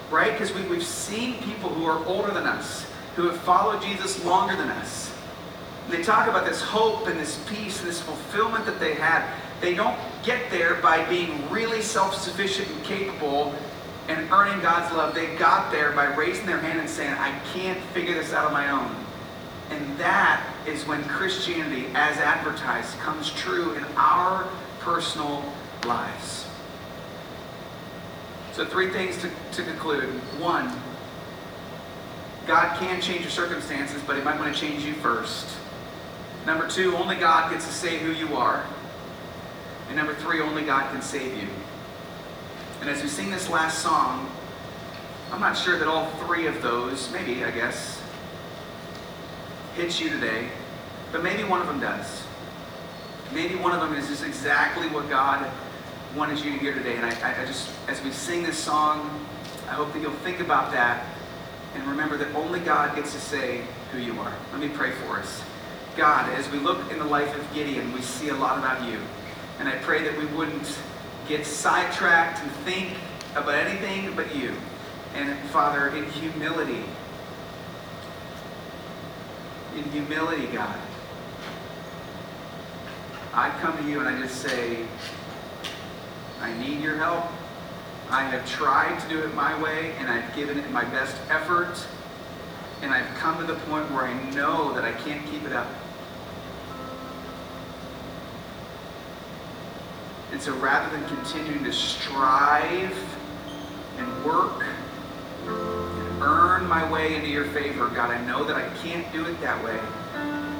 Right? 0.09 0.31
Because 0.31 0.53
we, 0.53 0.63
we've 0.63 0.83
seen 0.83 1.41
people 1.43 1.69
who 1.69 1.85
are 1.85 2.03
older 2.05 2.31
than 2.31 2.45
us, 2.45 2.85
who 3.15 3.27
have 3.27 3.39
followed 3.41 3.81
Jesus 3.81 4.23
longer 4.25 4.55
than 4.55 4.69
us. 4.69 5.13
They 5.89 6.03
talk 6.03 6.27
about 6.27 6.45
this 6.45 6.61
hope 6.61 7.07
and 7.07 7.19
this 7.19 7.43
peace 7.49 7.79
and 7.79 7.87
this 7.87 8.01
fulfillment 8.01 8.65
that 8.65 8.79
they 8.79 8.93
had. 8.93 9.27
They 9.59 9.73
don't 9.73 9.97
get 10.23 10.51
there 10.51 10.75
by 10.75 11.03
being 11.09 11.49
really 11.49 11.81
self 11.81 12.15
sufficient 12.15 12.69
and 12.69 12.83
capable 12.83 13.55
and 14.07 14.31
earning 14.31 14.59
God's 14.61 14.93
love. 14.95 15.13
They 15.15 15.35
got 15.35 15.71
there 15.71 15.91
by 15.91 16.15
raising 16.15 16.45
their 16.45 16.59
hand 16.59 16.79
and 16.79 16.89
saying, 16.89 17.13
I 17.13 17.37
can't 17.53 17.79
figure 17.93 18.15
this 18.15 18.33
out 18.33 18.47
on 18.47 18.53
my 18.53 18.69
own. 18.69 18.95
And 19.71 19.97
that 19.97 20.45
is 20.67 20.85
when 20.87 21.03
Christianity, 21.03 21.87
as 21.93 22.17
advertised, 22.17 22.97
comes 22.99 23.31
true 23.31 23.73
in 23.73 23.83
our 23.95 24.47
personal 24.79 25.43
lives. 25.85 26.47
So, 28.53 28.65
three 28.65 28.89
things 28.89 29.17
to, 29.17 29.29
to 29.53 29.63
conclude. 29.63 30.09
One, 30.39 30.71
God 32.47 32.77
can 32.79 32.99
change 32.99 33.21
your 33.21 33.29
circumstances, 33.29 34.01
but 34.05 34.17
He 34.17 34.23
might 34.23 34.39
want 34.39 34.53
to 34.53 34.59
change 34.59 34.83
you 34.83 34.93
first. 34.95 35.55
Number 36.45 36.67
two, 36.67 36.95
only 36.97 37.15
God 37.15 37.51
gets 37.51 37.65
to 37.67 37.71
say 37.71 37.99
who 37.99 38.11
you 38.11 38.35
are. 38.35 38.65
And 39.87 39.95
number 39.95 40.13
three, 40.15 40.41
only 40.41 40.63
God 40.63 40.91
can 40.91 41.01
save 41.01 41.37
you. 41.37 41.47
And 42.81 42.89
as 42.89 43.01
we 43.01 43.07
sing 43.07 43.29
this 43.29 43.49
last 43.49 43.79
song, 43.79 44.29
I'm 45.31 45.41
not 45.41 45.57
sure 45.57 45.77
that 45.77 45.87
all 45.87 46.09
three 46.25 46.47
of 46.47 46.61
those, 46.61 47.11
maybe, 47.11 47.43
I 47.43 47.51
guess, 47.51 47.88
hits 49.79 50.01
you 50.01 50.09
today, 50.09 50.49
but 51.13 51.23
maybe 51.23 51.41
one 51.45 51.61
of 51.61 51.67
them 51.67 51.79
does. 51.79 52.23
Maybe 53.33 53.55
one 53.55 53.71
of 53.71 53.79
them 53.79 53.93
is 53.93 54.09
just 54.09 54.25
exactly 54.25 54.87
what 54.89 55.09
God 55.09 55.49
wanted 56.17 56.37
you 56.39 56.51
to 56.51 56.57
hear 56.57 56.73
today. 56.73 56.97
And 56.97 57.05
I, 57.05 57.41
I 57.41 57.45
just, 57.45 57.69
as 57.87 58.03
we 58.03 58.11
sing 58.11 58.43
this 58.43 58.57
song, 58.57 59.25
I 59.69 59.71
hope 59.71 59.93
that 59.93 60.01
you'll 60.01 60.11
think 60.11 60.41
about 60.41 60.73
that 60.73 61.05
and 61.75 61.87
remember 61.87 62.17
that 62.17 62.35
only 62.35 62.59
God 62.59 62.93
gets 62.93 63.13
to 63.13 63.21
say 63.21 63.61
who 63.93 63.99
you 63.99 64.19
are. 64.19 64.33
Let 64.51 64.59
me 64.59 64.67
pray 64.67 64.91
for 64.91 65.15
us. 65.15 65.41
God, 65.95 66.29
as 66.33 66.51
we 66.51 66.59
look 66.59 66.91
in 66.91 66.99
the 66.99 67.05
life 67.05 67.33
of 67.39 67.53
Gideon, 67.53 67.93
we 67.93 68.01
see 68.01 68.29
a 68.29 68.35
lot 68.35 68.57
about 68.57 68.85
you. 68.85 68.99
And 69.59 69.69
I 69.69 69.77
pray 69.77 70.03
that 70.03 70.17
we 70.17 70.25
wouldn't 70.25 70.77
get 71.29 71.45
sidetracked 71.45 72.41
and 72.41 72.51
think 72.65 72.97
about 73.33 73.55
anything 73.55 74.13
but 74.13 74.35
you. 74.35 74.53
And 75.15 75.39
Father, 75.51 75.87
in 75.95 76.03
humility, 76.11 76.83
in 79.79 79.91
humility, 79.91 80.47
God, 80.47 80.77
I 83.33 83.49
come 83.61 83.77
to 83.77 83.89
you 83.89 83.99
and 83.99 84.09
I 84.09 84.19
just 84.21 84.41
say, 84.41 84.85
I 86.41 86.53
need 86.57 86.81
your 86.81 86.97
help. 86.97 87.25
I 88.09 88.23
have 88.23 88.49
tried 88.49 88.99
to 88.99 89.09
do 89.09 89.19
it 89.19 89.33
my 89.35 89.59
way 89.61 89.93
and 89.99 90.09
I've 90.09 90.35
given 90.35 90.59
it 90.59 90.69
my 90.71 90.83
best 90.85 91.15
effort. 91.29 91.85
And 92.81 92.91
I've 92.91 93.07
come 93.17 93.37
to 93.39 93.45
the 93.45 93.59
point 93.61 93.89
where 93.91 94.03
I 94.03 94.31
know 94.31 94.73
that 94.73 94.83
I 94.83 94.91
can't 94.91 95.25
keep 95.29 95.43
it 95.43 95.53
up. 95.53 95.67
And 100.31 100.41
so 100.41 100.53
rather 100.55 100.95
than 100.95 101.07
continuing 101.07 101.63
to 101.63 101.73
strive 101.73 102.97
and 103.97 104.25
work 104.25 104.65
earn 106.21 106.67
my 106.67 106.89
way 106.91 107.15
into 107.15 107.27
your 107.27 107.45
favor, 107.45 107.87
God, 107.89 108.11
I 108.11 108.23
know 108.25 108.43
that 108.43 108.55
I 108.55 108.69
can't 108.77 109.11
do 109.11 109.25
it 109.25 109.39
that 109.41 109.63
way. 109.63 109.79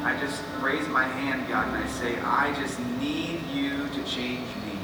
I 0.04 0.18
just 0.20 0.42
raise 0.62 0.88
my 0.88 1.04
hand, 1.04 1.48
God, 1.50 1.68
and 1.68 1.78
I 1.78 1.88
say, 1.88 2.18
I 2.22 2.54
just 2.62 2.80
need 3.00 3.42
you 3.54 3.88
to 3.90 4.04
change 4.04 4.48
me. 4.66 4.80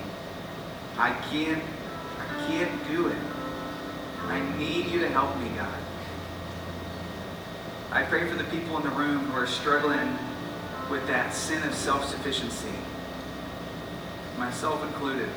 I 0.97 1.11
can't, 1.31 1.63
I 2.19 2.47
can't 2.47 2.87
do 2.87 3.07
it. 3.07 3.17
I 4.23 4.57
need 4.57 4.87
you 4.87 4.99
to 4.99 5.09
help 5.09 5.37
me, 5.37 5.49
God. 5.55 5.79
I 7.91 8.03
pray 8.03 8.27
for 8.27 8.35
the 8.35 8.43
people 8.45 8.77
in 8.77 8.83
the 8.83 8.89
room 8.89 9.19
who 9.25 9.39
are 9.39 9.47
struggling 9.47 10.17
with 10.89 11.07
that 11.07 11.33
sin 11.33 11.63
of 11.63 11.73
self-sufficiency 11.73 12.73
myself 14.37 14.83
included. 14.83 15.29